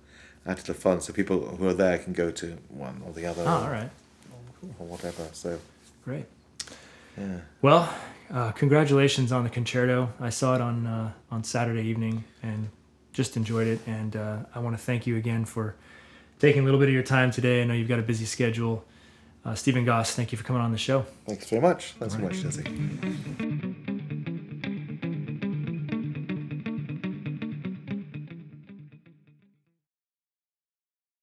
add 0.46 0.58
to 0.58 0.68
the 0.68 0.74
fun. 0.74 1.02
So 1.02 1.14
people 1.14 1.56
who 1.56 1.68
are 1.68 1.74
there 1.74 1.98
can 2.00 2.14
go 2.14 2.32
to 2.32 2.58
one 2.70 3.02
or 3.06 3.14
the 3.14 3.26
other, 3.26 3.44
Oh, 3.44 3.46
or, 3.46 3.50
all 3.66 3.70
right. 3.70 3.90
or 4.80 4.86
whatever. 4.88 5.28
So 5.32 5.60
Great. 6.04 6.26
Yeah. 7.20 7.40
Well, 7.62 7.94
uh, 8.32 8.52
congratulations 8.52 9.32
on 9.32 9.44
the 9.44 9.50
concerto. 9.50 10.12
I 10.20 10.30
saw 10.30 10.56
it 10.56 10.62
on 10.62 10.88
uh, 10.88 11.12
on 11.32 11.44
Saturday 11.44 11.84
evening 11.84 12.24
and 12.42 12.70
just 13.12 13.36
enjoyed 13.36 13.68
it. 13.68 13.80
And 13.88 14.16
uh, 14.16 14.38
I 14.54 14.60
want 14.60 14.78
to 14.78 14.84
thank 14.84 15.06
you 15.08 15.18
again 15.18 15.46
for 15.46 15.76
taking 16.40 16.62
a 16.62 16.66
little 16.66 16.80
bit 16.80 16.88
of 16.88 16.94
your 16.94 17.04
time 17.04 17.32
today. 17.32 17.62
I 17.62 17.66
know 17.66 17.74
you've 17.74 17.90
got 17.90 18.00
a 18.00 18.04
busy 18.04 18.26
schedule. 18.26 18.86
Uh, 19.44 19.56
Stephen 19.56 19.86
Goss, 19.86 20.16
thank 20.16 20.32
you 20.32 20.38
for 20.38 20.44
coming 20.44 20.62
on 20.62 20.72
the 20.72 20.78
show. 20.78 21.06
Thanks 21.26 21.50
very 21.50 21.62
much. 21.62 21.94
Thanks 21.94 22.16
so 22.16 22.22
much, 22.22 22.42
Jesse. 22.42 23.66